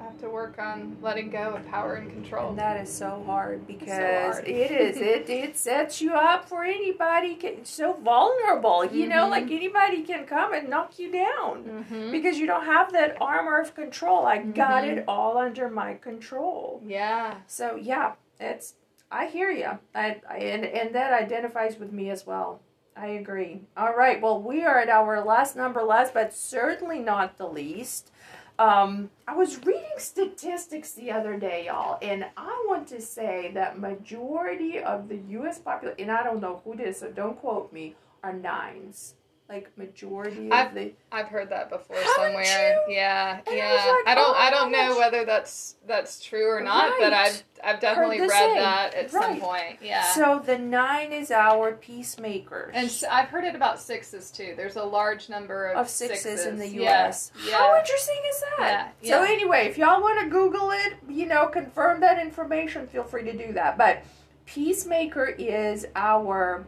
I 0.00 0.04
have 0.06 0.18
to 0.22 0.28
work 0.28 0.58
on 0.58 0.96
letting 1.00 1.30
go 1.30 1.54
of 1.54 1.64
power 1.68 1.94
and 1.94 2.10
control. 2.10 2.50
And 2.50 2.58
that 2.58 2.80
is 2.80 2.92
so 2.92 3.22
hard 3.24 3.64
because 3.64 3.88
hard. 4.34 4.44
it 4.48 4.70
is. 4.72 4.96
It 4.96 5.30
it 5.30 5.56
sets 5.56 6.00
you 6.00 6.12
up 6.14 6.48
for 6.48 6.64
anybody. 6.64 7.36
Can, 7.36 7.64
so 7.64 7.92
vulnerable. 7.92 8.84
You 8.84 9.06
know, 9.06 9.26
Mhm. 9.26 9.30
like 9.30 9.50
anybody 9.52 10.02
can 10.02 10.26
come 10.26 10.52
and 10.52 10.68
knock 10.68 10.98
you 10.98 11.12
down 11.12 11.84
hmm 11.88 12.10
because 12.10 12.38
you 12.38 12.46
don't 12.46 12.64
have 12.66 12.92
that 12.92 13.16
armor 13.20 13.60
of 13.60 13.74
control. 13.74 14.26
I 14.26 14.38
got 14.38 14.82
Mhm. 14.84 14.98
it 14.98 15.04
all 15.06 15.38
under 15.38 15.68
my 15.70 15.94
control. 15.94 16.82
Yeah. 16.84 17.36
So 17.46 17.76
yeah, 17.76 18.14
it's. 18.40 18.74
I 19.12 19.26
hear 19.26 19.50
you. 19.52 19.78
I, 19.94 20.20
I 20.28 20.38
and 20.38 20.64
and 20.64 20.92
that 20.96 21.12
identifies 21.12 21.78
with 21.78 21.92
me 21.92 22.10
as 22.10 22.26
well. 22.26 22.60
I 22.96 23.08
agree. 23.08 23.62
All 23.76 23.94
right. 23.94 24.20
Well, 24.20 24.40
we 24.40 24.64
are 24.64 24.78
at 24.78 24.88
our 24.88 25.24
last 25.24 25.56
number, 25.56 25.82
last 25.82 26.14
but 26.14 26.32
certainly 26.32 27.00
not 27.00 27.38
the 27.38 27.48
least. 27.48 28.12
Um, 28.56 29.10
I 29.26 29.34
was 29.34 29.64
reading 29.66 29.82
statistics 29.98 30.92
the 30.92 31.10
other 31.10 31.36
day, 31.36 31.66
y'all, 31.66 31.98
and 32.00 32.24
I 32.36 32.64
want 32.68 32.86
to 32.88 33.00
say 33.00 33.50
that 33.54 33.80
majority 33.80 34.78
of 34.78 35.08
the 35.08 35.16
U.S. 35.30 35.58
population, 35.58 36.02
and 36.02 36.10
I 36.12 36.22
don't 36.22 36.40
know 36.40 36.62
who 36.64 36.76
this, 36.76 37.00
so 37.00 37.10
don't 37.10 37.36
quote 37.40 37.72
me, 37.72 37.96
are 38.22 38.32
nines. 38.32 39.14
Like 39.46 39.70
majority 39.76 40.46
of 40.46 40.52
I've- 40.52 40.74
the 40.74 40.92
I've 41.12 41.28
heard 41.28 41.50
that 41.50 41.68
before 41.68 41.96
Haven't 41.96 42.14
somewhere. 42.16 42.80
you? 42.88 42.94
Yeah, 42.94 43.36
And 43.40 43.48
I 43.48 43.54
yeah. 43.54 43.72
was 43.74 43.86
like, 44.06 44.08
I 44.08 44.14
don't 44.14 44.30
oh 44.30 44.34
I 44.38 44.50
don't 44.50 44.72
know 44.72 44.96
whether 44.96 45.26
that's 45.26 45.76
that's 45.86 46.18
true 46.24 46.48
or 46.48 46.62
not, 46.62 46.94
but 46.98 47.12
I've 47.12 47.42
I've 47.62 47.78
definitely 47.78 48.20
read 48.22 48.30
same. 48.30 48.54
that 48.56 48.94
at 48.94 49.10
some 49.10 49.38
point. 49.38 49.80
Yeah. 49.82 50.02
So 50.12 50.42
the 50.44 50.56
nine 50.58 51.12
is 51.12 51.30
our 51.30 51.72
peacemakers. 51.72 52.72
and 52.74 52.90
I've 53.12 53.28
heard 53.28 53.44
it 53.44 53.54
about 53.54 53.78
sixes 53.78 54.30
too. 54.30 54.54
There's 54.56 54.76
a 54.76 54.82
large 54.82 55.28
number 55.28 55.66
of, 55.66 55.76
of 55.78 55.88
sixes, 55.90 56.46
in 56.46 56.58
the 56.58 56.68
U.S. 56.80 57.30
Yeah. 57.46 57.58
How 57.58 57.78
interesting 57.78 58.20
is 58.30 58.42
that? 58.58 58.94
Yeah, 59.02 59.18
So 59.18 59.24
anyway, 59.30 59.66
if 59.66 59.76
y'all 59.76 60.00
want 60.00 60.20
to 60.20 60.28
Google 60.30 60.70
it, 60.70 60.94
you 61.06 61.26
know, 61.26 61.48
confirm 61.48 62.00
that 62.00 62.18
information. 62.18 62.86
Feel 62.86 63.04
free 63.04 63.24
to 63.24 63.36
do 63.36 63.52
that. 63.52 63.76
But 63.76 64.02
peacemaker 64.46 65.26
is 65.26 65.86
our 65.96 66.64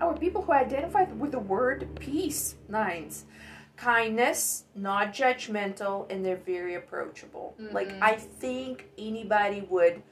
our 0.00 0.16
people 0.16 0.42
who 0.42 0.52
identify 0.52 1.04
with 1.04 1.32
the 1.32 1.38
word 1.38 1.88
peace. 1.98 2.56
Nines. 2.68 3.24
Kindness, 3.76 4.64
not 4.74 5.12
judgmental, 5.12 6.10
and 6.10 6.24
they're 6.24 6.36
very 6.36 6.74
approachable. 6.74 7.54
Like 7.58 7.88
Mhm. 7.88 7.98
I 8.02 8.14
think 8.14 8.90
anybody 8.96 9.62
would 9.68 10.02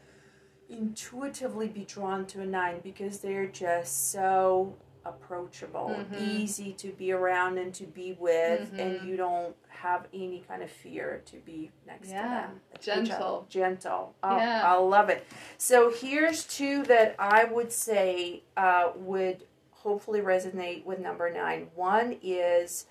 intuitively 0.68 1.68
be 1.68 1.84
drawn 1.84 2.26
to 2.26 2.40
a 2.40 2.46
nine 2.46 2.80
because 2.82 3.20
they're 3.20 3.46
just 3.46 4.10
so 4.10 4.74
approachable, 5.04 5.90
Mhm. 5.90 6.20
easy 6.20 6.72
to 6.74 6.92
be 6.92 7.10
around 7.12 7.58
and 7.58 7.74
to 7.74 7.84
be 7.84 8.12
with, 8.14 8.72
and 8.78 9.00
Mhm. 9.00 9.04
you 9.06 9.16
don't 9.16 9.56
have 9.68 10.06
any 10.14 10.40
kind 10.46 10.62
of 10.62 10.70
fear 10.70 11.22
to 11.26 11.36
be 11.38 11.72
next 11.86 12.08
Yeah. 12.08 12.22
to 12.22 12.28
them. 12.28 12.60
Gentle. 12.80 13.46
gentle. 13.48 14.14
Oh, 14.22 14.36
Yeah. 14.36 14.62
I 14.64 14.74
love 14.76 15.08
it. 15.10 15.26
So 15.58 15.90
here's 15.90 16.46
two 16.46 16.84
that 16.84 17.16
I 17.18 17.44
would 17.44 17.72
say 17.72 18.42
uh, 18.56 18.92
would 18.96 19.44
hopefully 19.82 20.20
resonate 20.20 20.84
with 20.84 20.98
number 20.98 21.30
nine. 21.32 21.68
One 21.74 22.16
is 22.22 22.86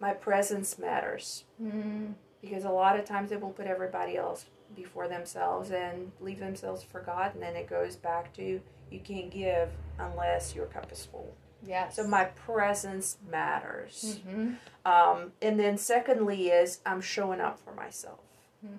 my 0.00 0.12
presence 0.12 0.78
matters. 0.78 1.44
Mm, 1.62 2.14
because 2.40 2.64
a 2.64 2.70
lot 2.70 2.98
of 2.98 3.04
times 3.04 3.30
they 3.30 3.36
will 3.36 3.50
put 3.50 3.66
everybody 3.66 4.16
else 4.16 4.46
before 4.74 5.08
themselves 5.08 5.70
and 5.70 6.10
leave 6.20 6.38
themselves 6.40 6.82
forgotten 6.82 7.42
and 7.42 7.56
it 7.56 7.68
goes 7.68 7.96
back 7.96 8.32
to 8.34 8.60
you 8.90 9.00
can't 9.00 9.30
give 9.30 9.70
unless 9.98 10.54
your 10.54 10.66
cup 10.66 10.90
is 10.92 11.04
full. 11.06 11.34
Yes. 11.66 11.96
so 11.96 12.06
my 12.06 12.24
presence 12.24 13.16
matters. 13.30 14.20
Hmm 14.28 14.54
um, 14.84 15.32
and 15.42 15.58
then 15.58 15.78
secondly 15.78 16.48
is 16.48 16.80
i'm 16.86 17.00
showing 17.00 17.40
up 17.40 17.58
for 17.58 17.72
myself. 17.74 18.20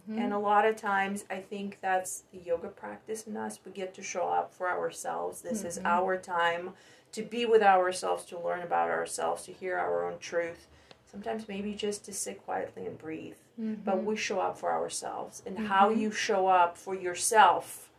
Hmm 0.05 0.17
and 0.19 0.33
a 0.33 0.37
lot 0.39 0.65
of 0.65 0.75
times 0.75 1.25
i 1.29 1.37
think 1.39 1.79
that's 1.81 2.23
the 2.31 2.39
yoga 2.39 2.67
practice 2.67 3.25
in 3.27 3.35
us 3.37 3.59
we 3.65 3.71
get 3.71 3.93
to 3.95 4.03
show 4.03 4.27
up 4.27 4.53
for 4.53 4.69
ourselves. 4.69 5.41
This 5.41 5.63
is 5.63 5.79
Mhm. 5.79 5.85
our 5.85 6.17
time 6.17 6.73
to 7.13 7.21
be 7.23 7.45
with 7.45 7.61
ourselves 7.63 8.23
to 8.25 8.39
learn 8.39 8.61
about 8.61 8.89
ourselves 8.89 9.43
to 9.43 9.51
hear 9.51 9.77
our 9.77 10.05
own 10.09 10.19
truth 10.19 10.67
sometimes 11.09 11.47
maybe 11.47 11.73
just 11.73 12.03
to 12.05 12.13
sit 12.13 12.43
quietly 12.45 12.85
and 12.85 12.97
breathe 12.97 13.35
but 13.57 14.03
we 14.03 14.15
show 14.15 14.39
up 14.39 14.57
for 14.57 14.71
ourselves 14.71 15.41
and 15.45 15.57
how 15.57 15.89
Mhm. 15.89 15.97
you 15.99 16.11
show 16.11 16.47
up 16.47 16.77
for 16.77 16.93
yourself 16.93 17.89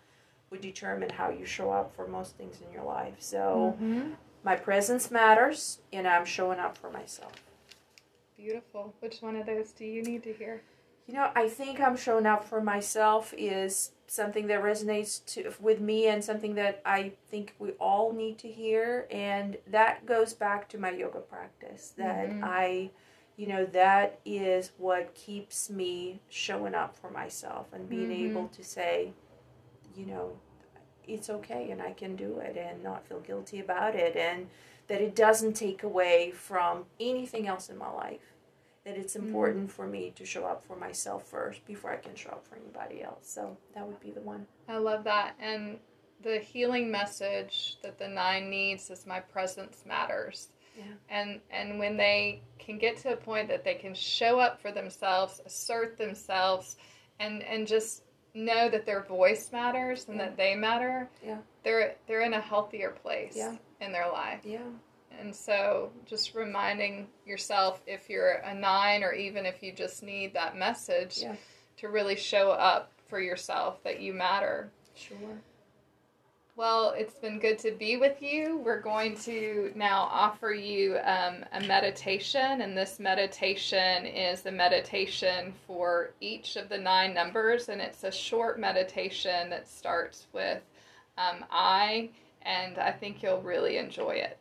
would 0.51 0.61
determine 0.61 1.11
how 1.11 1.29
you 1.31 1.45
show 1.45 1.71
up 1.73 1.95
for 1.97 2.07
most 2.07 2.37
things 2.37 2.61
in 2.61 2.71
your 2.73 2.85
life 2.85 3.17
so 3.19 3.77
Mhm. 3.81 4.15
my 4.45 4.55
presence 4.57 5.11
matters 5.11 5.81
and 5.93 6.07
i'm 6.07 6.25
showing 6.25 6.59
up 6.61 6.77
for 6.77 6.91
myself 6.91 7.33
Beautiful. 8.37 8.95
Which 9.01 9.21
one 9.21 9.35
of 9.35 9.47
those 9.47 9.73
do 9.73 9.85
you 9.85 10.03
need 10.03 10.23
to 10.23 10.33
hear? 10.33 10.63
you 11.07 11.15
know 11.15 11.31
i 11.35 11.49
think 11.49 11.81
i'm 11.81 11.97
showing 11.97 12.27
up 12.27 12.45
for 12.45 12.61
myself 12.61 13.33
is 13.37 13.91
something 14.11 14.47
that 14.49 14.63
resonates 14.63 15.25
to, 15.27 15.53
with 15.61 15.81
me 15.81 16.07
and 16.09 16.25
something 16.25 16.55
that 16.55 16.81
i 16.85 17.13
think 17.31 17.55
we 17.59 17.71
all 17.73 18.13
need 18.13 18.39
to 18.39 18.49
hear 18.49 19.07
and 19.11 19.57
that 19.71 20.05
goes 20.07 20.33
back 20.35 20.69
to 20.69 20.79
my 20.79 20.91
yoga 20.91 21.21
practice 21.21 21.93
that 21.97 22.31
Mhm. 22.31 22.41
i 22.43 22.91
you 23.37 23.47
know 23.47 23.65
that 23.67 24.19
is 24.25 24.73
what 24.79 25.15
keeps 25.15 25.71
me 25.71 26.21
showing 26.29 26.75
up 26.75 26.97
for 26.97 27.11
myself 27.11 27.67
and 27.73 27.89
being 27.89 28.11
Mhm. 28.11 28.31
able 28.31 28.49
to 28.49 28.65
say 28.65 29.13
you 29.95 30.07
know 30.07 30.33
it's 31.07 31.31
okay 31.31 31.71
and 31.71 31.81
i 31.83 31.93
can 31.93 32.17
do 32.17 32.39
it 32.39 32.57
and 32.57 32.83
not 32.83 33.07
feel 33.07 33.21
guilty 33.21 33.61
about 33.61 33.95
it 33.95 34.17
and 34.17 34.49
that 34.89 35.01
it 35.03 35.15
doesn't 35.15 35.53
take 35.53 35.83
away 35.83 36.31
from 36.31 36.87
anything 36.99 37.47
else 37.47 37.69
in 37.69 37.77
my 37.77 37.91
life 37.91 38.35
that 38.89 38.97
it's 38.97 39.15
Mhm. 39.17 39.25
important 39.25 39.71
for 39.71 39.87
me 39.87 40.11
to 40.13 40.25
show 40.25 40.45
up 40.47 40.65
for 40.65 40.75
myself 40.77 41.27
first 41.29 41.65
before 41.67 41.91
i 41.93 41.97
can 41.97 42.15
show 42.15 42.31
up 42.31 42.47
for 42.47 42.57
anybody 42.57 43.03
else 43.03 43.29
so 43.29 43.57
that 43.75 43.87
would 43.87 44.01
be 44.01 44.11
the 44.11 44.21
one 44.23 44.47
I 44.67 44.77
love 44.77 45.05
that. 45.05 45.35
And 45.41 45.81
the 46.21 46.39
healing 46.39 46.91
message 46.91 47.79
that 47.83 47.97
the 47.99 48.07
nine 48.09 48.51
needs 48.51 48.91
is 48.91 49.07
my 49.07 49.19
presence 49.21 49.83
matters. 49.87 50.49
Yeah. 50.77 50.85
And 51.09 51.41
and 51.51 51.79
when 51.79 51.97
they 51.97 52.43
can 52.59 52.77
get 52.77 52.99
to 52.99 53.15
a 53.15 53.17
point 53.17 53.49
that 53.49 53.65
they 53.65 53.75
can 53.77 53.95
show 53.95 54.39
up 54.39 54.61
for 54.61 54.71
themselves, 54.71 55.41
assert 55.47 55.97
themselves, 55.97 56.77
and 57.19 57.43
and 57.45 57.67
just 57.67 58.03
know 58.35 58.69
that 58.69 58.85
their 58.85 59.03
voice 59.05 59.51
matters 59.53 60.07
and 60.09 60.19
Yeah. 60.19 60.27
that 60.27 60.37
they 60.37 60.55
matter. 60.55 61.09
Yeah. 61.25 61.39
They're 61.63 61.97
they're 62.07 62.23
in 62.23 62.35
a 62.35 62.41
healthier 62.43 62.91
place 62.91 63.35
Yeah. 63.37 63.57
in 63.81 63.91
their 63.93 64.09
life. 64.11 64.45
yeah 64.45 64.69
And 65.19 65.35
so 65.35 65.91
just 66.07 66.35
reminding 66.35 67.09
yourself 67.27 67.83
if 67.87 68.09
you're 68.09 68.35
a 68.45 68.55
nine 68.55 69.03
or 69.03 69.13
even 69.13 69.47
if 69.47 69.63
you 69.63 69.73
just 69.73 70.03
need 70.03 70.33
that 70.35 70.57
message 70.57 71.19
Yeah. 71.19 71.37
to 71.79 71.89
really 71.89 72.17
show 72.17 72.51
up 72.51 72.93
for 73.07 73.21
yourself 73.21 73.83
that 73.85 74.01
you 74.01 74.13
matter. 74.13 74.71
sure 74.95 75.43
Well, 76.57 76.91
it's 76.91 77.15
been 77.15 77.39
good 77.39 77.57
to 77.61 77.71
be 77.71 77.97
with 77.99 78.21
you. 78.21 78.57
We're 78.59 78.81
going 78.81 79.17
to 79.19 79.71
now 79.77 80.09
offer 80.11 80.51
you 80.51 80.99
um, 81.05 81.45
a 81.53 81.61
meditation, 81.61 82.63
and 82.63 82.77
this 82.77 82.99
meditation 82.99 84.05
is 84.05 84.45
a 84.45 84.51
meditation 84.51 85.55
for 85.69 86.11
each 86.21 86.57
of 86.57 86.69
the 86.69 86.79
nine 86.79 87.15
numbers, 87.15 87.69
and 87.69 87.81
it's 87.81 88.03
a 88.03 88.11
short 88.11 88.59
meditation 88.59 89.51
that 89.51 89.69
starts 89.69 90.27
with 90.33 90.61
um, 91.17 91.45
I, 91.51 92.11
and 92.43 92.77
I 92.79 92.91
think 92.91 93.23
you'll 93.23 93.41
really 93.43 93.77
enjoy 93.77 94.17
it. 94.17 94.37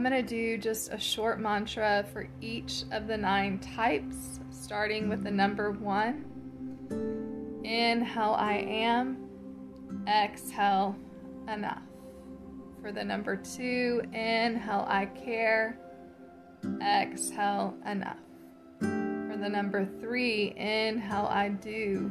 I'm 0.00 0.10
going 0.10 0.26
to 0.26 0.34
do 0.34 0.56
just 0.56 0.90
a 0.94 0.98
short 0.98 1.40
mantra 1.40 2.06
for 2.10 2.26
each 2.40 2.84
of 2.90 3.06
the 3.06 3.18
nine 3.18 3.58
types, 3.58 4.40
starting 4.50 5.10
with 5.10 5.22
the 5.22 5.30
number 5.30 5.72
one. 5.72 6.24
Inhale, 7.64 8.32
I 8.32 8.54
am. 8.66 9.28
Exhale, 10.08 10.96
enough. 11.52 11.82
For 12.80 12.92
the 12.92 13.04
number 13.04 13.36
two, 13.36 14.00
inhale, 14.14 14.86
I 14.88 15.04
care. 15.04 15.78
Exhale, 16.80 17.74
enough. 17.84 18.16
For 18.78 19.36
the 19.38 19.50
number 19.50 19.84
three, 20.00 20.54
inhale, 20.56 21.28
I 21.30 21.50
do. 21.50 22.10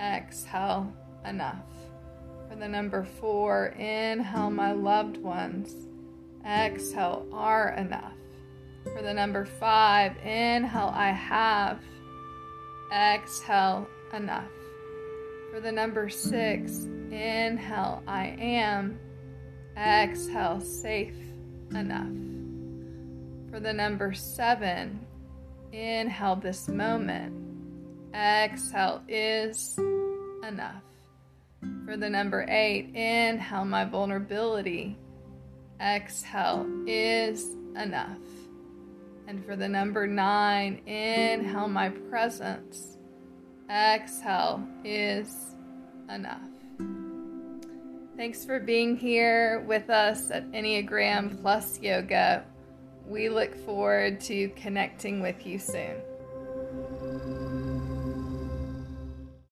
Exhale, 0.00 0.94
enough. 1.24 1.66
For 2.48 2.54
the 2.54 2.68
number 2.68 3.02
four, 3.02 3.74
inhale, 3.78 4.50
my 4.50 4.70
loved 4.70 5.16
ones. 5.16 5.88
Exhale, 6.46 7.26
are 7.32 7.70
enough. 7.70 8.12
For 8.84 9.00
the 9.02 9.14
number 9.14 9.46
five, 9.46 10.16
inhale, 10.18 10.92
I 10.94 11.10
have. 11.10 11.80
Exhale, 12.92 13.88
enough. 14.12 14.50
For 15.50 15.60
the 15.60 15.72
number 15.72 16.08
six, 16.10 16.84
inhale, 17.10 18.02
I 18.06 18.36
am. 18.38 18.98
Exhale, 19.76 20.60
safe, 20.60 21.16
enough. 21.70 22.12
For 23.50 23.60
the 23.60 23.72
number 23.72 24.12
seven, 24.12 25.06
inhale 25.72 26.36
this 26.36 26.68
moment. 26.68 27.32
Exhale 28.14 29.02
is 29.08 29.78
enough. 30.46 30.82
For 31.86 31.96
the 31.96 32.10
number 32.10 32.44
eight, 32.48 32.94
inhale 32.94 33.64
my 33.64 33.84
vulnerability. 33.84 34.98
Exhale 35.80 36.66
is 36.86 37.56
enough. 37.76 38.18
And 39.26 39.44
for 39.44 39.56
the 39.56 39.68
number 39.68 40.06
nine, 40.06 40.80
inhale 40.86 41.68
my 41.68 41.88
presence. 41.88 42.98
Exhale 43.70 44.66
is 44.84 45.54
enough. 46.08 46.40
Thanks 48.16 48.44
for 48.44 48.60
being 48.60 48.96
here 48.96 49.64
with 49.66 49.90
us 49.90 50.30
at 50.30 50.50
Enneagram 50.52 51.40
Plus 51.40 51.80
Yoga. 51.80 52.44
We 53.08 53.28
look 53.28 53.54
forward 53.66 54.20
to 54.22 54.50
connecting 54.50 55.20
with 55.20 55.44
you 55.46 55.58
soon. 55.58 55.96